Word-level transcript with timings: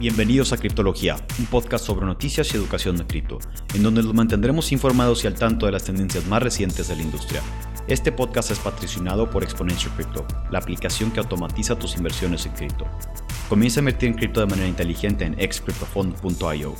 Bienvenidos 0.00 0.54
a 0.54 0.56
Criptología, 0.56 1.16
un 1.38 1.44
podcast 1.44 1.84
sobre 1.84 2.06
noticias 2.06 2.54
y 2.54 2.56
educación 2.56 2.96
de 2.96 3.06
cripto, 3.06 3.38
en 3.74 3.82
donde 3.82 4.02
los 4.02 4.14
mantendremos 4.14 4.72
informados 4.72 5.22
y 5.22 5.26
al 5.26 5.34
tanto 5.34 5.66
de 5.66 5.72
las 5.72 5.84
tendencias 5.84 6.26
más 6.26 6.42
recientes 6.42 6.88
de 6.88 6.96
la 6.96 7.02
industria. 7.02 7.42
Este 7.86 8.10
podcast 8.10 8.50
es 8.50 8.58
patrocinado 8.60 9.28
por 9.28 9.42
Exponential 9.42 9.94
Crypto, 9.96 10.26
la 10.50 10.58
aplicación 10.58 11.10
que 11.10 11.20
automatiza 11.20 11.78
tus 11.78 11.98
inversiones 11.98 12.46
en 12.46 12.52
cripto. 12.52 12.86
Comienza 13.50 13.80
a 13.80 13.82
invertir 13.82 14.08
en 14.08 14.14
cripto 14.14 14.40
de 14.40 14.46
manera 14.46 14.68
inteligente 14.68 15.26
en 15.26 15.38
excryptofund.io. 15.38 16.74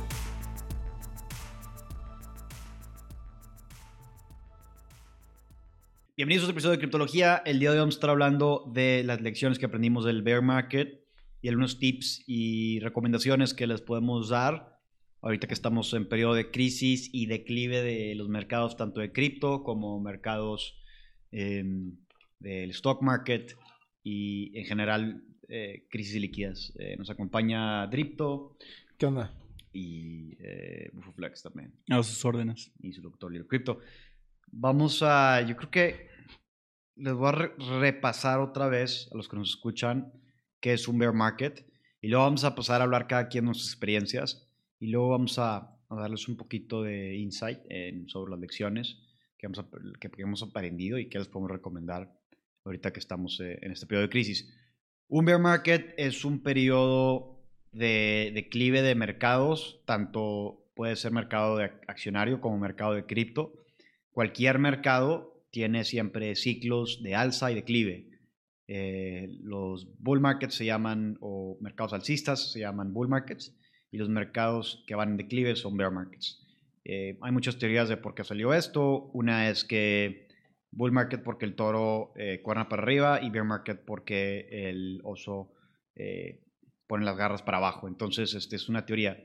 Bienvenidos 6.17 6.41
a 6.41 6.45
otro 6.45 6.53
episodio 6.53 6.71
de 6.71 6.79
Criptología. 6.79 7.43
El 7.45 7.59
día 7.59 7.69
de 7.69 7.75
hoy 7.75 7.81
vamos 7.81 7.93
a 7.93 7.97
estar 7.97 8.09
hablando 8.09 8.63
de 8.73 9.03
las 9.05 9.21
lecciones 9.21 9.59
que 9.59 9.67
aprendimos 9.67 10.05
del 10.05 10.23
bear 10.23 10.41
market 10.41 11.01
y 11.41 11.49
algunos 11.49 11.79
tips 11.79 12.23
y 12.27 12.79
recomendaciones 12.79 13.53
que 13.53 13.67
les 13.67 13.81
podemos 13.81 14.29
dar 14.29 14.79
ahorita 15.21 15.47
que 15.47 15.53
estamos 15.53 15.93
en 15.93 16.07
periodo 16.07 16.33
de 16.33 16.51
crisis 16.51 17.09
y 17.13 17.27
declive 17.27 17.81
de 17.81 18.15
los 18.15 18.27
mercados, 18.27 18.75
tanto 18.75 19.01
de 19.01 19.11
cripto 19.11 19.63
como 19.63 19.99
mercados 19.99 20.81
em, 21.31 21.97
del 22.39 22.71
stock 22.71 23.01
market 23.01 23.55
y 24.03 24.57
en 24.57 24.65
general 24.65 25.23
eh, 25.47 25.85
crisis 25.89 26.19
líquidas. 26.19 26.73
Eh, 26.79 26.95
nos 26.97 27.09
acompaña 27.09 27.85
Dripto. 27.87 28.57
¿Qué 28.97 29.05
onda? 29.05 29.33
Y 29.73 30.35
eh, 30.39 30.89
Bufoflex 30.93 31.43
también. 31.43 31.73
A 31.89 32.01
sus 32.03 32.23
órdenes. 32.25 32.71
Y 32.79 32.93
su 32.93 33.01
doctor 33.01 33.31
Lilo 33.31 33.47
Crypto. 33.47 33.79
Vamos 34.47 35.01
a, 35.03 35.41
yo 35.41 35.55
creo 35.55 35.71
que 35.71 36.07
les 36.95 37.13
voy 37.13 37.29
a 37.29 37.31
repasar 37.79 38.39
otra 38.39 38.67
vez 38.67 39.07
a 39.11 39.17
los 39.17 39.29
que 39.29 39.37
nos 39.37 39.49
escuchan 39.49 40.11
qué 40.61 40.73
es 40.73 40.87
un 40.87 40.97
bear 40.97 41.13
market. 41.13 41.65
Y 41.99 42.07
luego 42.07 42.23
vamos 42.23 42.43
a 42.43 42.55
pasar 42.55 42.81
a 42.81 42.85
hablar 42.85 43.07
cada 43.07 43.27
quien 43.27 43.43
de 43.43 43.47
nuestras 43.47 43.69
experiencias. 43.69 44.47
Y 44.79 44.87
luego 44.87 45.09
vamos 45.09 45.37
a, 45.37 45.77
darles 45.89 46.29
un 46.29 46.37
poquito 46.37 46.83
de 46.83 47.17
insight 47.17 47.59
sobre 48.07 48.31
las 48.31 48.39
lecciones 48.39 48.97
que 49.37 49.47
hemos, 49.47 49.65
que 49.99 50.45
aprendido 50.45 50.97
y 50.97 51.09
qué 51.09 51.19
les 51.19 51.27
podemos 51.27 51.51
recomendar 51.51 52.09
ahorita 52.63 52.93
que 52.93 52.99
estamos 52.99 53.39
eh, 53.41 53.59
en 53.61 53.71
este 53.71 53.87
periodo 53.87 54.03
de 54.03 54.09
crisis. 54.09 54.53
Un 55.07 55.25
bear 55.25 55.39
market 55.39 55.93
es 55.97 56.23
un 56.23 56.41
periodo 56.41 57.43
de 57.71 58.31
declive 58.33 58.81
de 58.81 58.95
mercados, 58.95 59.81
tanto 59.85 60.71
puede 60.75 60.95
ser 60.95 61.11
mercado 61.11 61.57
de 61.57 61.65
accionario 61.87 62.39
como 62.39 62.57
mercado 62.57 62.93
de 62.93 63.05
cripto. 63.05 63.53
Cualquier 64.11 64.59
mercado 64.59 65.45
tiene 65.51 65.83
siempre 65.83 66.35
ciclos 66.35 67.01
de 67.03 67.15
alza 67.15 67.51
y 67.51 67.55
declive. 67.55 68.10
Eh, 68.73 69.27
los 69.43 69.85
bull 69.99 70.21
markets 70.21 70.55
se 70.55 70.63
llaman, 70.63 71.17
o 71.19 71.57
mercados 71.59 71.91
alcistas 71.91 72.53
se 72.53 72.61
llaman 72.61 72.93
bull 72.93 73.09
markets, 73.09 73.53
y 73.91 73.97
los 73.97 74.07
mercados 74.07 74.85
que 74.87 74.95
van 74.95 75.09
en 75.09 75.17
declive 75.17 75.57
son 75.57 75.75
bear 75.75 75.91
markets. 75.91 76.41
Eh, 76.85 77.17
hay 77.21 77.31
muchas 77.33 77.57
teorías 77.57 77.89
de 77.89 77.97
por 77.97 78.15
qué 78.15 78.23
salió 78.23 78.53
esto. 78.53 79.09
Una 79.13 79.49
es 79.49 79.65
que 79.65 80.29
bull 80.71 80.93
market 80.93 81.21
porque 81.21 81.43
el 81.43 81.55
toro 81.55 82.13
eh, 82.15 82.41
cuerna 82.41 82.69
para 82.69 82.83
arriba 82.83 83.21
y 83.21 83.29
bear 83.29 83.43
market 83.43 83.83
porque 83.85 84.47
el 84.49 85.01
oso 85.03 85.51
pone 86.87 87.03
las 87.03 87.17
garras 87.17 87.41
para 87.41 87.57
abajo. 87.57 87.89
Entonces, 87.89 88.33
este 88.35 88.55
es 88.55 88.69
una 88.69 88.85
teoría. 88.85 89.21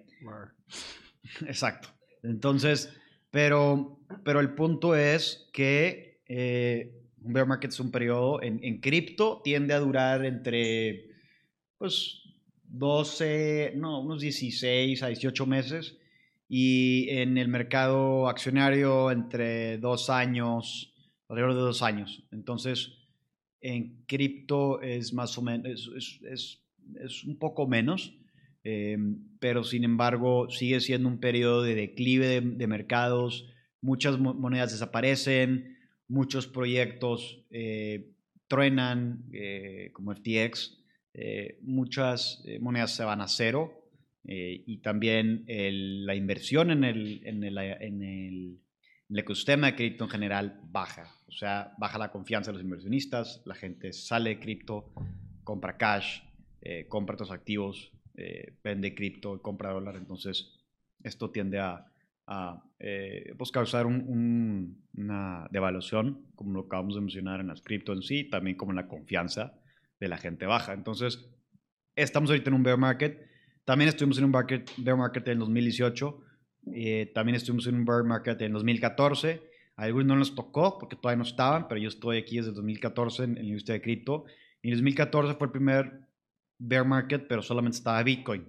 Exacto. 1.46 1.88
Entonces, 2.24 2.92
pero, 3.30 4.00
pero 4.24 4.40
el 4.40 4.56
punto 4.56 4.96
es 4.96 5.48
que 5.52 6.18
un 7.26 7.32
bear 7.32 7.46
market 7.46 7.70
es 7.70 7.80
un 7.80 7.90
periodo 7.90 8.40
en, 8.42 8.80
cripto, 8.80 9.40
tiende 9.42 9.74
a 9.74 9.80
durar 9.80 10.24
entre, 10.24 11.10
pues, 11.76 12.22
12, 12.64 13.72
no, 13.76 14.00
unos 14.00 14.20
16 14.20 15.02
a 15.02 15.08
18 15.08 15.46
meses. 15.46 15.98
Y 16.48 17.08
en 17.10 17.38
el 17.38 17.48
mercado 17.48 18.28
accionario 18.28 19.10
entre 19.10 19.78
dos 19.78 20.10
años, 20.10 20.94
alrededor 21.28 21.54
de 21.54 21.60
dos 21.60 21.82
años. 21.82 22.22
Entonces, 22.30 22.92
en 23.60 24.04
cripto 24.06 24.80
es 24.80 25.12
más 25.12 25.36
o 25.38 25.42
menos, 25.42 25.90
es, 25.96 26.20
es, 27.00 27.24
un 27.24 27.36
poco 27.36 27.66
menos, 27.66 28.16
em, 28.62 29.18
pero 29.40 29.64
sin 29.64 29.82
embargo 29.82 30.48
sigue 30.50 30.80
siendo 30.80 31.08
un 31.08 31.18
periodo 31.18 31.62
de 31.62 31.74
declive 31.74 32.28
de, 32.28 32.40
de 32.42 32.66
mercados, 32.68 33.52
muchas 33.80 34.20
monedas 34.20 34.70
desaparecen, 34.70 35.75
muchos 36.08 36.46
proyectos 36.46 37.44
eh, 37.50 38.12
truenan, 38.48 39.24
eh, 39.32 39.90
como 39.92 40.14
FTX, 40.14 40.78
eh, 41.14 41.58
muchas 41.62 42.44
monedas 42.60 42.94
se 42.94 43.04
van 43.04 43.20
a 43.20 43.28
cero 43.28 43.82
y 44.28 44.78
también 44.78 45.44
la 45.46 46.16
inversión 46.16 46.72
en 46.72 46.82
el, 46.82 47.20
en, 47.24 47.44
el, 47.44 47.58
en, 47.58 48.02
el, 48.02 48.60
ecosistema 49.16 49.68
de 49.68 49.76
cripto 49.76 50.02
en 50.04 50.10
general 50.10 50.60
baja. 50.64 51.14
O 51.28 51.32
sea, 51.32 51.72
baja 51.78 51.96
la 51.96 52.10
confianza 52.10 52.50
de 52.50 52.54
los 52.54 52.64
inversionistas, 52.64 53.40
la 53.44 53.54
gente 53.54 53.92
sale 53.92 54.30
de 54.30 54.40
cripto, 54.40 54.92
compra 55.44 55.76
cash, 55.76 56.22
compra 56.88 57.14
otros 57.14 57.30
activos, 57.30 57.92
vende 58.64 58.96
cripto, 58.96 59.40
compra 59.40 59.70
dólar. 59.70 59.94
Entonces, 59.94 60.58
esto 61.04 61.30
tiende 61.30 61.60
a, 61.60 61.86
a 62.26 62.62
eh, 62.78 63.34
pues 63.38 63.50
causar 63.50 63.86
una 63.86 65.48
devaluación, 65.50 66.26
como 66.34 66.52
lo 66.52 66.60
acabamos 66.62 66.94
de 66.94 67.00
mencionar 67.00 67.40
en 67.40 67.48
las 67.48 67.62
cripto 67.62 67.92
en 67.92 68.02
sí, 68.02 68.24
también 68.24 68.56
como 68.56 68.72
la 68.72 68.88
confianza 68.88 69.54
de 70.00 70.08
la 70.08 70.18
gente 70.18 70.46
baja. 70.46 70.72
Entonces, 70.72 71.30
estamos 71.94 72.30
ahorita 72.30 72.50
en 72.50 72.56
un 72.56 72.62
bear 72.62 72.78
market. 72.78 73.26
También 73.64 73.88
estuvimos 73.88 74.18
en 74.18 74.24
un 74.24 74.32
bear 74.32 74.96
market 74.96 75.28
en 75.28 75.38
2018. 75.38 76.20
Eh, 76.74 77.12
también 77.14 77.36
estuvimos 77.36 77.66
en 77.66 77.76
un 77.76 77.84
bear 77.84 78.04
market 78.04 78.40
en 78.42 78.52
2014. 78.52 79.42
A 79.76 79.84
algunos 79.84 80.06
no 80.06 80.16
nos 80.16 80.34
tocó 80.34 80.78
porque 80.78 80.96
todavía 80.96 81.18
no 81.18 81.28
estaban, 81.28 81.68
pero 81.68 81.80
yo 81.80 81.88
estoy 81.88 82.18
aquí 82.18 82.36
desde 82.36 82.52
2014 82.52 83.24
en, 83.24 83.30
en 83.30 83.36
la 83.36 83.48
industria 83.48 83.74
de 83.74 83.82
cripto. 83.82 84.24
En 84.62 84.72
2014 84.72 85.34
fue 85.34 85.46
el 85.46 85.52
primer 85.52 86.00
bear 86.58 86.84
market, 86.84 87.26
pero 87.28 87.42
solamente 87.42 87.78
estaba 87.78 88.02
Bitcoin. 88.02 88.44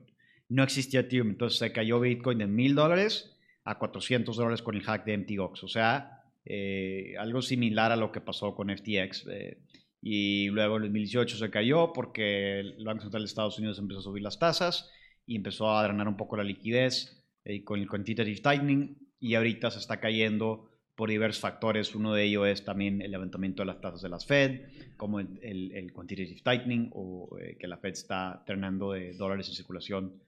No 0.50 0.64
existía 0.64 1.02
Ethereum, 1.02 1.30
entonces 1.30 1.60
se 1.60 1.72
cayó 1.72 2.00
Bitcoin 2.00 2.38
de 2.38 2.48
mil 2.48 2.74
dólares 2.74 3.37
a 3.68 3.78
400 3.78 4.38
dólares 4.38 4.62
con 4.62 4.76
el 4.76 4.82
hack 4.82 5.06
de 5.06 5.18
MTGOX. 5.18 5.64
O 5.64 5.68
sea, 5.68 6.24
eh, 6.46 7.16
algo 7.20 7.42
similar 7.42 7.92
a 7.92 7.98
lo 7.98 8.14
que 8.14 8.22
pasó 8.22 8.56
con 8.56 8.70
FTX. 8.70 9.28
Eh, 9.30 9.58
y 10.02 10.48
luego 10.48 10.78
en 10.78 10.84
2018 10.84 11.38
se 11.38 11.50
cayó 11.50 11.92
porque 11.92 12.62
el 12.62 12.86
Banco 12.86 13.02
Central 13.02 13.24
de 13.24 13.28
Estados 13.28 13.60
Unidos 13.60 13.78
empezó 13.78 14.00
a 14.00 14.04
subir 14.04 14.24
las 14.24 14.40
tasas 14.40 14.90
y 15.26 15.36
empezó 15.36 15.76
a 15.76 15.84
drenar 15.84 16.08
un 16.08 16.16
poco 16.16 16.38
la 16.38 16.46
liquidez 16.46 17.26
eh, 17.44 17.66
con 17.66 17.82
el 17.82 17.90
quantitative 17.90 18.40
tightening. 18.40 18.98
Y 19.20 19.36
ahorita 19.36 19.70
se 19.70 19.80
está 19.80 20.00
cayendo 20.00 20.70
por 20.96 21.10
diversos 21.10 21.42
factores. 21.42 21.94
Uno 21.94 22.14
de 22.14 22.24
ellos 22.24 22.48
es 22.48 22.64
también 22.64 23.02
el 23.02 23.12
levantamiento 23.12 23.64
de 23.64 23.68
las 23.68 23.82
tasas 23.82 24.02
de 24.02 24.10
las 24.10 24.26
Fed, 24.26 24.62
como 24.96 25.20
el, 25.20 25.40
el, 25.42 25.92
quantitative 25.92 26.40
tightening 26.42 26.90
o 26.94 27.38
que 27.60 27.68
la 27.68 27.78
Fed 27.78 27.92
está 27.92 28.44
drenando 28.48 28.94
de 28.94 29.14
dólares 29.14 29.50
en 29.50 29.56
circulación 29.56 30.22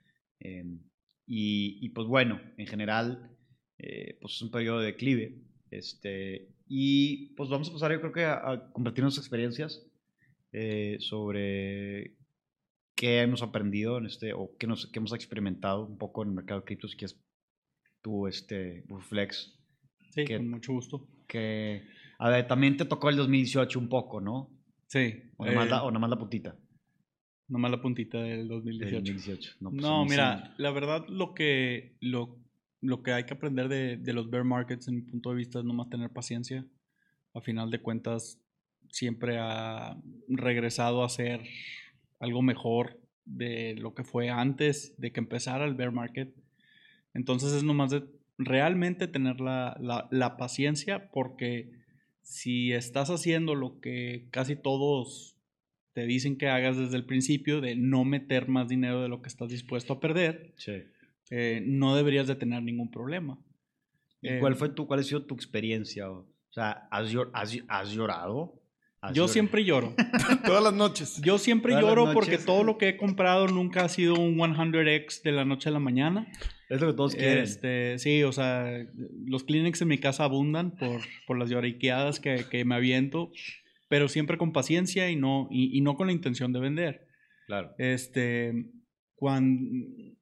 y, 1.31 1.89
pues 1.89 2.07
bueno, 2.07 2.41
en 2.57 2.65
general, 2.65 3.29
eh, 3.77 4.17
pues 4.19 4.33
es 4.33 4.41
un 4.41 4.49
periodo 4.49 4.79
de 4.79 4.87
declive. 4.87 5.35
Este, 5.69 6.49
y 6.67 7.35
pues 7.35 7.49
vamos 7.49 7.69
a 7.69 7.73
pasar, 7.73 7.91
yo 7.91 7.99
creo 7.99 8.11
que 8.11 8.25
a, 8.25 8.71
compartir 8.73 9.03
nuestras 9.03 9.27
experiencias 9.27 9.85
eh, 10.51 10.97
sobre 10.99 12.15
qué 12.95 13.21
hemos 13.21 13.43
aprendido 13.43 13.99
en 13.99 14.07
este, 14.07 14.33
o 14.33 14.57
qué, 14.57 14.65
nos, 14.65 14.87
qué 14.87 14.97
hemos 14.97 15.13
experimentado 15.13 15.85
un 15.85 15.99
poco 15.99 16.23
en 16.23 16.29
el 16.29 16.35
mercado 16.35 16.61
de 16.61 16.65
criptos, 16.65 16.95
que 16.95 17.05
es 17.05 17.21
tu 18.01 18.25
este, 18.25 18.83
Flex. 19.07 19.55
Sí, 20.09 20.25
con 20.25 20.49
mucho 20.49 20.73
gusto. 20.73 21.07
Que, 21.27 21.83
a 22.17 22.31
ver, 22.31 22.47
también 22.47 22.75
te 22.75 22.85
tocó 22.85 23.11
el 23.11 23.17
2018 23.17 23.77
un 23.77 23.87
poco, 23.87 24.19
¿no? 24.19 24.49
Sí. 24.87 25.29
O 25.37 25.45
nada, 25.45 25.55
más, 25.55 25.69
la, 25.69 25.83
o 25.83 25.91
nada 25.91 25.99
más 25.99 26.09
la 26.09 26.17
putita. 26.17 26.57
Nomás 27.49 27.71
la 27.71 27.81
puntita 27.81 28.21
del 28.21 28.47
2018. 28.47 29.55
No, 29.59 29.71
pues, 29.71 30.09
mira, 30.09 30.53
la 30.57 30.71
verdad 30.71 31.05
lo 31.09 31.33
que, 31.33 31.97
lo, 31.99 32.37
lo 32.79 33.01
que 33.01 33.11
hay 33.11 33.25
que 33.25 33.33
aprender 33.33 33.67
de, 33.67 33.97
de, 33.97 34.13
los 34.13 34.29
bear 34.29 34.43
markets, 34.43 34.87
en 34.87 34.95
mi 34.95 35.01
punto 35.01 35.31
de 35.31 35.35
vista, 35.35 35.59
es 35.59 35.65
nomás 35.65 35.89
tener 35.89 36.11
paciencia. 36.11 36.65
A 37.33 37.41
final 37.41 37.71
de 37.71 37.81
cuentas, 37.81 38.39
siempre 38.89 39.39
ha 39.39 39.99
regresado 40.27 41.03
a 41.03 41.09
ser 41.09 41.41
algo 42.19 42.41
mejor 42.41 42.99
de 43.25 43.75
lo 43.75 43.93
que 43.93 44.03
fue 44.03 44.29
antes 44.29 44.95
de 44.97 45.11
que 45.11 45.19
empezara 45.19 45.65
el 45.65 45.73
bear 45.73 45.91
market. 45.91 46.33
Entonces 47.13 47.53
es 47.53 47.63
nomás 47.63 47.91
de 47.91 48.03
realmente 48.37 49.07
tener 49.07 49.41
la, 49.41 49.75
la, 49.79 50.07
la 50.11 50.37
paciencia 50.37 51.09
porque 51.11 51.71
si 52.21 52.73
estás 52.73 53.09
haciendo 53.09 53.55
lo 53.55 53.79
que 53.79 54.27
casi 54.31 54.55
todos 54.55 55.38
te 55.93 56.05
dicen 56.05 56.37
que 56.37 56.47
hagas 56.47 56.77
desde 56.77 56.97
el 56.97 57.05
principio 57.05 57.61
de 57.61 57.75
no 57.75 58.05
meter 58.05 58.47
más 58.47 58.67
dinero 58.69 59.01
de 59.01 59.09
lo 59.09 59.21
que 59.21 59.29
estás 59.29 59.49
dispuesto 59.49 59.93
a 59.93 59.99
perder, 59.99 60.53
eh, 61.31 61.63
no 61.65 61.95
deberías 61.95 62.27
de 62.27 62.35
tener 62.35 62.63
ningún 62.63 62.91
problema. 62.91 63.39
¿Y 64.21 64.39
cuál, 64.39 64.53
eh, 64.53 64.55
fue 64.55 64.69
tu, 64.69 64.87
cuál 64.87 64.99
ha 64.99 65.03
sido 65.03 65.25
tu 65.25 65.35
experiencia? 65.35 66.09
O 66.09 66.27
sea, 66.51 66.87
¿has, 66.91 67.13
has, 67.33 67.57
has 67.67 67.91
llorado? 67.91 68.61
Así 69.01 69.15
Yo 69.15 69.23
ahorita. 69.23 69.33
siempre 69.33 69.63
lloro. 69.63 69.93
Todas 70.45 70.61
las 70.61 70.73
noches. 70.73 71.21
Yo 71.23 71.37
siempre 71.37 71.71
Todas 71.73 71.85
lloro 71.85 72.13
porque 72.13 72.37
todo 72.37 72.63
lo 72.63 72.77
que 72.77 72.89
he 72.89 72.97
comprado 72.97 73.47
nunca 73.47 73.85
ha 73.85 73.89
sido 73.89 74.15
un 74.15 74.35
100x 74.35 75.21
de 75.21 75.31
la 75.31 75.45
noche 75.45 75.69
a 75.69 75.71
la 75.71 75.79
mañana. 75.79 76.27
Es 76.69 76.81
lo 76.81 76.87
que 76.87 76.93
todos 76.93 77.15
quieren. 77.15 77.43
Este, 77.43 77.97
sí, 77.97 78.23
o 78.23 78.31
sea, 78.33 78.85
los 79.25 79.45
Kleenex 79.45 79.81
en 79.81 79.87
mi 79.87 79.99
casa 79.99 80.25
abundan 80.25 80.75
por, 80.75 81.01
por 81.25 81.39
las 81.39 81.49
lloriqueadas 81.49 82.19
que, 82.19 82.45
que 82.49 82.65
me 82.65 82.75
aviento, 82.75 83.31
pero 83.89 84.07
siempre 84.07 84.37
con 84.37 84.53
paciencia 84.53 85.11
y 85.11 85.17
no, 85.17 85.49
y, 85.51 85.77
y 85.77 85.81
no 85.81 85.95
con 85.95 86.07
la 86.07 86.13
intención 86.13 86.53
de 86.53 86.59
vender. 86.61 87.07
Claro. 87.47 87.73
Este, 87.77 88.53
cuando 89.15 89.69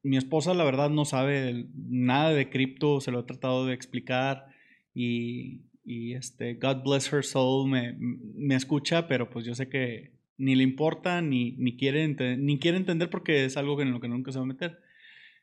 mi 0.02 0.16
esposa 0.16 0.54
la 0.54 0.64
verdad 0.64 0.90
no 0.90 1.04
sabe 1.04 1.68
nada 1.74 2.32
de 2.32 2.50
cripto, 2.50 3.00
se 3.00 3.12
lo 3.12 3.20
he 3.20 3.24
tratado 3.24 3.66
de 3.66 3.74
explicar 3.74 4.46
y, 4.92 5.60
y 5.84 6.14
este, 6.14 6.54
God 6.54 6.82
bless 6.82 7.12
her 7.12 7.24
soul, 7.24 7.70
me, 7.70 7.94
me 7.98 8.56
escucha, 8.56 9.06
pero 9.06 9.30
pues 9.30 9.44
yo 9.44 9.54
sé 9.54 9.68
que 9.68 10.18
ni 10.38 10.54
le 10.54 10.62
importa 10.62 11.20
ni, 11.20 11.52
ni, 11.52 11.76
quiere, 11.76 12.08
ni 12.38 12.58
quiere 12.58 12.78
entender 12.78 13.10
porque 13.10 13.44
es 13.44 13.56
algo 13.56 13.80
en 13.82 13.92
lo 13.92 14.00
que 14.00 14.08
nunca 14.08 14.32
se 14.32 14.38
va 14.38 14.44
a 14.44 14.48
meter. 14.48 14.80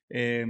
Eh, 0.09 0.45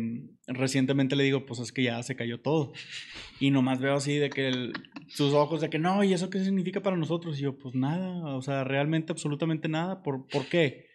recientemente 0.48 1.16
le 1.16 1.24
digo, 1.24 1.46
pues 1.46 1.60
es 1.60 1.72
que 1.72 1.84
ya 1.84 2.02
se 2.04 2.16
cayó 2.16 2.40
todo. 2.42 2.74
Y 3.40 3.52
nomás 3.52 3.82
veo 3.82 3.96
así 3.96 4.16
de 4.16 4.30
que 4.30 4.72
sus 5.08 5.34
ojos 5.34 5.60
de 5.60 5.70
que 5.70 5.78
no, 5.78 6.06
¿y 6.06 6.14
eso 6.14 6.30
qué 6.30 6.42
significa 6.42 6.82
para 6.82 6.96
nosotros? 6.96 7.38
Y 7.38 7.44
yo, 7.44 7.58
pues 7.58 7.76
nada, 7.76 8.34
o 8.34 8.42
sea, 8.42 8.64
realmente 8.64 9.12
absolutamente 9.12 9.68
nada. 9.68 10.04
¿Por, 10.04 10.28
¿por 10.28 10.48
qué? 10.48 10.88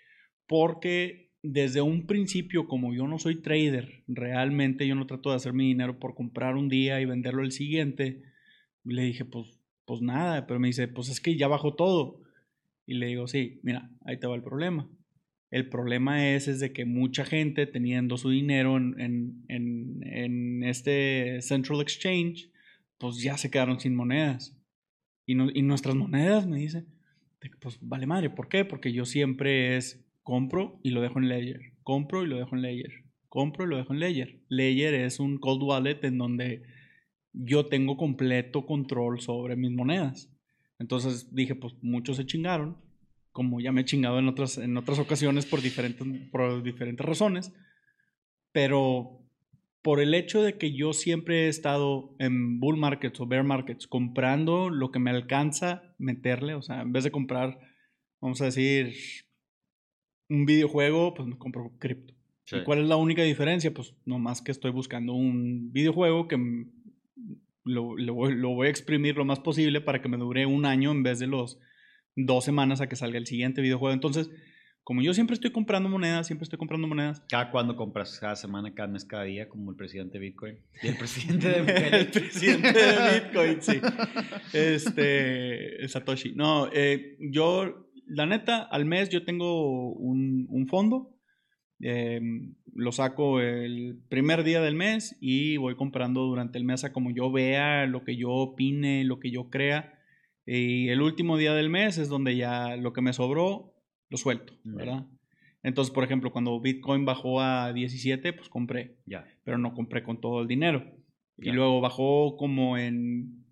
Porque 0.47 1.31
desde 1.43 1.83
un 1.83 2.07
principio, 2.07 2.67
como 2.67 2.95
yo 2.95 3.07
no 3.07 3.19
soy 3.19 3.43
trader, 3.43 4.05
realmente 4.07 4.87
yo 4.87 4.95
no 4.95 5.07
trato 5.07 5.31
de 5.31 5.37
hacer 5.37 5.53
mi 5.53 5.67
dinero 5.67 5.99
por 5.99 6.15
comprar 6.15 6.57
un 6.57 6.69
día 6.69 7.01
y 7.01 7.05
venderlo 7.05 7.43
el 7.43 7.53
siguiente, 7.53 8.23
le 8.85 9.03
dije, 9.03 9.25
pues, 9.25 9.61
pues 9.85 10.01
nada, 10.01 10.47
pero 10.47 10.61
me 10.61 10.69
dice, 10.69 10.89
pues 10.89 11.09
es 11.09 11.21
que 11.21 11.37
ya 11.37 11.49
bajó 11.49 11.75
todo. 11.75 12.21
Y 12.87 12.95
le 12.95 13.07
digo, 13.07 13.27
sí, 13.27 13.61
mira, 13.63 13.91
ahí 14.05 14.19
te 14.19 14.27
va 14.27 14.35
el 14.35 14.43
problema. 14.43 14.89
El 15.51 15.69
problema 15.69 16.31
es, 16.31 16.47
es 16.47 16.61
de 16.61 16.73
que 16.73 16.85
mucha 16.85 17.25
gente 17.25 17.67
teniendo 17.67 18.17
su 18.17 18.31
dinero 18.31 18.77
en, 18.77 18.95
en, 19.49 20.01
en, 20.07 20.63
este 20.63 21.43
Central 21.43 21.81
Exchange, 21.81 22.51
pues 22.99 23.21
ya 23.21 23.37
se 23.37 23.51
quedaron 23.51 23.81
sin 23.81 23.95
monedas. 23.95 24.57
Y, 25.27 25.35
no- 25.35 25.51
y 25.53 25.63
nuestras 25.63 25.97
monedas, 25.97 26.47
me 26.47 26.59
dice, 26.59 26.85
pues 27.61 27.79
vale 27.81 28.07
madre, 28.07 28.31
¿por 28.31 28.49
qué? 28.49 28.65
Porque 28.65 28.93
yo 28.93 29.05
siempre 29.05 29.77
es 29.77 30.05
compro 30.23 30.79
y 30.85 30.91
lo 30.91 31.01
dejo 31.01 31.19
en 31.19 31.29
Ledger, 31.29 31.73
compro 31.83 32.23
y 32.23 32.29
lo 32.29 32.37
dejo 32.37 32.55
en 32.55 32.63
Ledger, 32.63 33.05
compro 33.29 33.65
y 33.65 33.69
lo 33.69 33.77
dejo 33.77 33.93
en 33.93 34.01
Ledger. 34.01 34.41
Ledger 34.49 34.95
es 34.95 35.19
un 35.19 35.39
cold 35.39 35.63
wallet 35.63 35.99
en 36.05 36.19
donde 36.19 36.63
yo 37.33 37.67
tengo 37.67 37.97
completo 37.97 38.67
control 38.67 39.21
sobre 39.21 39.57
mis 39.57 39.73
monedas. 39.73 40.31
Entonces 40.79 41.35
dije, 41.35 41.55
pues 41.55 41.75
muchos 41.83 42.17
se 42.17 42.27
chingaron, 42.27 42.77
como 43.33 43.61
ya 43.61 43.73
me 43.73 43.83
he 43.83 43.85
chingado 43.85 44.19
en 44.19 44.29
otras, 44.29 44.59
en 44.59 44.77
otras 44.77 44.99
ocasiones 44.99 45.47
por 45.47 45.61
diferentes, 45.63 46.07
por 46.31 46.63
diferentes 46.63 47.05
razones, 47.07 47.53
pero 48.53 49.21
por 49.83 50.01
el 50.01 50.15
hecho 50.15 50.43
de 50.43 50.59
que 50.59 50.73
yo 50.73 50.93
siempre 50.93 51.47
he 51.47 51.49
estado 51.49 52.15
en 52.19 52.61
bull 52.61 52.77
markets 52.77 53.21
o 53.21 53.27
bear 53.27 53.45
markets 53.45 53.87
comprando 53.87 54.69
lo 54.69 54.91
que 54.91 54.99
me 54.99 55.11
alcanza 55.11 55.95
meterle, 55.99 56.55
o 56.55 56.63
sea, 56.63 56.83
en 56.83 56.93
vez 56.93 57.05
de 57.05 57.11
comprar, 57.11 57.59
vamos 58.21 58.41
a 58.43 58.47
decir, 58.47 58.95
un 60.29 60.45
videojuego, 60.45 61.15
pues 61.15 61.29
me 61.29 61.39
compro 61.39 61.73
cripto. 61.79 62.15
Sí. 62.45 62.57
¿Y 62.57 62.65
cuál 62.65 62.81
es 62.81 62.89
la 62.89 62.97
única 62.97 63.23
diferencia? 63.23 63.73
Pues 63.73 63.95
nomás 64.05 64.43
que 64.43 64.51
estoy 64.51 64.71
buscando 64.71 65.15
un 65.15 65.73
videojuego 65.73 66.29
que 66.29 66.37
lo, 67.65 67.97
lo 67.97 68.15
voy, 68.15 68.35
lo 68.35 68.51
voy 68.51 68.67
a 68.67 68.71
exprimir 68.71 69.17
lo 69.17 69.25
más 69.25 69.41
posible 69.41 69.81
para 69.81 70.03
que 70.03 70.09
me 70.09 70.17
dure 70.17 70.47
un 70.47 70.67
año 70.67 70.91
en 70.91 71.03
vez 71.03 71.19
de 71.21 71.27
los 71.27 71.59
dos 72.17 72.45
semanas 72.45 72.81
a 72.81 72.89
que 72.89 72.97
salga 72.97 73.19
el 73.19 73.27
siguiente 73.27 73.61
videojuego. 73.63 73.93
Entonces, 73.95 74.31
como 74.83 75.03
yo 75.03 75.15
siempre 75.15 75.35
estoy 75.35 75.53
comprando 75.53 75.89
monedas, 75.89 76.27
siempre 76.27 76.45
estoy 76.45 76.59
comprando 76.59 76.89
monedas, 76.89 77.23
Cada 77.29 77.51
cuando 77.51 77.77
compras, 77.77 78.19
cada 78.19 78.35
semana, 78.35 78.75
cada 78.75 78.89
mes, 78.89 79.05
cada 79.05 79.25
día, 79.25 79.49
como 79.49 79.71
el 79.71 79.77
presidente 79.77 80.19
de 80.19 80.25
Bitcoin. 80.27 80.59
Y 80.83 80.89
el 80.89 80.97
presidente 80.97 81.49
de 81.49 81.55
el 81.59 81.63
Bukele. 81.63 82.05
presidente 82.07 82.73
de 82.73 83.21
Bitcoin, 83.21 83.63
sí. 83.63 83.81
Este, 84.53 85.83
el 85.83 85.89
Satoshi. 85.89 86.33
No, 86.35 86.69
eh, 86.73 87.17
yo, 87.21 87.89
la 88.07 88.27
neta, 88.27 88.63
al 88.63 88.85
mes 88.87 89.09
yo 89.11 89.25
tengo 89.25 89.93
un, 89.93 90.47
un 90.49 90.67
fondo. 90.69 91.17
eh, 91.83 92.21
lo 92.75 92.93
saco 92.93 93.41
el 93.41 93.99
primer 94.09 94.45
día 94.45 94.61
del 94.61 94.75
mes 94.77 95.17
y 95.21 95.57
voy 95.57 95.75
comprando 95.77 96.23
durante 96.23 96.57
el 96.59 96.65
mes 96.65 96.85
a 96.85 96.93
como 96.93 97.11
yo 97.11 97.33
vea, 97.33 97.87
lo 97.87 98.05
que 98.05 98.17
yo 98.17 98.31
opine, 98.31 99.05
lo 99.05 99.19
que 99.19 99.31
yo 99.31 99.51
crea. 99.51 100.00
Y 100.47 100.89
el 100.89 101.01
último 101.03 101.37
día 101.37 101.55
del 101.55 101.71
mes 101.71 101.99
es 101.99 102.09
donde 102.09 102.37
ya 102.37 102.77
lo 102.77 102.93
que 102.93 103.03
me 103.03 103.13
sobró 103.13 103.75
lo 104.09 104.17
suelto. 104.17 104.55
¿verdad? 104.65 105.07
Entonces, 105.63 105.93
por 105.93 106.03
ejemplo, 106.05 106.33
cuando 106.33 106.59
Bitcoin 106.61 107.05
bajó 107.05 107.41
a 107.41 107.73
17, 107.73 108.33
pues 108.33 108.49
compré 108.49 108.97
Ya. 109.07 109.25
pero 109.45 109.59
no 109.59 109.75
compré 109.75 110.03
con 110.03 110.21
todo 110.21 110.41
el 110.43 110.49
dinero. 110.49 110.85
Ya. 111.37 111.51
Y 111.53 111.55
luego 111.55 111.81
bajó 111.81 112.37
como 112.37 112.77
en 112.79 113.45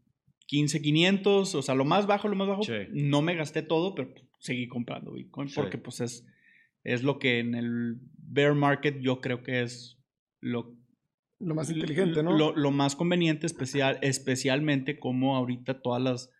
15,500, 0.47 1.55
o 1.55 1.63
sea, 1.63 1.75
lo 1.75 1.85
más 1.85 2.07
bajo, 2.07 2.29
lo 2.29 2.37
más 2.37 2.49
bajo. 2.49 2.63
Sí. 2.63 2.73
No 2.93 3.23
me 3.23 3.35
gasté 3.35 3.63
todo, 3.63 3.95
pero 3.95 4.11
seguí 4.41 4.67
comprando 4.67 5.13
Bitcoin 5.13 5.49
Sí. 5.49 5.55
porque 5.57 5.79
pues 5.79 6.01
es, 6.01 6.27
es 6.85 7.03
lo 7.03 7.19
que 7.19 7.39
en 7.41 7.55
el 7.55 7.97
bear 8.17 8.55
market 8.55 8.99
yo 9.01 9.21
creo 9.21 9.43
que 9.43 9.63
es 9.63 9.99
lo, 10.41 10.75
Lo 11.39 11.55
más 11.55 11.71
inteligente, 11.71 12.23
¿no? 12.23 12.37
lo, 12.37 12.57
lo 12.57 12.71
más 12.71 12.97
conveniente, 12.97 13.47
especial, 13.47 13.99
especialmente 14.03 14.99
como 14.99 15.37
ahorita 15.37 15.81
todas 15.83 16.03
las 16.03 16.31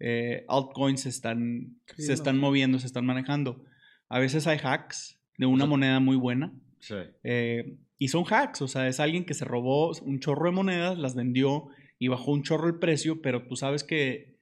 eh, 0.00 0.44
altcoins 0.48 1.00
se 1.02 1.08
están, 1.08 1.76
Sí, 1.96 2.02
se 2.02 2.08
no. 2.08 2.14
están 2.14 2.38
moviendo, 2.38 2.78
se 2.78 2.86
están 2.86 3.06
manejando. 3.06 3.64
A 4.08 4.18
veces 4.18 4.46
hay 4.46 4.58
hacks 4.62 5.20
de 5.36 5.46
una 5.46 5.66
moneda 5.66 6.00
muy 6.00 6.16
buena. 6.16 6.52
Sí. 6.80 6.94
Eh, 7.24 7.76
y 7.98 8.08
son 8.08 8.24
hacks, 8.30 8.62
o 8.62 8.68
sea, 8.68 8.86
es 8.88 9.00
alguien 9.00 9.24
que 9.24 9.34
se 9.34 9.44
robó 9.44 9.92
un 10.02 10.20
chorro 10.20 10.46
de 10.46 10.52
monedas, 10.52 10.96
las 10.98 11.14
vendió 11.16 11.66
y 11.98 12.08
bajó 12.08 12.30
un 12.32 12.42
chorro 12.44 12.68
el 12.68 12.78
precio, 12.78 13.20
pero 13.22 13.46
tú 13.48 13.56
sabes 13.56 13.82
que 13.82 14.38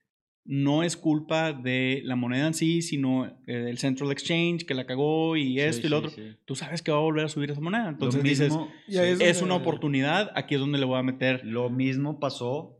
no 0.48 0.82
es 0.84 0.96
culpa 0.96 1.52
de 1.52 2.02
la 2.04 2.14
moneda 2.14 2.46
en 2.46 2.54
sí, 2.54 2.80
sino 2.82 3.26
eh, 3.48 3.52
del 3.56 3.78
Central 3.78 4.12
Exchange 4.12 4.64
que 4.64 4.74
la 4.74 4.86
cagó 4.86 5.36
y 5.36 5.58
esto 5.58 5.80
Sí, 5.80 5.86
y 5.88 5.90
lo 5.90 6.00
sí, 6.00 6.06
otro. 6.06 6.22
sí. 6.22 6.36
Tú 6.44 6.54
sabes 6.54 6.82
que 6.82 6.92
va 6.92 6.98
a 6.98 7.00
volver 7.00 7.24
a 7.24 7.28
subir 7.28 7.50
esa 7.50 7.60
moneda. 7.60 7.88
Entonces 7.88 8.22
dices, 8.22 8.50
mismo- 8.52 8.68
sí. 8.86 8.96
es 8.98 9.20
es 9.20 9.42
una 9.42 9.54
oportunidad, 9.56 10.30
aquí 10.36 10.54
es 10.54 10.60
donde 10.60 10.78
le 10.78 10.84
voy 10.84 10.98
a 10.98 11.02
meter. 11.02 11.44
Lo 11.44 11.68
mismo 11.70 12.20
pasó. 12.20 12.75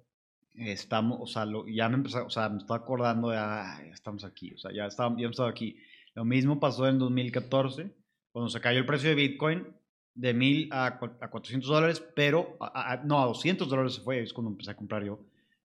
Estamos, 0.58 1.18
o 1.20 1.26
sea, 1.26 1.44
lo- 1.44 1.66
ya 1.68 1.88
me 1.88 1.96
empezó, 1.96 2.24
o 2.24 2.30
sea, 2.30 2.48
me 2.48 2.58
estaba 2.58 2.80
acordando 2.80 3.28
de, 3.30 3.36
ah, 3.38 3.78
ya 3.84 3.92
estamos 3.92 4.24
aquí, 4.24 4.52
o 4.52 4.58
sea, 4.58 4.72
ya, 4.72 4.86
estábamos, 4.86 5.18
ya 5.18 5.24
hemos 5.24 5.34
estado 5.34 5.48
aquí. 5.48 5.76
Lo 6.14 6.24
mismo 6.24 6.58
pasó 6.58 6.88
en 6.88 6.98
2014, 6.98 7.90
cuando 8.32 8.48
se 8.48 8.60
cayó 8.60 8.78
el 8.78 8.86
precio 8.86 9.10
de 9.10 9.14
Bitcoin 9.16 9.66
de 10.14 10.32
1000 10.32 10.68
a, 10.72 10.98
cua- 10.98 11.16
a 11.20 11.28
400 11.28 11.68
dólares, 11.68 12.02
pero, 12.14 12.56
a- 12.60 12.92
a- 12.92 12.96
no, 13.04 13.22
a 13.22 13.26
200 13.26 13.68
dólares 13.68 13.94
se 13.94 14.00
fue, 14.00 14.22
es 14.22 14.32
cuando 14.32 14.50
empecé 14.50 14.70
a 14.70 14.76
comprar 14.76 15.04
yo. 15.04 15.18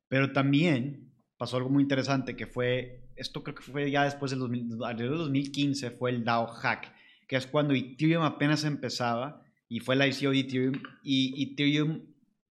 Pero 0.10 0.34
también 0.34 1.10
pasó 1.38 1.56
algo 1.58 1.70
muy 1.70 1.84
interesante 1.84 2.36
que 2.36 2.46
fue, 2.48 3.08
esto 3.16 3.44
creo 3.44 3.56
que 3.56 3.64
fue 3.64 3.90
ya 3.90 4.04
después 4.04 4.32
del 4.32 4.40
2000, 4.42 4.84
alrededor 4.84 5.14
del 5.18 5.20
2015, 5.26 5.92
fue 5.92 6.10
el 6.12 6.26
DAO 6.26 6.48
hack, 6.48 6.94
que 7.28 7.38
es 7.38 7.48
cuando 7.48 7.74
Ethereum 7.74 8.24
apenas 8.24 8.66
empezaba 8.66 9.42
y 9.70 9.80
fue 9.80 9.96
la 9.96 10.06
ICO 10.06 10.32
de 10.32 10.40
Ethereum 10.42 10.74
y 11.02 11.44
Ethereum 11.54 12.02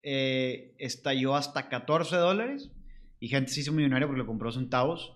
eh, 0.02 0.74
estalló 0.78 1.34
hasta 1.36 1.68
14 1.68 2.16
dólares 2.16 2.70
y 3.18 3.28
gente 3.28 3.50
se 3.52 3.60
hizo 3.60 3.72
millonaria 3.72 4.06
porque 4.06 4.20
lo 4.20 4.26
compró 4.26 4.50
centavos 4.52 5.14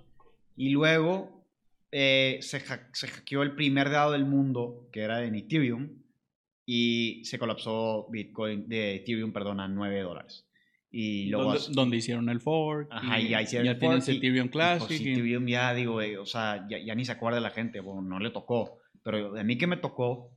y 0.57 0.71
luego 0.71 1.47
eh, 1.91 2.39
se, 2.43 2.59
ha- 2.59 2.89
se 2.93 3.09
hackeó 3.09 3.43
el 3.43 3.55
primer 3.55 3.91
DAO 3.91 4.13
del 4.13 4.25
mundo 4.27 4.89
que 4.93 5.01
era 5.01 5.25
en 5.25 5.35
Ethereum 5.37 5.91
y 6.67 7.25
se 7.25 7.39
colapsó 7.39 8.09
Bitcoin 8.11 8.69
de 8.69 8.97
Ethereum, 8.97 9.33
perdón, 9.33 9.61
a 9.61 9.69
9 9.69 10.01
dólares. 10.01 10.47
Y 10.91 11.27
luego 11.27 11.55
Donde, 11.55 11.67
donde 11.73 11.97
hicieron 11.97 12.29
el 12.31 12.41
fork. 12.41 12.89
Ajá, 12.91 13.21
y 13.21 13.27
y 13.27 13.29
ya 13.31 13.43
hicieron 13.43 13.65
ya 13.67 13.73
el 13.73 13.79
fork 13.79 14.09
y- 14.09 14.17
Ethereum 14.17 14.47
y, 14.47 14.51
Classic. 14.51 14.87
pues, 14.89 15.01
y- 15.01 15.13
Ethereum 15.13 15.47
ya 15.47 15.75
digo, 15.75 16.01
eh, 16.01 16.17
o 16.19 16.25
sea, 16.27 16.67
ya, 16.69 16.79
ya 16.79 16.95
ni 16.95 17.05
se 17.05 17.13
acuerda 17.13 17.41
la 17.41 17.51
gente, 17.51 17.81
bueno, 17.81 18.01
no 18.03 18.19
le 18.21 18.31
tocó. 18.31 18.79
Pero 19.03 19.33
de 19.33 19.45
mí 19.45 19.59
que 19.59 19.67
me 19.67 19.77
tocó, 19.77 20.31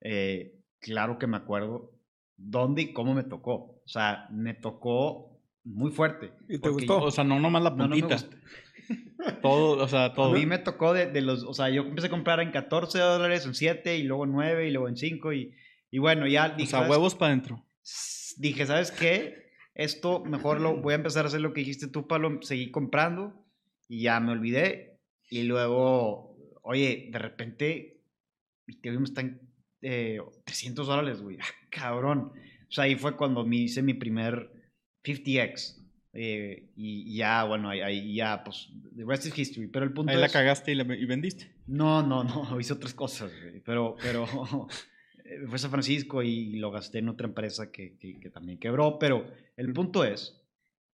eh, 0.00 0.54
claro 0.80 1.18
que 1.18 1.26
me 1.26 1.36
acuerdo 1.36 1.92
dónde 2.36 2.82
y 2.82 2.92
cómo 2.92 3.14
me 3.14 3.24
tocó. 3.24 3.54
O 3.84 3.88
sea, 3.88 4.28
me 4.30 4.54
tocó 4.54 5.40
muy 5.64 5.90
fuerte. 5.90 6.32
¿Y 6.48 6.58
te 6.58 6.68
gustó? 6.68 7.02
O 7.02 7.10
sea, 7.10 7.24
no 7.24 7.38
nomás 7.40 7.62
la 7.62 7.70
No, 7.70 7.88
no 7.88 7.88
me 7.96 8.00
puntita. 8.00 8.14
gustó. 8.14 8.36
todo, 9.42 9.82
o 9.82 9.88
sea, 9.88 10.06
A 10.06 10.12
todo. 10.14 10.32
mí 10.32 10.44
me 10.46 10.58
tocó 10.58 10.92
de, 10.92 11.06
de 11.06 11.22
los, 11.22 11.42
o 11.44 11.54
sea, 11.54 11.70
yo 11.70 11.82
empecé 11.82 12.08
a 12.08 12.10
comprar 12.10 12.40
en 12.40 12.50
14 12.50 12.98
dólares, 12.98 13.46
en 13.46 13.54
7 13.54 13.96
y 13.96 14.02
luego 14.02 14.24
en 14.24 14.32
9 14.32 14.68
y 14.68 14.70
luego 14.72 14.88
en 14.88 14.96
5 14.96 15.32
y, 15.32 15.54
y 15.90 15.98
bueno, 15.98 16.26
ya 16.26 16.52
O 16.52 16.56
dije, 16.56 16.70
sea, 16.70 16.80
¿sabes 16.80 16.90
huevos 16.90 17.14
para 17.14 17.32
adentro. 17.32 17.64
dije, 18.36 18.66
¿sabes 18.66 18.90
qué? 18.90 19.44
Esto 19.74 20.22
mejor 20.24 20.60
lo 20.60 20.76
voy 20.80 20.92
a 20.92 20.96
empezar 20.96 21.24
a 21.24 21.28
hacer 21.28 21.40
lo 21.40 21.52
que 21.52 21.60
dijiste 21.60 21.88
tú, 21.88 22.06
Pablo, 22.06 22.38
seguí 22.42 22.70
comprando 22.70 23.44
y 23.88 24.02
ya 24.02 24.20
me 24.20 24.32
olvidé. 24.32 25.00
Y 25.30 25.44
luego, 25.44 26.36
oye, 26.62 27.08
de 27.10 27.18
repente, 27.18 28.02
Ethereum 28.68 29.04
está 29.04 29.22
en 29.22 29.40
eh, 29.86 30.18
300 30.44 30.86
dólares, 30.86 31.20
güey. 31.20 31.38
Ah, 31.40 31.44
cabrón. 31.68 32.32
O 32.68 32.72
sea, 32.72 32.84
ahí 32.84 32.96
fue 32.96 33.16
cuando 33.16 33.44
me 33.44 33.56
hice 33.56 33.82
mi 33.82 33.92
primer 33.92 34.50
50x. 35.04 35.82
eh, 36.14 36.70
y, 36.74 37.16
ya, 37.16 37.44
bueno, 37.44 37.68
ahí, 37.68 38.14
ya, 38.14 38.42
pues, 38.42 38.70
the 38.96 39.04
rest 39.04 39.26
is 39.26 39.38
history. 39.38 39.68
Pero 39.68 39.84
el 39.84 39.92
punto 39.92 40.10
ahí 40.10 40.16
es... 40.16 40.22
la 40.22 40.28
cagaste 40.30 40.72
y, 40.72 40.74
la, 40.74 40.84
y 40.94 41.04
vendiste. 41.04 41.52
No, 41.66 42.02
no, 42.02 42.24
no, 42.24 42.58
hice 42.60 42.72
otras 42.72 42.94
cosas, 42.94 43.30
güey. 43.42 43.60
Pero, 43.60 43.96
pero 44.00 44.26
fue 45.46 45.54
a 45.54 45.58
San 45.58 45.70
Francisco 45.70 46.22
y 46.22 46.56
lo 46.56 46.70
gasté 46.70 47.00
en 47.00 47.10
otra 47.10 47.26
empresa 47.26 47.70
que, 47.70 47.96
que, 47.98 48.18
que 48.18 48.30
también 48.30 48.58
quebró. 48.58 48.98
Pero 48.98 49.26
el 49.56 49.72
punto 49.74 50.02
es 50.02 50.40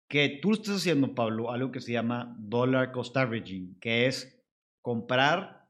que 0.08 0.40
tú 0.42 0.54
estás 0.54 0.78
haciendo, 0.78 1.14
Pablo, 1.14 1.52
algo 1.52 1.72
que 1.72 1.82
se 1.82 1.92
llama 1.92 2.36
dollar 2.40 2.92
cost 2.92 3.16
averaging, 3.16 3.78
que 3.80 4.08
es 4.08 4.44
comprar 4.82 5.70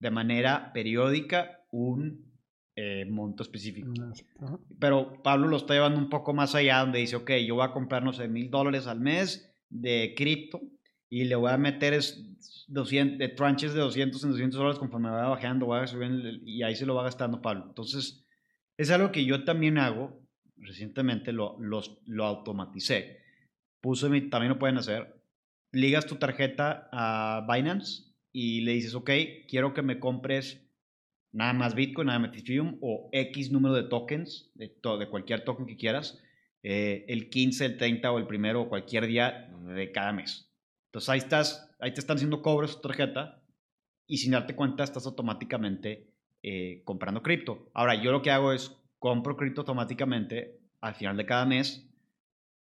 de 0.00 0.10
manera 0.10 0.72
periódica 0.72 1.64
un 1.70 2.29
eh, 2.76 3.04
monto 3.04 3.42
específico. 3.42 3.92
Pero 4.78 5.22
Pablo 5.22 5.48
lo 5.48 5.56
está 5.56 5.74
llevando 5.74 5.98
un 5.98 6.08
poco 6.08 6.32
más 6.32 6.54
allá, 6.54 6.80
donde 6.80 7.00
dice, 7.00 7.16
ok, 7.16 7.32
yo 7.46 7.56
voy 7.56 7.64
a 7.64 7.72
comprar, 7.72 8.02
no 8.02 8.12
sé, 8.12 8.28
mil 8.28 8.50
dólares 8.50 8.86
al 8.86 9.00
mes 9.00 9.54
de 9.68 10.14
cripto 10.16 10.60
y 11.08 11.24
le 11.24 11.34
voy 11.34 11.50
a 11.50 11.56
meter 11.56 11.92
es 11.92 12.66
200, 12.68 13.18
de 13.18 13.28
tranches 13.28 13.74
de 13.74 13.80
200 13.80 14.22
en 14.22 14.30
200 14.30 14.58
dólares 14.58 14.78
conforme 14.78 15.10
vaya 15.10 15.28
bajando, 15.28 15.66
voy 15.66 15.80
a 15.80 15.86
subir 15.86 16.40
y 16.44 16.62
ahí 16.62 16.76
se 16.76 16.86
lo 16.86 16.94
va 16.94 17.02
gastando 17.02 17.42
Pablo. 17.42 17.64
Entonces, 17.66 18.24
es 18.76 18.90
algo 18.90 19.10
que 19.10 19.24
yo 19.24 19.44
también 19.44 19.78
hago, 19.78 20.22
recientemente 20.56 21.32
lo, 21.32 21.58
lo 21.58 22.24
automaticé. 22.24 23.18
Puse 23.80 24.08
mi, 24.08 24.28
también 24.28 24.52
lo 24.52 24.58
pueden 24.58 24.78
hacer, 24.78 25.20
ligas 25.72 26.06
tu 26.06 26.16
tarjeta 26.16 26.88
a 26.92 27.46
Binance 27.50 28.14
y 28.32 28.60
le 28.62 28.72
dices, 28.72 28.94
ok, 28.94 29.10
quiero 29.48 29.74
que 29.74 29.82
me 29.82 29.98
compres 29.98 30.69
nada 31.32 31.52
más 31.52 31.74
Bitcoin, 31.74 32.06
nada 32.06 32.18
más 32.18 32.36
Ethereum 32.36 32.78
o 32.80 33.08
X 33.12 33.50
número 33.50 33.74
de 33.74 33.84
tokens, 33.84 34.50
de, 34.54 34.68
de 34.68 35.08
cualquier 35.08 35.44
token 35.44 35.66
que 35.66 35.76
quieras, 35.76 36.22
eh, 36.62 37.04
el 37.08 37.30
15, 37.30 37.64
el 37.64 37.76
30 37.76 38.12
o 38.12 38.18
el 38.18 38.26
primero 38.26 38.62
o 38.62 38.68
cualquier 38.68 39.06
día 39.06 39.50
de 39.74 39.92
cada 39.92 40.12
mes. 40.12 40.50
Entonces 40.86 41.08
ahí 41.08 41.18
estás, 41.18 41.70
ahí 41.78 41.94
te 41.94 42.00
están 42.00 42.16
haciendo 42.16 42.42
cobros 42.42 42.76
tu 42.76 42.88
tarjeta 42.88 43.42
y 44.06 44.18
sin 44.18 44.32
darte 44.32 44.54
cuenta 44.56 44.84
estás 44.84 45.06
automáticamente 45.06 46.10
eh, 46.42 46.82
comprando 46.84 47.22
cripto. 47.22 47.70
Ahora, 47.74 47.94
yo 47.94 48.10
lo 48.12 48.22
que 48.22 48.30
hago 48.30 48.52
es 48.52 48.76
compro 48.98 49.36
cripto 49.36 49.60
automáticamente 49.60 50.58
al 50.80 50.94
final 50.94 51.16
de 51.16 51.26
cada 51.26 51.46
mes, 51.46 51.88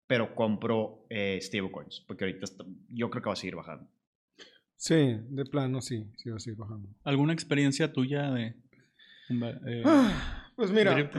pero 0.05 0.35
compro 0.35 1.05
eh, 1.09 1.39
stablecoins, 1.41 2.01
porque 2.01 2.25
ahorita 2.25 2.47
yo 2.89 3.09
creo 3.09 3.23
que 3.23 3.29
va 3.29 3.33
a 3.33 3.37
seguir 3.37 3.55
bajando. 3.55 3.89
Sí, 4.79 5.17
de 5.27 5.43
plano 5.43 5.81
sí, 5.81 6.09
sí 6.15 6.29
va 6.29 6.37
a 6.37 6.39
seguir 6.39 6.57
bajando. 6.57 6.87
¿Alguna 7.03 7.33
experiencia 7.33 7.91
tuya 7.91 8.31
de... 8.31 8.55
Eh, 9.29 9.83
ah, 9.85 10.47
pues 10.55 10.71
mira... 10.71 11.11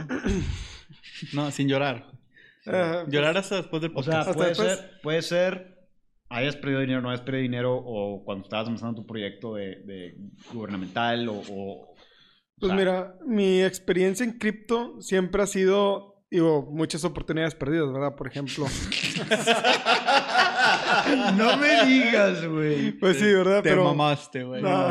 no, 1.35 1.51
sin 1.51 1.69
llorar. 1.69 2.11
Uh, 2.65 3.09
llorar 3.11 3.37
hasta 3.37 3.57
después 3.57 3.83
del 3.83 3.93
podcast. 3.93 4.31
O 4.31 4.33
sea, 4.33 4.35
puede 4.35 4.55
ser, 4.55 4.91
puede 5.03 5.23
ser, 5.23 5.89
hayas 6.31 6.57
perdido 6.57 6.81
dinero, 6.81 7.03
no 7.03 7.11
hayas 7.11 7.21
perdido 7.21 7.43
dinero, 7.43 7.77
o 7.77 8.25
cuando 8.25 8.45
estabas 8.45 8.67
empezando 8.67 9.03
tu 9.03 9.07
proyecto 9.07 9.57
de, 9.57 9.83
de 9.85 10.17
gubernamental, 10.55 11.29
o... 11.29 11.43
o 11.51 11.95
pues 12.59 12.73
mira, 12.73 13.15
mi 13.27 13.63
experiencia 13.63 14.25
en 14.25 14.39
cripto 14.39 15.01
siempre 15.03 15.43
ha 15.43 15.47
sido 15.47 16.11
Digo, 16.31 16.63
muchas 16.71 17.05
oportunidades 17.05 17.57
perdidas, 17.57 17.93
¿verdad? 17.93 18.15
Por 18.15 18.29
ejemplo. 18.29 18.65
no 21.37 21.57
me 21.57 21.87
digas, 21.87 22.47
güey. 22.47 22.93
Pues 22.93 23.19
sí, 23.19 23.33
¿verdad? 23.33 23.63
Te 23.63 23.75
mamaste, 23.75 24.45
güey. 24.45 24.63
No. 24.63 24.89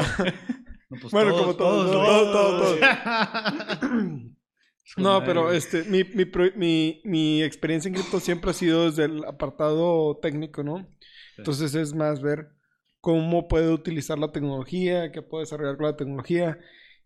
Pues 0.90 1.12
bueno, 1.12 1.38
como 1.38 1.56
todos, 1.56 1.92
todos, 1.92 2.32
todos, 2.32 2.80
no, 4.98 5.24
pero 5.24 5.52
este, 5.52 5.84
mi, 5.84 6.04
mi, 6.04 6.26
mi, 6.56 7.02
mi 7.04 7.44
experiencia 7.44 7.90
en 7.90 7.94
cripto 7.94 8.20
siempre 8.20 8.50
ha 8.50 8.54
sido 8.54 8.86
desde 8.86 9.06
el 9.06 9.24
apartado 9.26 10.18
técnico, 10.18 10.64
¿no? 10.64 10.88
Entonces 11.38 11.76
es 11.76 11.94
más 11.94 12.22
ver 12.22 12.50
cómo 13.02 13.48
puede 13.48 13.72
utilizar 13.72 14.18
la 14.18 14.32
tecnología, 14.32 15.12
qué 15.12 15.22
puede 15.22 15.44
desarrollar 15.44 15.78
con 15.78 15.86
la 15.86 15.96
tecnología. 15.96 16.60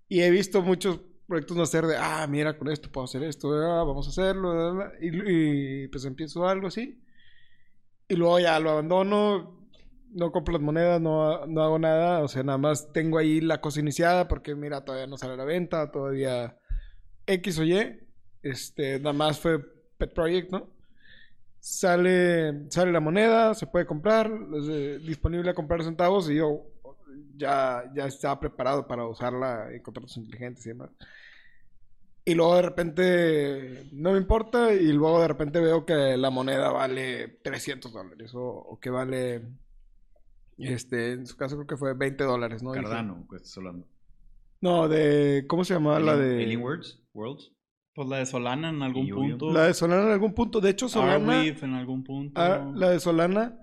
Y 0.07 0.21
he 0.21 0.31
visto 0.31 0.61
muchos 0.61 0.99
proyectos 1.27 1.57
no 1.57 1.63
hacer 1.63 1.85
de, 1.85 1.97
ah, 1.97 2.25
mira, 2.27 2.57
con 2.57 2.69
esto 2.69 2.91
puedo 2.91 3.05
hacer 3.05 3.23
esto, 3.23 3.51
ah, 3.53 3.83
vamos 3.83 4.07
a 4.07 4.09
hacerlo, 4.09 4.91
y, 5.01 5.87
pues 5.87 6.05
empiezo 6.05 6.47
algo 6.47 6.67
así. 6.67 7.01
Y 8.13 8.15
luego 8.15 8.39
ya 8.39 8.59
lo 8.59 8.69
abandono, 8.69 9.59
no 10.11 10.31
compro 10.31 10.53
las 10.53 10.61
monedas, 10.61 11.01
no, 11.01 11.47
no 11.47 11.63
hago 11.63 11.79
nada, 11.79 12.21
o 12.21 12.27
sea, 12.27 12.43
nada 12.43 12.59
más 12.59 12.93
tengo 12.93 13.17
ahí 13.17 13.41
la 13.41 13.59
cosa 13.59 13.79
iniciada 13.79 14.27
porque 14.27 14.53
mira, 14.53 14.85
todavía 14.85 15.07
no 15.07 15.17
sale 15.17 15.33
a 15.33 15.37
la 15.37 15.45
venta, 15.45 15.89
todavía 15.89 16.55
X 17.25 17.57
o 17.57 17.63
Y, 17.63 17.99
este, 18.43 18.99
nada 18.99 19.13
más 19.13 19.39
fue 19.39 19.59
pet 19.97 20.13
project, 20.13 20.51
¿no? 20.51 20.69
Sale, 21.59 22.69
sale 22.69 22.91
la 22.91 22.99
moneda, 22.99 23.55
se 23.55 23.65
puede 23.65 23.87
comprar, 23.87 24.31
es, 24.57 25.03
disponible 25.03 25.49
a 25.49 25.55
comprar 25.55 25.83
centavos 25.83 26.29
y 26.29 26.35
yo 26.35 26.67
ya, 27.35 27.91
ya 27.95 28.05
estaba 28.05 28.39
preparado 28.39 28.85
para 28.85 29.07
usarla 29.07 29.71
en 29.71 29.81
contratos 29.81 30.17
inteligentes 30.17 30.63
y 30.67 30.69
demás. 30.69 30.91
Y 32.25 32.35
luego 32.35 32.55
de 32.55 32.61
repente 32.61 33.83
no 33.91 34.13
me 34.13 34.17
importa 34.17 34.73
y 34.73 34.93
luego 34.93 35.21
de 35.21 35.27
repente 35.27 35.59
veo 35.59 35.85
que 35.85 36.15
la 36.15 36.29
moneda 36.29 36.71
vale 36.71 37.27
300 37.43 37.91
dólares 37.91 38.31
o, 38.33 38.79
que 38.81 38.89
vale, 38.89 39.41
este, 40.57 41.11
en 41.13 41.27
su 41.27 41.35
caso 41.35 41.55
creo 41.57 41.67
que 41.67 41.77
fue 41.77 41.93
20 41.93 42.23
dólares, 42.23 42.63
¿no? 42.63 42.71
Cardano, 42.71 43.27
que 43.29 43.37
estás 43.37 43.57
hablando. 43.57 43.87
No, 44.61 44.87
de, 44.87 45.43
¿cómo 45.47 45.65
se 45.65 45.73
llamaba 45.73 45.99
la 45.99 46.15
de? 46.15 46.43
Alien 46.43 46.61
Worlds, 46.61 47.03
Worlds. 47.13 47.51
Pues 47.93 48.07
la 48.07 48.17
de 48.17 48.25
Solana 48.25 48.69
en 48.69 48.81
algún 48.81 49.09
punto. 49.09 49.51
La 49.51 49.67
de 49.67 49.73
Solana 49.73 50.03
en 50.03 50.11
algún 50.13 50.33
punto. 50.33 50.61
De 50.61 50.69
hecho, 50.69 50.87
Solana. 50.87 51.45
en 51.45 51.73
algún 51.73 52.03
punto. 52.03 52.39
Ah, 52.39 52.71
la 52.73 52.91
de 52.91 52.99
Solana 53.01 53.59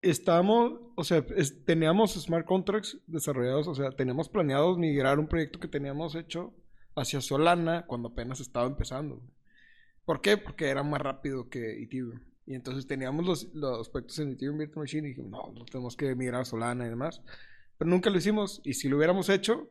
estábamos, 0.00 0.74
o 0.94 1.02
sea, 1.02 1.24
teníamos 1.66 2.12
smart 2.14 2.46
contracts 2.46 2.98
desarrollados, 3.06 3.66
o 3.66 3.74
sea, 3.74 3.90
teníamos 3.90 4.28
planeados 4.28 4.78
migrar 4.78 5.18
un 5.18 5.26
proyecto 5.26 5.58
que 5.58 5.66
teníamos 5.66 6.14
hecho 6.14 6.54
hacia 7.00 7.20
Solana 7.20 7.86
cuando 7.86 8.08
apenas 8.08 8.40
estaba 8.40 8.66
empezando. 8.66 9.22
¿Por 10.04 10.20
qué? 10.20 10.36
Porque 10.36 10.68
era 10.68 10.82
más 10.82 11.00
rápido 11.00 11.48
que 11.48 11.82
Ethereum. 11.82 12.20
Y 12.46 12.54
entonces 12.54 12.86
teníamos 12.86 13.26
los, 13.26 13.54
los 13.54 13.90
proyectos 13.90 14.18
en 14.20 14.30
Ethereum 14.30 14.58
Virtual 14.58 14.82
Machine 14.82 15.08
y 15.08 15.10
dijimos, 15.10 15.30
no, 15.30 15.52
no 15.52 15.64
tenemos 15.66 15.96
que 15.96 16.14
migrar 16.14 16.42
a 16.42 16.44
Solana 16.44 16.86
y 16.86 16.88
demás. 16.88 17.20
Pero 17.76 17.90
nunca 17.90 18.08
lo 18.08 18.16
hicimos. 18.16 18.60
Y 18.64 18.74
si 18.74 18.88
lo 18.88 18.96
hubiéramos 18.96 19.28
hecho, 19.28 19.68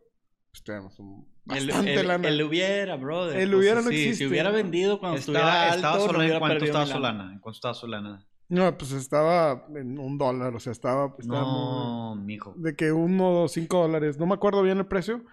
pues 0.51 0.63
teníamos 0.63 0.99
un 0.99 1.27
bastante 1.43 1.93
el, 1.95 2.07
lana. 2.07 2.27
El 2.27 2.41
hubiera, 2.43 2.95
brother. 2.95 3.39
El 3.39 3.53
hubiera 3.55 3.81
no 3.81 3.89
existe. 3.89 4.15
Si 4.15 4.25
hubiera 4.25 4.51
vendido 4.51 4.99
cuando 4.99 5.17
estuviera 5.17 5.71
alto, 5.71 5.75
estaba 5.77 5.99
Solana, 5.99 6.33
¿En 6.33 6.39
cuánto 6.39 6.65
estaba 6.65 6.85
Solana? 6.85 7.33
¿En 7.33 7.39
cuánto 7.39 7.55
estaba 7.55 7.73
Solana? 7.73 8.27
No, 8.49 8.77
pues 8.77 8.91
estaba 8.93 9.65
en 9.75 9.99
un 9.99 10.17
dólar, 10.17 10.55
o 10.55 10.59
sea, 10.59 10.71
estaba... 10.71 11.13
estaba 11.19 11.41
no, 11.41 12.15
mijo. 12.15 12.53
De 12.55 12.75
que 12.75 12.93
uno 12.93 13.43
o 13.43 13.47
cinco 13.49 13.81
dólares, 13.81 14.17
no 14.17 14.25
me 14.25 14.35
acuerdo 14.35 14.61
bien 14.61 14.77
el 14.77 14.85
precio, 14.85 15.25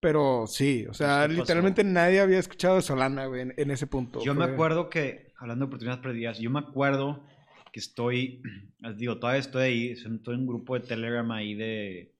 pero 0.00 0.46
sí, 0.46 0.86
o 0.88 0.94
sea, 0.94 1.26
literalmente 1.26 1.82
nadie 1.82 2.20
había 2.20 2.38
escuchado 2.38 2.76
de 2.76 2.82
Solana, 2.82 3.26
güey, 3.26 3.52
en, 3.56 3.70
ese 3.70 3.86
punto. 3.86 4.22
Yo 4.22 4.34
me 4.34 4.44
acuerdo 4.44 4.88
que, 4.88 5.32
hablando 5.36 5.64
de 5.64 5.68
oportunidades 5.68 6.02
perdidas, 6.02 6.38
yo 6.38 6.50
me 6.50 6.60
acuerdo 6.60 7.24
que 7.72 7.80
estoy, 7.80 8.42
digo, 8.96 9.18
todavía 9.18 9.40
estoy 9.40 9.62
ahí, 9.62 9.88
estoy 9.90 10.34
en 10.34 10.40
un 10.40 10.46
grupo 10.46 10.74
de 10.74 10.86
Telegram 10.86 11.28
ahí 11.32 11.54
de 11.54 12.14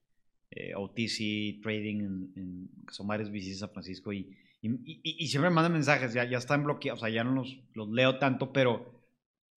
eh, 0.50 0.74
OTC 0.74 1.62
Trading, 1.62 2.30
en, 2.34 2.70
son 2.90 3.06
varios 3.06 3.30
VCs 3.30 3.48
de 3.48 3.54
San 3.54 3.70
Francisco, 3.70 4.12
y, 4.12 4.36
y, 4.60 4.80
y, 4.84 5.28
siempre 5.28 5.50
me 5.50 5.54
mandan 5.54 5.72
mensajes, 5.72 6.12
ya, 6.12 6.24
ya 6.24 6.38
están 6.38 6.64
bloqueados, 6.64 7.02
o 7.02 7.06
sea, 7.06 7.14
ya 7.14 7.22
no 7.22 7.32
los, 7.32 7.60
los 7.74 7.88
leo 7.90 8.18
tanto, 8.18 8.52
pero 8.52 8.98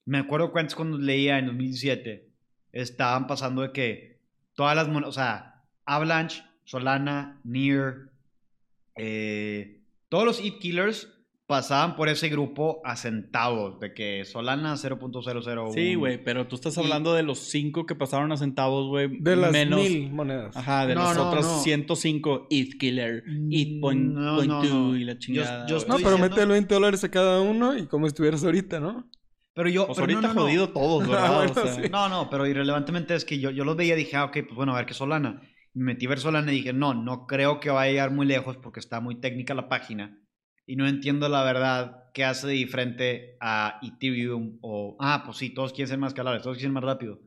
me 0.05 0.19
acuerdo 0.19 0.51
cuántos 0.51 0.75
cuando 0.75 0.99
leía 0.99 1.39
en 1.39 1.47
2017 1.47 2.29
estaban 2.71 3.25
pasando 3.25 3.63
de 3.63 3.71
que 3.71 4.19
todas 4.53 4.75
las 4.75 4.87
monedas, 4.87 5.09
o 5.09 5.19
sea, 5.19 5.63
Avalanche, 5.85 6.43
Solana, 6.65 7.41
Near, 7.43 8.10
eh, 8.95 9.81
todos 10.09 10.25
los 10.25 10.39
ETH 10.39 10.59
killers 10.59 11.07
pasaban 11.51 11.97
por 11.97 12.07
ese 12.07 12.29
grupo 12.29 12.79
a 12.85 12.95
centavos, 12.95 13.77
de 13.81 13.93
que 13.93 14.23
Solana 14.23 14.75
0.001. 14.75 15.73
Sí, 15.73 15.95
güey, 15.95 16.23
pero 16.23 16.47
tú 16.47 16.55
estás 16.55 16.77
hablando 16.77 17.13
de 17.13 17.23
los 17.23 17.39
5 17.39 17.85
que 17.85 17.93
pasaron 17.93 18.31
a 18.31 18.37
centavos, 18.37 18.87
güey. 18.87 19.09
De 19.19 19.35
las 19.35 19.51
mil 19.51 20.09
monedas. 20.13 20.55
Ajá, 20.55 20.87
de 20.87 20.95
las 20.95 21.17
otras 21.17 21.61
105 21.63 22.47
ETH 22.49 22.77
killer, 22.79 23.25
ETH 23.49 23.81
point, 23.81 24.17
y 24.95 25.03
la 25.03 25.19
chingada. 25.19 25.67
no, 25.89 25.97
pero 25.97 26.17
mete 26.17 26.45
20 26.45 26.73
dólares 26.73 27.03
a 27.03 27.11
cada 27.11 27.41
uno 27.41 27.77
y 27.77 27.85
como 27.85 28.07
estuvieras 28.07 28.45
ahorita, 28.45 28.79
¿no? 28.79 29.09
Pero 29.53 29.67
yo. 29.67 29.87
Pues 29.87 29.97
pero 29.99 30.13
ahorita 30.13 30.33
no, 30.33 30.41
jodido 30.43 30.69
todos, 30.69 31.05
¿verdad? 31.07 31.89
No, 31.91 32.07
no, 32.07 32.29
pero 32.29 32.47
irrelevantemente 32.47 33.13
es 33.13 33.25
que 33.25 33.39
yo, 33.39 33.51
yo 33.51 33.65
los 33.65 33.75
veía 33.75 33.95
y 33.95 33.97
dije, 33.97 34.15
ah, 34.15 34.23
ok, 34.23 34.37
pues 34.43 34.55
bueno, 34.55 34.73
a 34.73 34.77
ver 34.77 34.85
qué 34.85 34.93
Solana. 34.93 35.41
Me 35.73 35.85
metí 35.85 36.05
a 36.05 36.09
ver 36.09 36.19
Solana 36.19 36.51
y 36.51 36.57
dije, 36.57 36.73
no, 36.73 36.93
no 36.93 37.25
creo 37.27 37.59
que 37.59 37.69
vaya 37.69 37.81
a 37.89 37.91
llegar 37.91 38.11
muy 38.11 38.25
lejos 38.25 38.57
porque 38.57 38.79
está 38.79 38.99
muy 38.99 39.15
técnica 39.15 39.53
la 39.53 39.69
página. 39.69 40.17
Y 40.65 40.75
no 40.75 40.87
entiendo 40.87 41.27
la 41.29 41.43
verdad 41.43 42.05
qué 42.13 42.23
hace 42.25 42.47
de 42.47 42.53
diferente 42.53 43.37
a 43.39 43.79
Ethereum 43.81 44.57
o. 44.61 44.95
Ah, 44.99 45.23
pues 45.25 45.37
sí, 45.37 45.49
todos 45.53 45.71
quieren 45.73 45.87
ser 45.89 45.97
más 45.97 46.09
escalables, 46.11 46.43
todos 46.43 46.57
quieren 46.57 46.69
ser 46.73 46.81
más 46.81 46.83
rápido. 46.83 47.19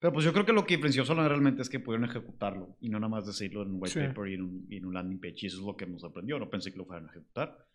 Pero 0.00 0.12
pues 0.12 0.24
yo 0.24 0.32
creo 0.32 0.46
que 0.46 0.52
lo 0.52 0.64
que 0.64 0.76
diferenció 0.76 1.04
Solana 1.04 1.28
realmente 1.28 1.60
es 1.60 1.68
que 1.68 1.80
pudieron 1.80 2.08
ejecutarlo 2.08 2.76
y 2.80 2.88
no 2.88 3.00
nada 3.00 3.08
más 3.10 3.26
decirlo 3.26 3.62
en 3.62 3.70
un 3.72 3.78
white 3.82 3.92
paper 4.08 4.28
y 4.28 4.34
en 4.34 4.42
un, 4.42 4.66
y 4.70 4.76
en 4.76 4.84
un 4.86 4.94
landing 4.94 5.18
page. 5.20 5.34
Y 5.42 5.46
eso 5.46 5.58
es 5.58 5.64
lo 5.64 5.76
que 5.76 5.86
nos 5.86 6.00
sorprendió. 6.02 6.38
No 6.38 6.48
pensé 6.48 6.70
que 6.70 6.78
lo 6.78 6.84
fueran 6.86 7.06
a 7.08 7.10
ejecutar. 7.10 7.66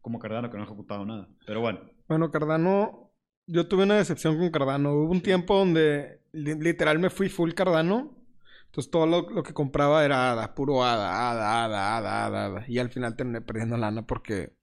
Como 0.00 0.18
Cardano, 0.18 0.50
que 0.50 0.56
no 0.58 0.62
ha 0.62 0.66
ejecutado 0.66 1.04
nada. 1.06 1.28
Pero 1.46 1.60
bueno. 1.60 1.80
Bueno, 2.06 2.30
Cardano 2.30 3.10
yo 3.46 3.66
tuve 3.66 3.84
una 3.84 3.96
decepción 3.96 4.36
con 4.38 4.50
Cardano. 4.50 4.92
Hubo 4.92 5.10
un 5.10 5.22
tiempo 5.22 5.56
donde 5.58 6.20
li- 6.32 6.60
literal 6.60 6.98
me 6.98 7.08
fui 7.10 7.28
full 7.30 7.52
Cardano. 7.52 8.14
Entonces 8.68 8.90
todo 8.90 9.06
lo, 9.06 9.28
lo 9.30 9.42
que 9.42 9.52
compraba 9.52 10.04
era 10.04 10.32
ADA, 10.32 10.54
puro 10.54 10.84
ADA, 10.84 11.30
ADA, 11.30 11.64
ADA, 11.64 11.96
ADA, 11.96 12.26
ADA, 12.26 12.44
ADA. 12.46 12.64
Y 12.68 12.78
al 12.78 12.90
final 12.90 13.16
terminé 13.16 13.40
perdiendo 13.40 13.76
lana 13.76 14.06
porque 14.06 14.56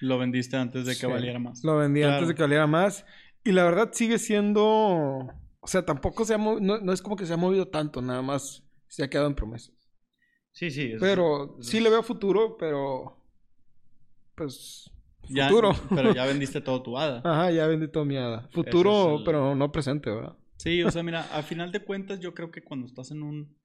Lo 0.00 0.18
vendiste 0.18 0.56
antes 0.56 0.86
de 0.86 0.92
que 0.92 1.00
Sí. 1.00 1.06
valiera 1.06 1.38
más. 1.38 1.62
lo 1.62 1.76
vendí 1.76 2.00
Claro. 2.00 2.14
antes 2.14 2.28
de 2.28 2.34
que 2.34 2.42
valiera 2.42 2.66
más. 2.66 3.04
Y 3.44 3.52
la 3.52 3.64
verdad 3.64 3.90
sigue 3.92 4.18
siendo... 4.18 5.28
O 5.62 5.66
sea, 5.66 5.84
tampoco 5.84 6.24
se 6.24 6.34
ha 6.34 6.38
movido... 6.38 6.60
No, 6.78 6.78
no 6.84 6.92
es 6.92 7.02
como 7.02 7.16
que 7.16 7.26
se 7.26 7.34
ha 7.34 7.36
movido 7.36 7.68
tanto, 7.68 8.00
nada 8.02 8.22
más 8.22 8.62
se 8.88 9.04
ha 9.04 9.10
quedado 9.10 9.28
en 9.28 9.34
promesas. 9.34 9.74
Sí, 10.52 10.70
sí. 10.70 10.92
es- 10.92 11.00
Pero 11.00 11.56
sí 11.60 11.80
le 11.80 11.90
veo 11.90 12.02
futuro, 12.02 12.56
pero... 12.58 13.22
Pues... 14.34 14.90
Ya- 15.28 15.48
Futuro. 15.48 15.72
Pero 15.94 16.14
ya 16.14 16.24
vendiste 16.26 16.60
todo 16.60 16.82
tu 16.82 16.98
ADA. 16.98 17.20
Ajá, 17.24 17.50
ya 17.50 17.66
vendí 17.66 17.88
todo 17.88 18.04
mi 18.04 18.16
ADA. 18.16 18.48
Futuro, 18.52 19.18
el- 19.18 19.24
pero 19.24 19.54
no 19.54 19.70
presente, 19.70 20.10
¿verdad? 20.10 20.36
Sí, 20.62 20.82
o 20.82 20.90
sea, 20.90 21.02
mira, 21.02 21.22
a 21.34 21.42
final 21.42 21.72
de 21.72 21.80
cuentas, 21.80 22.20
yo 22.20 22.34
creo 22.34 22.50
que 22.50 22.60
cuando 22.60 22.86
estás 22.86 23.10
en 23.12 23.22
un 23.22 23.56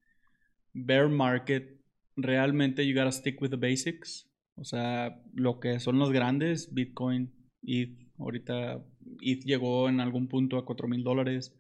bear 0.72 1.10
market, 1.10 1.82
realmente 2.16 2.88
you 2.88 2.96
gotta 2.96 3.12
stick 3.12 3.42
with 3.42 3.50
the 3.50 3.58
basics. 3.58 4.32
O 4.56 4.64
sea, 4.64 5.22
lo 5.34 5.60
que 5.60 5.82
son 5.82 6.00
los 6.00 6.14
grandes, 6.14 6.74
Bitcoin, 6.74 7.34
ETH. 7.64 8.00
Ahorita 8.18 8.82
ETH 9.20 9.44
llegó 9.44 9.90
en 9.90 10.00
algún 10.00 10.30
punto 10.30 10.58
a 10.58 10.66
4 10.66 10.88
mil 10.88 11.04
dólares. 11.04 11.54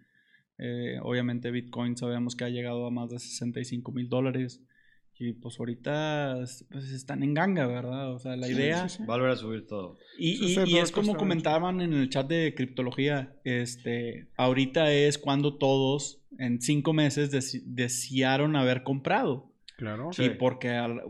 Eh, 0.57 0.99
obviamente 1.01 1.51
Bitcoin 1.51 1.97
sabemos 1.97 2.37
que 2.37 2.45
ha 2.45 2.49
llegado 2.49 2.87
a 2.87 2.91
más 2.91 3.09
de 3.09 3.19
65 3.19 3.91
mil 3.91 4.07
dólares. 4.07 4.63
Y 5.17 5.31
pues 5.31 5.57
ahorita 5.59 6.39
pues, 6.69 6.91
están 6.91 7.23
en 7.23 7.33
ganga, 7.33 7.67
¿verdad? 7.67 8.13
O 8.13 8.19
sea, 8.19 8.35
la 8.35 8.47
Sí, 8.47 8.53
idea... 8.53 8.89
sí, 8.89 8.97
sí. 8.97 9.03
Va 9.05 9.13
a 9.13 9.17
volver 9.17 9.31
a 9.31 9.35
subir 9.37 9.65
todo. 9.65 9.97
Y, 10.19 10.53
y- 10.59 10.77
es 10.77 10.91
como 10.91 11.15
comentaban 11.15 11.79
en 11.79 11.93
el 11.93 12.09
chat 12.09 12.27
de 12.27 12.53
criptología, 12.53 13.33
este, 13.45 14.27
ahorita 14.35 14.91
es 14.91 15.17
cuando 15.17 15.57
todos 15.57 16.19
en 16.37 16.59
cinco 16.61 16.91
meses 16.91 17.31
deci- 17.33 17.63
desearon 17.65 18.57
haber 18.57 18.83
comprado. 18.83 19.53
Claro. 19.77 20.11
Sí. 20.11 20.23
Y 20.23 20.29
porque 20.31 20.69
al- 20.71 21.01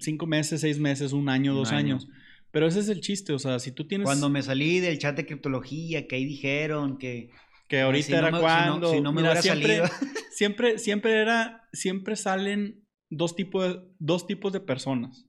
cinco 0.00 0.26
meses, 0.26 0.60
seis 0.60 0.80
meses, 0.80 1.12
un 1.12 1.28
año, 1.28 1.52
Un 1.52 1.58
dos 1.58 1.70
año. 1.70 1.94
años. 1.96 2.08
Pero 2.50 2.66
ese 2.66 2.80
es 2.80 2.88
el 2.88 3.00
chiste, 3.00 3.32
o 3.32 3.38
sea, 3.38 3.58
si 3.60 3.70
tú 3.70 3.86
tienes 3.86 4.06
Cuando 4.06 4.28
me 4.28 4.42
salí 4.42 4.80
del 4.80 4.98
chat 4.98 5.14
de 5.16 5.24
criptología, 5.26 6.08
que 6.08 6.16
ahí 6.16 6.24
dijeron 6.24 6.98
que... 6.98 7.30
que 7.68 7.80
ahorita 7.82 8.06
si 8.06 8.12
no 8.12 8.18
era 8.18 8.30
me- 8.32 8.38
si 8.38 8.42
no- 8.42 8.48
cuando, 8.48 8.92
si 8.92 9.00
no 9.00 9.12
me 9.12 9.20
mira, 9.22 9.32
hubiera 9.32 9.42
siempre, 9.42 9.76
salido. 9.76 9.86
siempre, 10.32 10.78
siempre 10.78 11.12
era, 11.20 11.68
siempre 11.72 12.16
salen 12.16 12.85
dos 13.10 13.34
tipos 13.36 13.64
de, 13.74 13.80
dos 13.98 14.26
tipos 14.26 14.52
de 14.52 14.60
personas. 14.60 15.26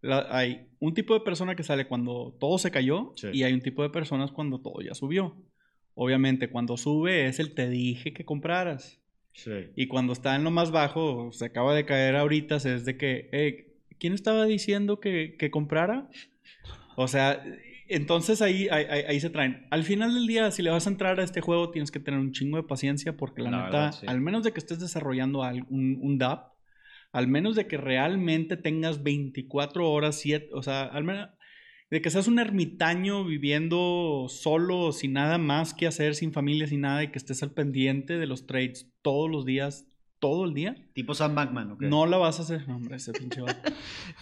La- 0.00 0.26
hay 0.30 0.66
un 0.80 0.94
tipo 0.94 1.14
de 1.14 1.20
persona 1.20 1.54
que 1.54 1.62
sale 1.62 1.86
cuando 1.86 2.36
todo 2.40 2.58
se 2.58 2.70
cayó 2.70 3.12
Sí. 3.16 3.28
y 3.32 3.42
hay 3.44 3.52
un 3.52 3.60
tipo 3.60 3.82
de 3.82 3.90
personas 3.90 4.32
cuando 4.32 4.60
todo 4.60 4.80
ya 4.82 4.94
subió. 4.94 5.36
Obviamente, 5.94 6.48
cuando 6.50 6.76
sube 6.76 7.26
es 7.26 7.38
el 7.38 7.54
te 7.54 7.68
dije 7.68 8.12
que 8.12 8.24
compraras. 8.24 9.00
Sí. 9.34 9.50
Y 9.76 9.86
cuando 9.86 10.12
está 10.12 10.34
en 10.36 10.44
lo 10.44 10.50
más 10.50 10.70
bajo, 10.70 11.30
se 11.32 11.44
acaba 11.46 11.74
de 11.74 11.84
caer 11.86 12.16
ahorita, 12.16 12.56
es 12.56 12.84
de 12.84 12.96
que, 12.96 13.28
"Eh, 13.32 13.74
¿quién 13.98 14.12
estaba 14.12 14.44
diciendo 14.46 15.00
que, 15.00 15.36
que 15.38 15.50
comprara? 15.50 16.08
O 16.96 17.08
sea, 17.08 17.42
entonces 17.88 18.42
ahí, 18.42 18.68
ahí, 18.70 18.84
ahí- 19.06 19.20
se 19.20 19.30
traen. 19.30 19.66
Al 19.70 19.84
final 19.84 20.14
del 20.14 20.26
día, 20.26 20.50
si 20.50 20.62
le 20.62 20.70
vas 20.70 20.86
a 20.86 20.90
entrar 20.90 21.20
a 21.20 21.24
este 21.24 21.40
juego, 21.40 21.70
tienes 21.70 21.90
que 21.90 22.00
tener 22.00 22.18
un 22.20 22.32
chingo 22.32 22.56
de 22.56 22.62
paciencia 22.64 23.16
porque 23.16 23.42
la, 23.42 23.50
La 23.50 23.56
neta, 23.66 23.70
verdad, 23.70 23.92
sí. 23.92 24.06
al 24.08 24.20
menos 24.20 24.42
de 24.44 24.52
que 24.52 24.58
estés 24.60 24.80
desarrollando 24.80 25.40
un, 25.40 25.98
un 26.00 26.18
DApp, 26.18 26.51
al 27.12 27.28
menos 27.28 27.54
de 27.56 27.66
que 27.66 27.76
realmente 27.76 28.56
tengas 28.56 29.02
24 29.02 29.90
horas, 29.90 30.16
7, 30.18 30.48
o 30.52 30.62
sea, 30.62 30.82
al 30.84 31.04
menos 31.04 31.28
de 31.90 32.00
que 32.00 32.08
seas 32.10 32.26
un 32.26 32.38
ermitaño 32.38 33.22
viviendo 33.24 34.24
solo, 34.30 34.92
sin 34.92 35.12
nada 35.12 35.36
más 35.36 35.74
que 35.74 35.86
hacer, 35.86 36.14
sin 36.14 36.32
familia, 36.32 36.66
sin 36.66 36.80
nada, 36.80 37.04
y 37.04 37.08
que 37.08 37.18
estés 37.18 37.42
al 37.42 37.50
pendiente 37.52 38.16
de 38.16 38.26
los 38.26 38.46
trades 38.46 38.90
todos 39.02 39.30
los 39.30 39.44
días, 39.44 39.86
todo 40.18 40.44
el 40.46 40.54
día, 40.54 40.76
Tipo 40.94 41.14
Sam 41.14 41.34
Bankman, 41.34 41.72
¿ok? 41.72 41.82
no 41.82 42.06
la 42.06 42.16
vas 42.16 42.38
a 42.38 42.42
hacer. 42.44 42.66
No, 42.68 42.76
hombre, 42.76 42.96
ese 42.96 43.12
pinche. 43.12 43.40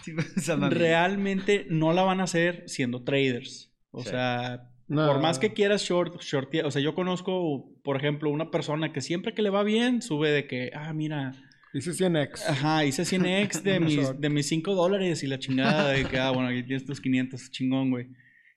Realmente 0.69 1.65
no 1.69 1.93
la 1.93 2.03
van 2.03 2.19
a 2.19 2.23
hacer 2.23 2.63
siendo 2.67 3.03
traders. 3.03 3.71
O 3.91 4.03
Sí. 4.03 4.09
sea, 4.09 4.67
No. 4.87 5.07
por 5.07 5.21
más 5.21 5.39
que 5.39 5.53
quieras 5.53 5.83
short, 5.83 6.19
shortear, 6.21 6.65
o 6.65 6.71
sea, 6.71 6.81
yo 6.81 6.93
conozco, 6.95 7.69
por 7.83 7.95
ejemplo, 7.97 8.29
una 8.29 8.51
persona 8.51 8.91
que 8.91 8.99
siempre 9.01 9.33
que 9.33 9.41
le 9.41 9.49
va 9.49 9.63
bien, 9.63 10.01
sube 10.01 10.29
de 10.31 10.47
que, 10.47 10.71
ah, 10.75 10.91
mira, 10.93 11.33
Hice 11.73 11.91
100x. 11.91 12.47
Ajá, 12.47 12.85
hice 12.85 13.03
100x 13.03 13.61
de 13.63 13.79
mis, 13.79 14.19
de 14.19 14.29
mis 14.29 14.47
5 14.47 14.75
dólares 14.75 15.23
y 15.23 15.27
la 15.27 15.39
chingada 15.39 15.89
de 15.89 16.05
que, 16.05 16.19
ah, 16.19 16.31
bueno, 16.31 16.49
aquí 16.49 16.63
tienes 16.63 16.85
tus 16.85 16.99
500, 16.99 17.51
chingón, 17.51 17.89
güey. 17.91 18.07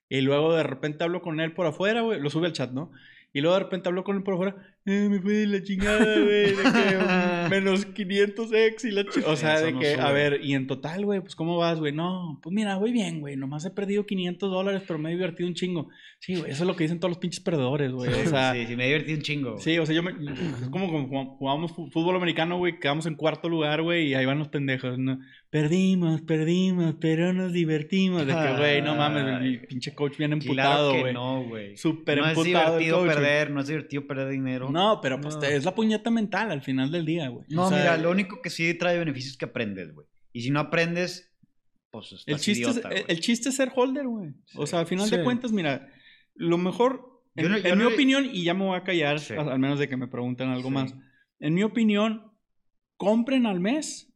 Y 0.08 0.20
luego 0.20 0.54
de 0.54 0.62
repente 0.62 1.04
hablo 1.04 1.22
con 1.22 1.40
él 1.40 1.52
por 1.52 1.66
afuera, 1.66 2.02
güey, 2.02 2.20
lo 2.20 2.30
sube 2.30 2.46
al 2.46 2.52
chat, 2.52 2.72
¿no? 2.72 2.92
Y 3.32 3.40
luego 3.40 3.56
de 3.56 3.62
repente 3.64 3.88
hablo 3.88 4.04
con 4.04 4.16
él 4.16 4.22
por 4.22 4.34
afuera, 4.34 4.73
eh, 4.86 5.08
me 5.10 5.18
fue 5.20 5.32
de 5.32 5.46
la 5.46 5.62
chingada, 5.62 6.04
güey, 6.20 6.50
de 6.50 6.56
que 6.56 7.48
menos 7.50 7.86
500x 7.94 8.84
y 8.84 8.90
la 8.90 9.04
chingada. 9.06 9.32
O 9.32 9.36
sea, 9.36 9.60
de 9.60 9.72
no 9.72 9.80
que, 9.80 9.94
a 9.94 10.10
ver, 10.12 10.40
y 10.42 10.54
en 10.54 10.66
total, 10.66 11.04
güey, 11.04 11.20
pues 11.20 11.34
¿cómo 11.34 11.56
vas, 11.56 11.78
güey? 11.80 11.92
No, 11.92 12.38
pues 12.42 12.54
mira, 12.54 12.76
voy 12.76 12.92
bien, 12.92 13.20
güey, 13.20 13.36
nomás 13.36 13.64
he 13.64 13.70
perdido 13.70 14.04
500 14.06 14.50
dólares, 14.50 14.82
pero 14.86 14.98
me 14.98 15.10
he 15.10 15.14
divertido 15.14 15.48
un 15.48 15.54
chingo. 15.54 15.88
Sí, 16.20 16.36
güey, 16.36 16.50
eso 16.50 16.64
es 16.64 16.66
lo 16.66 16.76
que 16.76 16.84
dicen 16.84 17.00
todos 17.00 17.10
los 17.10 17.18
pinches 17.18 17.40
perdedores, 17.40 17.92
güey. 17.92 18.10
O 18.12 18.26
sea, 18.26 18.52
sí, 18.54 18.66
sí, 18.66 18.76
me 18.76 18.86
divertí 18.86 19.12
un 19.14 19.22
chingo. 19.22 19.58
Sí, 19.58 19.78
o 19.78 19.86
sea, 19.86 19.94
yo 19.94 20.02
me, 20.02 20.10
es 20.12 20.68
como 20.70 20.90
cuando 20.90 21.08
jugam- 21.08 21.36
jugamos 21.38 21.72
fútbol 21.72 22.16
americano, 22.16 22.58
güey, 22.58 22.78
quedamos 22.78 23.06
en 23.06 23.14
cuarto 23.14 23.48
lugar, 23.48 23.82
güey, 23.82 24.08
y 24.08 24.14
ahí 24.14 24.24
van 24.26 24.38
los 24.38 24.48
pendejos, 24.48 24.98
¿no? 24.98 25.18
Perdimos, 25.50 26.20
perdimos, 26.22 26.96
pero 27.00 27.32
nos 27.32 27.52
divertimos. 27.52 28.26
De 28.26 28.32
que, 28.34 28.56
güey, 28.58 28.82
no 28.82 28.96
mames, 28.96 29.22
el 29.24 29.34
Ay. 29.34 29.58
pinche 29.68 29.94
coach 29.94 30.18
bien 30.18 30.30
Claro 30.30 30.42
emputado, 30.42 30.98
güey. 30.98 31.14
no, 31.14 31.44
güey. 31.44 31.76
Súper 31.76 32.18
No 32.18 32.24
es 32.24 32.30
emputado 32.36 32.78
el 32.78 32.84
divertido 32.84 32.96
coach, 32.98 33.04
güey. 33.06 33.16
perder, 33.16 33.50
no 33.50 33.60
es 33.60 33.66
divertido 33.68 34.06
perder 34.06 34.28
dinero. 34.30 34.70
No, 34.74 35.00
pero 35.00 35.20
pues 35.20 35.34
No. 35.36 35.40
te- 35.40 35.56
es 35.56 35.64
la 35.64 35.74
puñeta 35.74 36.10
mental 36.10 36.50
al 36.50 36.62
final 36.62 36.90
del 36.90 37.04
día, 37.06 37.28
güey. 37.28 37.46
No, 37.48 37.66
O 37.66 37.68
sea, 37.68 37.78
mira, 37.78 37.96
lo 37.96 38.10
único 38.10 38.42
que 38.42 38.50
sí 38.50 38.74
trae 38.74 38.98
beneficios 38.98 39.32
es 39.32 39.38
que 39.38 39.44
aprendes, 39.46 39.94
güey. 39.94 40.06
Y 40.32 40.42
si 40.42 40.50
no 40.50 40.60
aprendes, 40.60 41.32
pues 41.90 42.06
estás 42.12 42.24
el 42.26 42.38
chiste, 42.40 42.62
idiota, 42.70 42.88
es, 42.90 43.04
el, 43.08 43.20
chiste 43.20 43.48
es 43.50 43.54
ser 43.56 43.70
holder, 43.74 44.06
güey. 44.06 44.32
O 44.56 44.66
sea, 44.66 44.80
al 44.80 44.86
final 44.86 45.08
de 45.08 45.22
cuentas, 45.22 45.52
mira, 45.52 45.88
lo 46.34 46.58
mejor, 46.58 47.22
en, 47.36 47.44
no- 47.52 47.56
no 47.58 47.76
mi 47.76 47.82
le- 47.88 47.94
opinión, 47.94 48.28
y 48.32 48.42
ya 48.44 48.52
me 48.54 48.64
voy 48.64 48.76
a 48.76 48.82
callar, 48.82 49.20
Sí. 49.20 49.34
al 49.34 49.58
menos 49.60 49.78
de 49.78 49.88
que 49.88 49.96
me 49.96 50.08
pregunten 50.08 50.48
algo 50.48 50.70
más. 50.70 50.92
En 51.38 51.54
mi 51.54 51.62
opinión, 51.62 52.32
compren 52.96 53.46
al 53.46 53.60
mes 53.60 54.10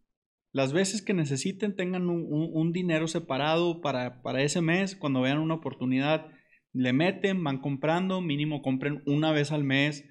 las 0.53 0.73
veces 0.73 1.03
que 1.03 1.15
necesiten, 1.15 1.77
tengan 1.77 2.09
un, 2.09 2.25
un- 2.29 2.51
un 2.53 2.73
dinero 2.73 3.07
separado 3.07 3.81
para, 3.81 4.23
para 4.23 4.43
ese 4.43 4.61
mes. 4.61 4.97
Cuando 4.97 5.21
vean 5.21 5.39
una 5.39 5.55
oportunidad, 5.55 6.27
le 6.73 6.93
meten, 6.93 7.43
van 7.45 7.59
comprando, 7.61 8.21
mínimo 8.21 8.61
compren 8.63 9.03
una 9.07 9.31
vez 9.31 9.53
al 9.53 9.63
mes. 9.65 10.05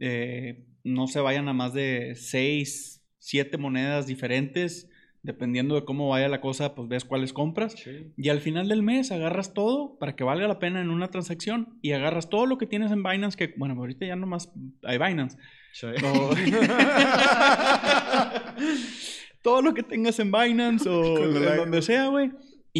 Eh, 0.00 0.64
no 0.84 1.06
se 1.06 1.20
vayan 1.20 1.48
a 1.48 1.52
más 1.52 1.74
de 1.74 2.14
seis, 2.16 3.04
siete 3.18 3.58
monedas 3.58 4.06
diferentes. 4.06 4.88
Dependiendo 5.20 5.74
de 5.74 5.84
cómo 5.84 6.08
vaya 6.08 6.28
la 6.28 6.40
cosa, 6.40 6.76
pues 6.76 6.88
ves 6.88 7.04
cuáles 7.04 7.32
compras. 7.32 7.72
Sí. 7.72 8.12
Y 8.16 8.28
al 8.28 8.40
final 8.40 8.68
del 8.68 8.82
mes 8.84 9.10
agarras 9.10 9.52
todo 9.52 9.98
para 9.98 10.14
que 10.14 10.22
valga 10.24 10.46
la 10.46 10.60
pena 10.60 10.80
en 10.80 10.90
una 10.90 11.08
transacción 11.08 11.76
y 11.82 11.90
agarras 11.92 12.30
todo 12.30 12.46
lo 12.46 12.56
que 12.56 12.66
tienes 12.66 12.92
en 12.92 13.02
Binance, 13.02 13.36
que 13.36 13.52
bueno, 13.56 13.74
ahorita 13.74 14.06
ya 14.06 14.14
nomás 14.16 14.50
hay 14.84 14.96
Binance. 14.96 15.36
Sí. 15.72 15.88
O- 16.04 16.30
todo 19.42 19.60
lo 19.62 19.74
que 19.74 19.82
tengas 19.82 20.18
en 20.20 20.30
Binance 20.30 20.88
o 20.88 21.24
en 21.24 21.56
donde 21.56 21.82
sea, 21.82 22.06
güey. 22.06 22.30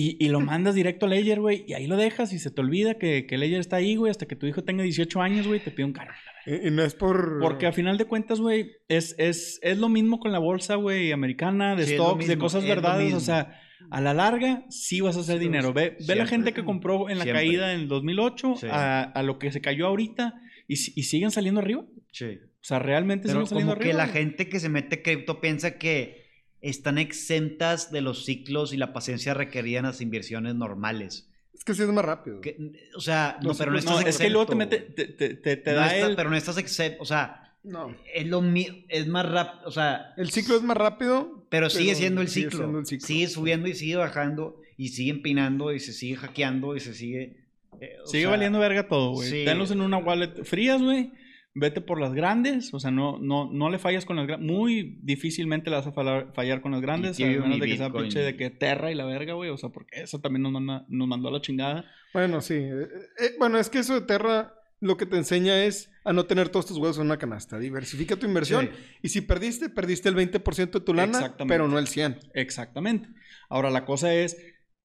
Y, 0.01 0.17
y 0.25 0.29
lo 0.29 0.41
mandas 0.41 0.75
directo 0.75 1.07
a 1.07 1.09
Ledger, 1.09 1.41
güey. 1.41 1.65
Y 1.67 1.73
ahí 1.75 1.87
lo 1.87 1.97
dejas 1.97 2.33
y 2.33 2.39
se 2.39 2.51
te 2.51 2.61
olvida 2.61 2.95
que, 2.99 3.27
que 3.27 3.37
Ledger 3.39 3.59
está 3.61 3.77
ahí, 3.77 3.97
güey. 3.97 4.11
Hasta 4.11 4.27
que 4.27 4.37
tu 4.37 4.47
hijo 4.47 4.63
tenga 4.63 4.83
18 4.85 5.21
años, 5.21 5.47
güey, 5.47 5.61
te 5.61 5.71
pide 5.71 5.87
un 5.87 5.93
carro. 5.93 6.13
Y, 6.47 6.69
y 6.69 6.71
no 6.71 6.85
es 6.85 6.95
por... 6.95 7.41
Porque 7.41 7.67
a 7.67 7.73
final 7.73 7.99
de 7.99 8.05
cuentas, 8.05 8.39
güey, 8.41 8.73
es, 8.89 9.15
es, 9.19 9.59
es 9.63 9.79
lo 9.79 9.89
mismo 9.89 10.21
con 10.21 10.31
la 10.31 10.39
bolsa, 10.39 10.77
güey, 10.77 11.11
americana, 11.13 11.75
de 11.75 11.85
Sí, 11.87 11.95
stocks, 11.95 12.29
de 12.29 12.39
cosas 12.39 12.65
verdades. 12.65 13.13
O 13.15 13.21
sea, 13.21 13.61
a 13.91 14.01
la 14.01 14.15
larga 14.15 14.65
sí 14.69 15.01
vas 15.01 15.17
a 15.17 15.21
hacer 15.21 15.39
Sí, 15.39 15.45
dinero. 15.45 15.73
Ve, 15.73 15.97
ve 16.07 16.15
la 16.15 16.27
gente 16.27 16.53
que 16.53 16.65
compró 16.65 17.09
en 17.11 17.19
la 17.19 17.25
Siempre. 17.25 17.43
caída 17.45 17.73
en 17.75 17.81
el 17.81 17.89
2008 17.89 18.55
Sí. 18.61 18.67
a, 18.71 19.03
a 19.03 19.23
lo 19.23 19.39
que 19.39 19.51
se 19.51 19.61
cayó 19.61 19.87
ahorita 19.89 20.35
y, 20.69 20.77
si- 20.77 20.93
y 20.95 21.05
siguen 21.05 21.31
saliendo 21.31 21.61
arriba. 21.61 21.85
Sí. 22.13 22.39
O 22.61 22.65
sea, 22.69 22.79
realmente 22.79 23.29
Pero 23.29 23.41
siguen 23.41 23.47
saliendo 23.49 23.73
como 23.75 23.83
que 23.83 23.91
arriba. 23.91 24.07
la 24.07 24.13
gente 24.13 24.49
que 24.49 24.61
se 24.61 24.69
mete 24.69 25.03
cripto 25.03 25.41
piensa 25.41 25.79
que 25.79 26.28
están 26.61 26.99
exentas 26.99 27.90
de 27.92 28.01
los 28.01 28.25
ciclos 28.25 28.73
y 28.73 28.77
la 28.77 28.92
paciencia 28.92 29.35
requerida 29.35 29.79
en 29.79 29.85
las 29.87 30.01
inversiones 30.01 30.55
normales. 30.55 31.29
Es 31.55 31.64
que 31.64 31.75
sí 31.75 31.83
es 31.83 31.88
más 31.88 32.05
rápido. 32.05 32.40
Que- 32.40 32.57
o 32.97 33.01
sea, 33.01 33.38
no, 33.42 33.49
Los 33.49 33.59
pero 33.59 33.73
no 33.73 33.79
estás 33.79 34.01
No, 34.01 34.07
es 34.09 34.18
que 34.18 34.31
luego 34.31 34.47
te 34.47 34.53
exento, 34.55 34.77
mete, 34.77 34.92
te, 34.92 35.12
te, 35.12 35.35
te- 35.35 35.57
te 35.57 35.71
No 35.73 35.77
da 35.77 35.87
estás- 35.94 36.11
el... 36.11 36.16
Pero 36.16 36.31
no 36.31 36.37
estás 36.37 36.59
exento, 36.59 37.03
o 37.03 37.07
sea, 37.07 37.55
No. 37.64 37.94
es 38.14 38.27
lo 38.27 38.42
es 38.88 39.07
más 39.09 39.29
rápido, 39.29 39.68
o 39.68 39.71
sea, 39.73 40.14
El 40.16 40.31
ciclo 40.31 40.57
es 40.57 40.62
más 40.62 40.77
rápido. 40.77 41.47
pero 41.51 41.68
sigue 41.71 41.87
Pero 41.87 41.99
siendo 41.99 42.21
el 42.23 42.29
sigue 42.29 42.47
ciclo. 42.51 42.59
siendo 42.61 42.79
el 42.79 42.87
ciclo. 42.87 43.07
Sigue 43.07 43.29
subiendo 43.29 43.68
y 43.68 43.75
sigue 43.75 43.97
bajando 43.97 44.61
y 44.77 44.88
sigue 44.88 45.11
empinando 45.11 45.73
y 45.73 45.81
se 45.81 45.92
sigue 45.92 46.16
hackeando 46.16 46.77
y 46.77 46.81
se 46.81 46.94
sigue... 46.94 47.37
eh, 47.81 47.97
Sigue 48.05 48.23
sea, 48.23 48.31
valiendo 48.31 48.59
verga 48.61 48.87
todo, 48.87 49.12
güey. 49.12 49.29
sí. 49.29 49.44
Tenlos 49.44 49.71
en 49.73 49.81
una 49.81 49.99
wallet 49.99 50.44
frías, 50.44 50.81
güey. 50.81 51.11
Vete 51.55 51.81
por 51.81 52.01
las 52.01 52.13
grandes. 52.15 52.73
O 52.75 52.79
sea, 52.81 52.91
no, 52.91 53.19
no, 53.19 53.51
no 53.53 53.69
le 53.71 53.79
fallas 53.79 54.05
con 54.05 54.17
las 54.17 54.27
grandes. 54.27 54.49
Muy 54.49 54.99
difícilmente 55.03 55.71
le 55.71 55.77
vas 55.77 55.87
a 55.87 55.93
fallar, 55.93 56.33
fallar 56.35 56.61
con 56.61 56.73
las 56.73 56.81
grandes. 56.81 57.19
A 57.21 57.25
menos 57.25 57.59
de 57.59 57.67
que 57.67 57.77
sea 57.77 57.93
pinche 57.93 58.21
de 58.21 58.37
que 58.37 58.51
Terra 58.51 58.93
y 58.93 58.95
la 58.95 59.05
verga, 59.05 59.33
güey. 59.35 59.51
O 59.51 59.57
sea, 59.57 59.71
porque 59.71 60.03
eso 60.03 60.21
también 60.21 60.43
nos, 60.43 60.53
manda- 60.53 60.85
nos 60.89 61.09
mandó 61.09 61.29
a 61.29 61.33
la 61.33 61.41
chingada. 61.41 61.85
Bueno, 62.13 62.41
sí. 62.41 62.55
Eh, 62.55 62.89
eh, 63.21 63.31
bueno, 63.39 63.59
es 63.59 63.71
que 63.71 63.79
eso 63.81 63.95
de 63.95 64.03
Terra 64.07 64.55
lo 64.81 64.97
que 64.97 65.07
te 65.07 65.17
enseña 65.17 65.65
es 65.65 65.91
a 66.05 66.13
no 66.13 66.27
tener 66.27 66.51
todos 66.51 66.67
tus 66.67 66.77
huevos 66.79 66.99
en 66.99 67.07
una 67.07 67.17
canasta. 67.19 67.59
Diversifica 67.59 68.15
tu 68.15 68.27
inversión. 68.27 68.67
Sí. 68.73 68.83
Y 69.03 69.09
si 69.09 69.21
perdiste, 69.23 69.69
perdiste 69.69 70.09
el 70.09 70.15
20% 70.15 70.71
de 70.79 70.81
tu 70.85 70.95
lana, 70.95 71.19
Exactamente. 71.19 71.53
pero 71.55 71.67
no 71.67 71.81
el 71.81 71.89
100. 71.89 72.21
Exactamente. 72.35 73.09
Ahora, 73.49 73.71
la 73.71 73.85
cosa 73.85 74.15
es, 74.15 74.37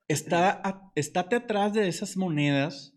está 0.08 0.49
a- 0.63 0.91
estate 0.95 1.36
atrás 1.36 1.73
de 1.73 1.88
esas 1.88 2.17
monedas 2.17 2.92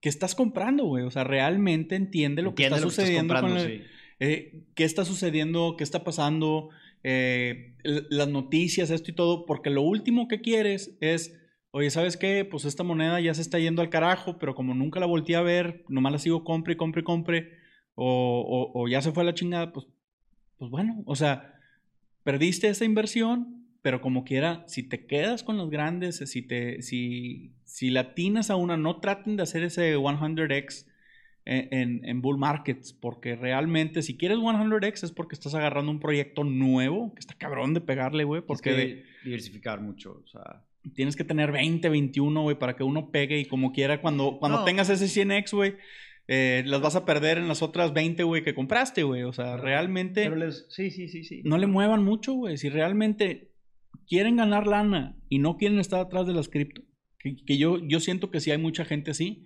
que 0.00 0.08
estás 0.08 0.34
comprando, 0.34 0.84
güey. 0.84 1.04
O 1.04 1.10
sea, 1.10 1.24
realmente 1.24 1.94
entiende 1.96 2.42
lo 2.42 2.54
que 2.54 2.64
está 2.64 2.76
lo 2.76 2.82
que 2.82 2.88
estás 2.88 3.04
sucediendo 3.06 3.34
con 3.40 3.56
el- 3.58 3.80
sí. 3.80 3.84
eh, 4.20 4.62
qué 4.74 4.84
está 4.84 5.04
sucediendo, 5.04 5.74
qué 5.76 5.84
está 5.84 6.04
pasando, 6.04 6.70
eh, 7.02 7.74
las 7.82 8.28
noticias, 8.28 8.90
esto 8.90 9.10
y 9.10 9.14
todo, 9.14 9.46
porque 9.46 9.70
lo 9.70 9.82
último 9.82 10.26
que 10.28 10.40
quieres 10.40 10.96
es, 11.00 11.38
oye, 11.70 11.90
¿sabes 11.90 12.16
qué? 12.16 12.44
Pues 12.44 12.64
esta 12.64 12.82
moneda 12.82 13.20
ya 13.20 13.34
se 13.34 13.42
está 13.42 13.58
yendo 13.58 13.82
al 13.82 13.90
carajo, 13.90 14.38
pero 14.38 14.54
como 14.54 14.74
nunca 14.74 15.00
la 15.00 15.06
volteé 15.06 15.36
a 15.36 15.42
ver, 15.42 15.84
nomás 15.88 16.12
la 16.12 16.18
sigo 16.18 16.44
compre 16.44 16.72
y 16.72 16.76
compre 16.76 17.02
y 17.02 17.04
compre, 17.04 17.50
o, 17.94 18.70
o- 18.74 18.82
o 18.82 18.88
ya 18.88 19.02
se 19.02 19.12
fue 19.12 19.22
a 19.22 19.26
la 19.26 19.34
chingada, 19.34 19.72
pues, 19.72 19.86
pues 20.58 20.70
bueno, 20.70 21.02
o 21.06 21.14
sea, 21.16 21.54
perdiste 22.24 22.68
esa 22.68 22.84
inversión, 22.84 23.65
pero 23.86 24.00
como 24.00 24.24
quiera, 24.24 24.64
si 24.66 24.82
te 24.82 25.06
quedas 25.06 25.44
con 25.44 25.56
los 25.56 25.70
grandes, 25.70 26.16
si 26.16 26.42
te, 26.42 26.82
si, 26.82 27.52
si 27.62 27.90
latinas 27.90 28.50
a 28.50 28.56
una, 28.56 28.76
no 28.76 28.98
traten 28.98 29.36
de 29.36 29.44
hacer 29.44 29.62
ese 29.62 29.94
100x 29.94 30.86
en, 31.44 31.68
en- 31.70 32.04
en 32.04 32.20
bull 32.20 32.36
markets, 32.36 32.92
porque 32.92 33.36
realmente 33.36 34.02
si 34.02 34.16
quieres 34.16 34.38
100x 34.38 35.04
es 35.04 35.12
porque 35.12 35.36
estás 35.36 35.54
agarrando 35.54 35.92
un 35.92 36.00
proyecto 36.00 36.42
nuevo, 36.42 37.14
que 37.14 37.20
está 37.20 37.34
cabrón 37.34 37.74
de 37.74 37.80
pegarle, 37.80 38.24
güey, 38.24 38.42
porque 38.42 38.70
Porque 38.70 38.86
de- 38.86 39.04
diversificar 39.24 39.80
mucho, 39.80 40.20
o 40.24 40.26
sea... 40.26 40.64
tienes 40.96 41.14
que 41.14 41.22
tener 41.22 41.52
20, 41.52 41.88
21, 41.88 42.42
güey, 42.42 42.58
para 42.58 42.74
que 42.74 42.82
uno 42.82 43.12
pegue 43.12 43.38
y 43.38 43.44
como 43.44 43.70
quiera, 43.70 44.00
cuando, 44.00 44.38
cuando 44.40 44.58
No. 44.58 44.64
tengas 44.64 44.90
ese 44.90 45.06
100x, 45.06 45.52
güey, 45.52 45.74
eh, 46.26 46.64
las 46.66 46.80
vas 46.80 46.96
a 46.96 47.04
perder 47.04 47.38
en 47.38 47.46
las 47.46 47.62
otras 47.62 47.92
20, 47.92 48.24
güey, 48.24 48.42
que 48.42 48.52
compraste, 48.52 49.04
güey, 49.04 49.22
o 49.22 49.32
sea, 49.32 49.56
realmente 49.56 50.24
Pero 50.24 50.34
les... 50.34 50.66
Sí, 50.70 50.90
sí, 50.90 51.06
sí, 51.06 51.22
sí. 51.22 51.42
no 51.44 51.56
le 51.56 51.68
muevan 51.68 52.02
mucho, 52.02 52.32
güey. 52.34 52.56
Si 52.58 52.68
realmente 52.68 53.52
quieren 54.08 54.36
ganar 54.36 54.66
lana 54.66 55.16
y 55.28 55.38
no 55.38 55.56
quieren 55.56 55.78
estar 55.78 56.00
atrás 56.00 56.26
de 56.26 56.34
las 56.34 56.48
cripto, 56.48 56.82
que, 57.18 57.36
que 57.36 57.58
yo, 57.58 57.78
yo 57.86 58.00
siento 58.00 58.30
que 58.30 58.40
sí 58.40 58.50
hay 58.50 58.58
mucha 58.58 58.84
gente 58.84 59.10
así, 59.10 59.44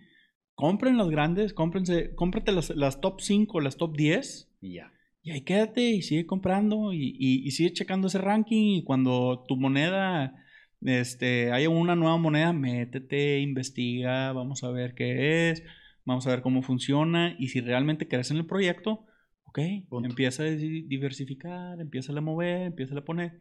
compren 0.54 0.96
las 0.98 1.08
grandes, 1.10 1.52
cómprense, 1.54 2.14
cómprate 2.14 2.52
las, 2.52 2.70
las 2.70 3.00
top 3.00 3.20
5, 3.20 3.60
las 3.60 3.76
top 3.76 3.96
10 3.96 4.50
Y 4.60 4.74
ya. 4.74 4.92
y 5.22 5.30
ahí 5.30 5.40
quédate 5.42 5.82
y 5.90 6.02
sigue 6.02 6.26
comprando 6.26 6.92
y, 6.92 7.16
y- 7.18 7.46
y 7.46 7.50
sigue 7.52 7.72
checando 7.72 8.08
ese 8.08 8.18
ranking 8.18 8.76
y 8.78 8.84
cuando 8.84 9.44
tu 9.48 9.56
moneda, 9.56 10.34
este, 10.82 11.52
haya 11.52 11.68
una 11.70 11.96
nueva 11.96 12.16
moneda, 12.16 12.52
métete, 12.52 13.40
investiga, 13.40 14.32
vamos 14.32 14.62
a 14.64 14.70
ver 14.70 14.94
qué 14.94 15.50
es, 15.50 15.62
vamos 16.04 16.26
a 16.26 16.30
ver 16.30 16.42
cómo 16.42 16.62
funciona 16.62 17.36
y 17.38 17.48
si 17.48 17.60
realmente 17.60 18.08
crees 18.08 18.30
en 18.30 18.38
el 18.38 18.46
proyecto, 18.46 19.06
ok, 19.44 19.58
Punto. 19.88 20.08
empieza 20.08 20.42
a 20.42 20.46
di- 20.46 20.82
diversificar, 20.82 21.80
empieza 21.80 22.12
a 22.12 22.20
mover, 22.20 22.62
empieza 22.62 22.96
a 22.98 23.04
poner. 23.04 23.40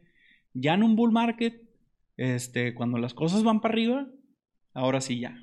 Ya 0.53 0.73
en 0.73 0.83
un 0.83 0.95
bull 0.95 1.11
market, 1.11 1.61
este, 2.17 2.73
cuando 2.73 2.97
las 2.97 3.13
cosas 3.13 3.43
van 3.43 3.61
para 3.61 3.73
arriba, 3.73 4.07
ahora 4.73 5.01
sí 5.01 5.19
ya. 5.19 5.37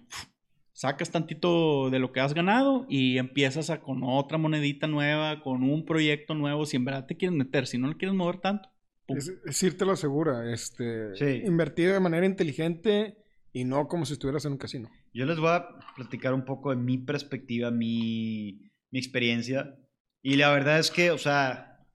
Sacas 0.72 1.10
tantito 1.10 1.88
de 1.88 1.98
lo 1.98 2.12
que 2.12 2.20
has 2.20 2.34
ganado 2.34 2.84
y 2.88 3.16
empiezas 3.16 3.70
a 3.70 3.80
con 3.80 4.02
otra 4.02 4.36
monedita 4.36 4.86
nueva, 4.86 5.40
con 5.42 5.62
un 5.62 5.86
proyecto 5.86 6.34
nuevo, 6.34 6.66
si 6.66 6.76
en 6.76 6.84
verdad 6.84 7.06
te 7.06 7.16
quieres 7.16 7.36
meter, 7.36 7.66
si 7.66 7.78
no 7.78 7.88
le 7.88 7.96
quieres 7.96 8.14
mover 8.14 8.38
tanto. 8.38 8.68
Es, 9.08 9.32
es 9.46 9.62
irte 9.62 9.84
lo 9.84 9.96
segura. 9.96 10.52
Este, 10.52 11.14
Sí. 11.16 11.42
Invertir 11.46 11.92
de 11.92 12.00
manera 12.00 12.26
inteligente 12.26 13.16
y 13.52 13.64
no 13.64 13.88
como 13.88 14.04
si 14.04 14.12
estuvieras 14.12 14.44
en 14.44 14.52
un 14.52 14.58
casino. 14.58 14.90
Yo 15.14 15.24
les 15.24 15.38
voy 15.38 15.48
a 15.48 15.66
platicar 15.94 16.34
un 16.34 16.44
poco 16.44 16.70
de 16.70 16.76
mi 16.76 16.98
perspectiva, 16.98 17.70
mi, 17.70 18.70
mi 18.90 18.98
experiencia. 18.98 19.78
Y 20.20 20.36
la 20.36 20.50
verdad 20.50 20.78
es 20.78 20.90
que, 20.90 21.10
o 21.10 21.18
sea, 21.18 21.86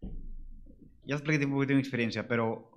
ya 1.05 1.15
les 1.15 1.21
platiqué 1.21 1.45
un 1.45 1.51
poquito 1.51 1.69
de 1.69 1.75
mi 1.75 1.81
experiencia, 1.81 2.27
pero 2.27 2.70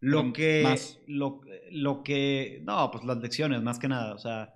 lo 0.00 0.32
que... 0.32 0.62
más. 0.62 0.98
Lo, 1.06 1.40
lo 1.70 2.02
que... 2.02 2.62
No, 2.64 2.90
pues 2.90 3.04
las 3.04 3.18
lecciones, 3.18 3.62
más 3.62 3.78
que 3.78 3.88
nada. 3.88 4.14
O 4.14 4.18
sea, 4.18 4.54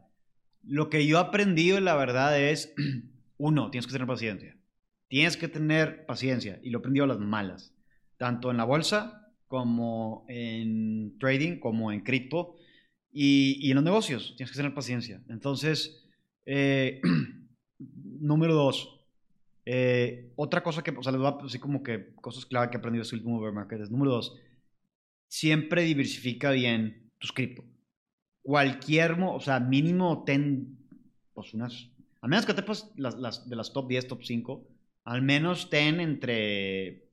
lo 0.63 0.91
que 0.91 1.07
yo 1.07 1.19
he 1.19 1.21
aprendido, 1.21 1.81
la 1.81 1.95
verdad, 1.97 2.39
es, 2.41 2.75
uno, 3.39 3.71
tienes 3.71 3.87
que 3.87 3.93
tener 3.93 4.07
paciencia. 4.07 4.57
Tienes 5.09 5.37
que 5.37 5.49
tener 5.49 6.05
paciencia. 6.07 6.61
Y 6.63 6.71
lo 6.71 6.79
he 6.79 6.81
aprendido 6.81 7.05
a 7.05 7.09
las 7.09 7.19
malas. 7.19 7.75
Tanto 8.17 8.51
en 8.51 8.57
la 8.59 8.65
bolsa 8.65 9.33
como 9.47 10.27
en 10.29 11.17
trading, 11.19 11.59
como 11.59 11.93
en 11.93 12.01
cripto. 12.01 12.57
Y, 13.11 13.59
y 13.67 13.71
en 13.71 13.77
los 13.77 13.85
negocios, 13.85 14.35
tienes 14.37 14.51
que 14.53 14.59
tener 14.59 14.75
paciencia. 14.75 15.23
Entonces, 15.29 16.07
eh, 16.45 17.01
número 17.79 18.55
dos. 18.55 18.95
eh, 19.65 20.33
otra 20.37 20.63
cosa 20.63 20.83
que, 20.83 20.91
o 20.93 21.03
sea, 21.03 21.13
les 21.13 21.21
voy 21.21 21.33
a 21.33 21.43
decir 21.43 21.61
como 21.61 21.83
que 21.83 22.15
cosas 22.17 22.47
clave 22.47 22.71
que 22.71 22.77
he 22.77 22.79
aprendido 22.79 23.03
este 23.03 23.17
último 23.17 23.41
bear 23.41 23.53
market 23.53 23.81
es, 23.81 23.91
número 23.91 24.13
dos, 24.13 24.35
siempre 25.29 25.83
diversifica 25.83 26.51
bien 26.51 27.11
tus 27.19 27.33
cripto. 27.33 27.65
Cualquier, 28.43 29.13
o 29.21 29.41
sea, 29.41 29.61
mínimo 29.61 30.25
ten, 30.25 30.79
pues 31.35 31.55
unas, 31.55 31.91
a 32.21 32.29
menos 32.29 32.47
que 32.47 32.55
te 32.55 32.63
pues 32.63 32.91
de 32.97 33.57
las 33.57 33.73
top 33.73 33.89
10, 33.89 34.09
top 34.09 34.25
5, 34.25 34.69
al 35.05 35.23
menos 35.23 35.71
ten 35.71 36.01
entre 36.01 37.09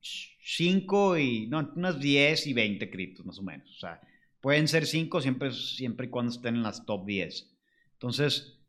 5 0.00 1.18
y, 1.18 1.46
no, 1.46 1.72
unas 1.76 1.98
10 1.98 2.46
y 2.46 2.52
20 2.52 2.90
criptos 2.90 3.24
más 3.24 3.38
o 3.38 3.42
menos. 3.42 3.70
O 3.70 3.78
sea, 3.78 4.00
pueden 4.40 4.68
ser 4.68 4.86
5 4.86 5.20
siempre, 5.20 5.50
y 5.78 6.08
cuando 6.08 6.32
estén 6.32 6.56
en 6.56 6.62
las 6.62 6.84
top 6.84 7.06
10. 7.06 7.50
Entonces, 7.94 8.60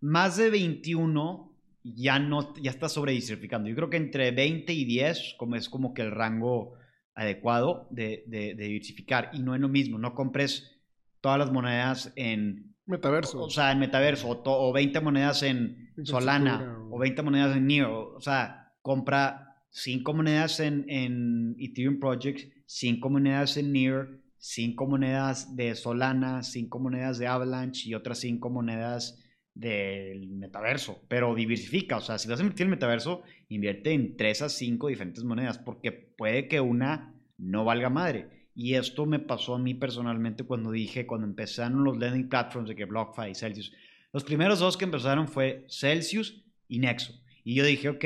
más 0.00 0.36
de 0.36 0.50
21 0.50 1.52
ya 1.84 2.18
no, 2.18 2.54
ya 2.60 2.70
está 2.70 2.88
sobre 2.88 3.12
diversificando. 3.12 3.68
Yo 3.68 3.76
creo 3.76 3.90
que 3.90 3.96
entre 3.96 4.30
20 4.30 4.72
y 4.72 4.84
10 4.84 5.34
como 5.36 5.56
es 5.56 5.68
como 5.68 5.94
que 5.94 6.02
el 6.02 6.10
rango 6.10 6.74
adecuado 7.14 7.86
de, 7.90 8.24
de, 8.26 8.54
de 8.54 8.64
diversificar. 8.64 9.30
Y 9.32 9.40
no 9.40 9.54
es 9.54 9.60
lo 9.60 9.68
mismo, 9.68 9.98
no 9.98 10.14
compres 10.14 10.80
todas 11.20 11.38
las 11.38 11.50
monedas 11.52 12.12
en, 12.16 12.74
Metaverso. 12.86 13.40
o 13.42 13.50
sea, 13.50 13.70
en 13.72 13.78
metaverso, 13.78 14.28
o, 14.28 14.38
to- 14.38 14.58
o 14.58 14.72
20 14.72 15.00
monedas 15.00 15.42
en 15.42 15.90
Solana, 16.04 16.58
o- 16.90 16.96
o 16.96 16.98
20 16.98 17.22
monedas 17.22 17.56
en 17.56 17.66
Neo. 17.66 18.14
O 18.16 18.20
sea, 18.20 18.72
compra 18.82 19.56
5 19.70 20.12
monedas 20.14 20.58
en, 20.60 20.84
en 20.88 21.54
Ethereum 21.58 21.98
Project, 22.00 22.52
5 22.66 23.08
monedas 23.08 23.56
en 23.56 23.72
Near, 23.72 24.08
5 24.38 24.86
monedas 24.88 25.54
de 25.54 25.74
Solana, 25.76 26.42
5 26.42 26.78
monedas 26.80 27.18
de 27.18 27.28
Avalanche 27.28 27.88
y 27.88 27.94
otras 27.94 28.18
5 28.18 28.50
monedas 28.50 29.21
del 29.54 30.28
metaverso. 30.28 31.02
Pero 31.08 31.34
diversifica, 31.34 31.98
o 31.98 32.00
sea, 32.00 32.18
si 32.18 32.28
vas 32.28 32.38
a 32.38 32.42
invertir 32.42 32.64
en 32.64 32.68
el 32.68 32.76
metaverso, 32.76 33.22
invierte 33.48 33.92
en 33.92 34.16
3 34.16 34.42
a 34.42 34.48
5 34.48 34.88
diferentes 34.88 35.24
monedas, 35.24 35.58
porque 35.58 35.92
puede 35.92 36.48
que 36.48 36.60
una 36.60 37.14
no 37.38 37.64
valga 37.64 37.90
madre. 37.90 38.48
Y 38.54 38.74
esto 38.74 39.06
me 39.06 39.18
pasó 39.18 39.54
a 39.54 39.58
mí 39.58 39.74
personalmente 39.74 40.44
cuando 40.44 40.70
dije, 40.70 41.06
cuando 41.06 41.26
empezaron 41.26 41.84
los 41.84 41.96
lending 41.96 42.28
platforms 42.28 42.68
de 42.68 42.76
que 42.76 42.84
BlockFi 42.84 43.30
y 43.30 43.34
Celsius. 43.34 43.72
Los 44.12 44.24
primeros 44.24 44.58
dos 44.58 44.76
que 44.76 44.84
empezaron 44.84 45.26
fue 45.26 45.64
Celsius 45.68 46.44
y 46.68 46.78
Nexo. 46.78 47.14
Y 47.44 47.54
yo 47.54 47.64
dije, 47.64 47.88
ok, 47.88 48.04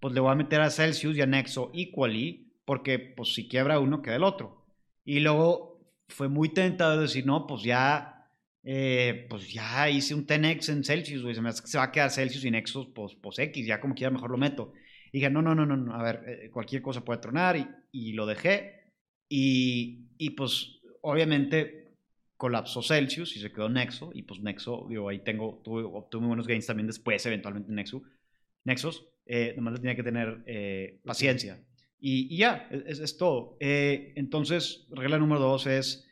pues 0.00 0.12
le 0.12 0.20
voy 0.20 0.32
a 0.32 0.36
meter 0.36 0.60
a 0.60 0.70
Celsius 0.70 1.16
y 1.16 1.22
a 1.22 1.26
Nexo 1.26 1.70
equally, 1.72 2.52
porque 2.64 2.98
pues 2.98 3.34
si 3.34 3.48
quiebra 3.48 3.78
uno, 3.78 4.02
queda 4.02 4.16
el 4.16 4.24
otro. 4.24 4.66
Y 5.04 5.20
luego 5.20 5.80
fue 6.08 6.28
muy 6.28 6.48
tentado 6.48 7.00
decir, 7.00 7.24
no, 7.24 7.46
pues 7.46 7.62
ya, 7.62 8.13
eh, 8.64 9.26
pues 9.28 9.52
ya 9.52 9.90
hice 9.90 10.14
un 10.14 10.26
10x 10.26 10.70
en 10.70 10.84
Celsius, 10.84 11.22
güey, 11.22 11.34
se 11.34 11.42
me 11.42 11.50
hace 11.50 11.62
que 11.62 11.68
se 11.68 11.78
va 11.78 11.84
a 11.84 11.92
quedar 11.92 12.10
Celsius 12.10 12.44
y 12.44 12.50
Nexo, 12.50 12.92
pues, 12.94 13.14
pues 13.20 13.38
X, 13.38 13.66
ya 13.66 13.80
como 13.80 13.94
quiera 13.94 14.10
mejor 14.10 14.30
lo 14.30 14.38
meto. 14.38 14.72
Y 15.12 15.18
dije, 15.18 15.30
no, 15.30 15.42
no, 15.42 15.54
no, 15.54 15.66
no, 15.66 15.94
a 15.94 16.02
ver, 16.02 16.24
eh, 16.26 16.50
cualquier 16.50 16.82
cosa 16.82 17.04
puede 17.04 17.20
tronar 17.20 17.56
y, 17.56 17.68
y 17.92 18.12
lo 18.14 18.26
dejé. 18.26 18.92
Y, 19.28 20.08
y 20.18 20.30
pues 20.30 20.80
obviamente 21.02 21.84
colapsó 22.36 22.82
Celsius 22.82 23.36
y 23.36 23.40
se 23.40 23.52
quedó 23.52 23.68
Nexo. 23.68 24.10
Y 24.14 24.22
pues 24.22 24.40
Nexo, 24.40 24.86
digo, 24.88 25.08
ahí 25.08 25.20
tengo, 25.20 25.60
tuve, 25.62 25.82
obtuve 25.82 26.22
muy 26.22 26.28
buenos 26.28 26.46
gains 26.46 26.66
también 26.66 26.86
después, 26.86 27.24
eventualmente 27.26 27.70
Nexo. 27.70 28.02
Nexos, 28.64 29.06
eh, 29.26 29.52
nomás 29.56 29.74
le 29.74 29.80
tenía 29.80 29.96
que 29.96 30.02
tener 30.02 30.42
eh, 30.46 31.00
paciencia. 31.04 31.62
Y, 32.00 32.34
y 32.34 32.38
ya, 32.38 32.68
es, 32.70 32.98
es 32.98 33.16
todo. 33.16 33.56
Eh, 33.60 34.12
entonces, 34.16 34.86
regla 34.90 35.18
número 35.18 35.40
dos 35.40 35.66
es, 35.66 36.06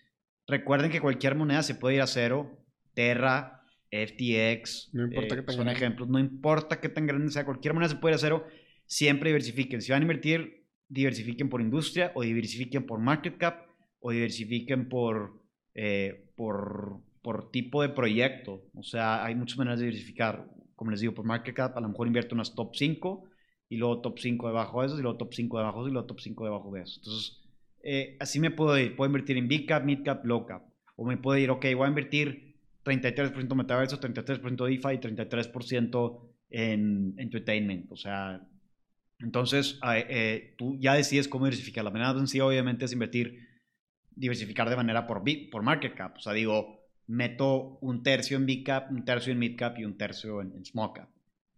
recuerden 0.52 0.90
que 0.90 1.00
cualquier 1.00 1.34
moneda 1.34 1.62
se 1.62 1.74
puede 1.74 1.96
ir 1.96 2.02
a 2.02 2.06
cero. 2.06 2.58
Terra, 2.94 3.62
FTX, 3.90 4.90
No 4.92 5.04
importa 5.04 5.34
eh, 5.34 5.42
tan 5.42 5.54
son 5.54 5.64
grande. 5.64 5.72
ejemplos. 5.72 6.08
No 6.08 6.18
importa 6.18 6.80
qué 6.80 6.88
tan 6.88 7.06
grande 7.06 7.30
sea, 7.30 7.44
cualquier 7.44 7.74
moneda 7.74 7.90
se 7.90 7.96
puede 7.96 8.12
ir 8.12 8.16
a 8.16 8.18
cero. 8.18 8.46
Siempre 8.86 9.30
diversifiquen. 9.30 9.80
Si 9.82 9.92
van 9.92 10.02
a 10.02 10.04
invertir, 10.04 10.66
diversifiquen 10.88 11.48
por 11.48 11.60
industria 11.60 12.12
o 12.14 12.22
diversifiquen 12.22 12.84
por 12.86 12.98
market 13.00 13.36
cap 13.38 13.66
o 14.00 14.10
diversifiquen 14.10 14.88
por, 14.88 15.40
eh, 15.74 16.26
por, 16.36 17.00
por 17.22 17.50
tipo 17.50 17.82
de 17.82 17.88
proyecto. 17.88 18.64
O 18.74 18.82
sea, 18.82 19.24
hay 19.24 19.34
muchas 19.34 19.58
maneras 19.58 19.78
de 19.80 19.86
diversificar. 19.86 20.46
Como 20.74 20.90
les 20.90 21.00
digo, 21.00 21.14
por 21.14 21.24
market 21.24 21.54
cap, 21.54 21.76
a 21.76 21.80
lo 21.80 21.88
mejor 21.88 22.06
invierto 22.06 22.34
unas 22.34 22.54
top 22.54 22.74
5 22.74 23.24
y 23.68 23.76
luego 23.76 24.00
top 24.00 24.18
5 24.18 24.48
debajo 24.48 24.80
de 24.80 24.86
esos 24.88 24.98
y 24.98 25.02
luego 25.02 25.16
top 25.16 25.32
5 25.32 25.58
debajo 25.58 25.78
de 25.78 25.82
esos 25.82 25.90
y 25.90 25.92
luego 25.92 26.06
top 26.06 26.20
5 26.20 26.44
debajo 26.44 26.72
de 26.72 26.82
esos. 26.82 26.98
Entonces, 26.98 27.41
eh, 27.82 28.16
así 28.20 28.40
me 28.40 28.50
puedo 28.50 28.78
ir. 28.78 28.96
Puedo 28.96 29.08
invertir 29.08 29.36
en 29.36 29.48
big 29.48 29.66
cap, 29.66 29.84
mid 29.84 30.02
cap, 30.04 30.24
low 30.24 30.46
cap. 30.46 30.62
O 30.96 31.04
me 31.04 31.16
puedo 31.16 31.38
ir, 31.38 31.50
ok, 31.50 31.66
voy 31.74 31.86
a 31.86 31.88
invertir 31.88 32.56
33% 32.84 33.54
metaverso, 33.54 34.00
33% 34.00 34.66
DeFi 34.66 34.94
y 34.94 34.98
33% 34.98 36.20
en 36.50 37.14
entertainment. 37.18 37.90
O 37.90 37.96
sea, 37.96 38.46
entonces 39.18 39.78
eh, 39.84 40.54
tú 40.58 40.76
ya 40.78 40.94
decides 40.94 41.28
cómo 41.28 41.46
diversificar. 41.46 41.84
La 41.84 41.90
manera 41.90 42.14
sencilla 42.14 42.46
obviamente 42.46 42.84
es 42.84 42.92
invertir, 42.92 43.48
diversificar 44.14 44.68
de 44.68 44.76
manera 44.76 45.06
por, 45.06 45.22
por 45.50 45.62
market 45.62 45.94
cap. 45.94 46.16
O 46.16 46.20
sea, 46.20 46.32
digo, 46.32 46.82
meto 47.06 47.78
un 47.80 48.02
tercio 48.02 48.36
en 48.36 48.46
big 48.46 48.64
cap, 48.64 48.90
un 48.90 49.04
tercio 49.04 49.32
en 49.32 49.38
mid 49.38 49.56
cap 49.56 49.78
y 49.78 49.84
un 49.84 49.96
tercio 49.96 50.40
en, 50.40 50.64
small 50.64 50.92
cap. 50.92 51.08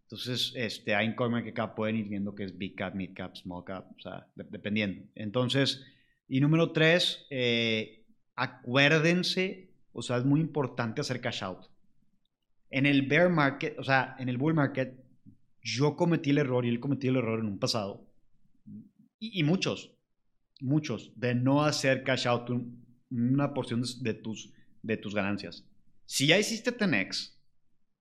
Entonces, 0.05 0.53
este, 0.55 0.95
hay 0.95 1.07
en 1.07 1.15
market 1.17 1.55
cap 1.55 1.75
pueden 1.75 1.97
ir 1.97 2.09
viendo 2.09 2.35
que 2.35 2.45
es 2.45 2.57
big 2.57 2.77
cap, 2.77 2.95
mid 2.95 3.15
cap, 3.15 3.35
small 3.37 3.65
cap, 3.65 3.91
o 3.97 4.01
sea, 4.01 4.27
dependiendo. 4.35 5.03
Entonces, 5.15 5.85
y 6.27 6.41
número 6.41 6.73
tres, 6.73 7.27
eh, 7.31 8.05
acuérdense, 8.35 9.71
o 9.93 10.03
sea, 10.03 10.17
es 10.19 10.25
muy 10.25 10.41
importante 10.41 11.01
hacer 11.01 11.21
cash 11.21 11.43
out. 11.45 11.67
En 12.71 12.87
el 12.87 13.03
bear 13.03 13.31
market, 13.31 13.79
o 13.79 13.85
sea, 13.85 14.17
en 14.19 14.29
el 14.29 14.39
bull 14.39 14.55
market, 14.55 14.99
yo 15.63 15.97
cometí 15.97 16.31
el 16.31 16.39
error 16.39 16.65
y 16.65 16.69
él 16.69 16.81
cometió 16.81 17.11
el 17.11 17.17
error 17.17 17.41
en 17.41 17.47
un 17.47 17.59
pasado. 17.59 18.07
Y, 19.19 19.43
muchos, 19.43 19.97
muchos, 20.61 21.13
de 21.17 21.35
no 21.35 21.65
hacer 21.65 22.03
cash 22.05 22.27
out 22.27 22.51
una 23.11 23.55
porción 23.55 23.83
de, 24.03 24.15
tus, 24.15 24.53
de 24.83 24.97
tus 24.97 25.15
ganancias. 25.15 25.65
Si 26.05 26.27
ya 26.27 26.39
hiciste 26.39 26.73
Tenex, 26.73 27.41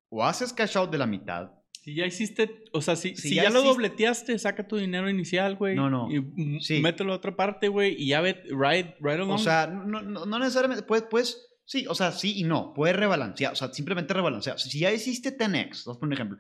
o 0.09 0.23
haces 0.23 0.51
cash 0.51 0.77
out 0.77 0.91
de 0.91 0.97
la 0.97 1.07
mitad, 1.07 1.51
si 1.83 1.95
ya 1.95 2.05
hiciste, 2.05 2.63
o 2.71 2.81
sea, 2.81 2.95
si, 2.95 3.17
si, 3.17 3.35
ya, 3.35 3.49
lo 3.49 3.61
dobleteaste, 3.61 4.39
saca 4.39 4.65
tu 4.65 4.77
dinero 4.77 5.09
inicial, 5.09 5.57
güey. 5.57 5.75
No, 5.75 5.89
no. 5.89 6.07
Y 6.09 6.61
sí. 6.61 6.79
mételo 6.79 7.11
a 7.11 7.17
otra 7.17 7.35
parte, 7.35 7.67
güey, 7.67 8.01
y 8.01 8.07
ya 8.07 8.21
ve, 8.21 8.41
right, 8.51 8.95
right 9.01 9.19
along. 9.19 9.31
O 9.31 9.37
sea, 9.37 9.67
no, 9.67 10.01
no, 10.01 10.25
no 10.25 10.39
necesariamente, 10.39 10.83
pues, 10.83 11.03
pues, 11.03 11.45
sí, 11.65 11.85
o 11.89 11.93
sea, 11.93 12.13
sí 12.13 12.39
y 12.39 12.43
no, 12.45 12.73
puedes 12.73 12.95
rebalancear, 12.95 13.51
o 13.51 13.55
sea, 13.57 13.73
simplemente 13.73 14.13
rebalancear. 14.13 14.57
Si 14.59 14.79
ya 14.79 14.93
hiciste 14.93 15.37
10x, 15.37 15.83
vamos 15.83 15.97
por 15.97 16.07
un 16.07 16.13
ejemplo, 16.13 16.37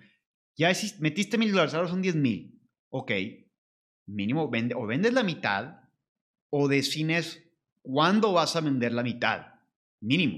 ya 0.55 0.71
hiciste, 0.71 1.01
metiste 1.01 1.37
mil 1.37 1.51
dólares, 1.51 1.73
ahora 1.73 1.89
son 1.89 2.01
10 2.01 2.15
mil, 2.15 2.61
ok, 2.89 3.11
mínimo, 4.07 4.49
vende, 4.49 4.75
o 4.75 4.87
vendes 4.87 5.11
la 5.11 5.23
mitad, 5.23 5.75
o 6.51 6.69
defines 6.69 7.43
cuándo 7.81 8.31
vas 8.31 8.55
a 8.55 8.61
vender 8.61 8.93
la 8.93 9.03
mitad, 9.03 9.47
mínimo. 9.99 10.37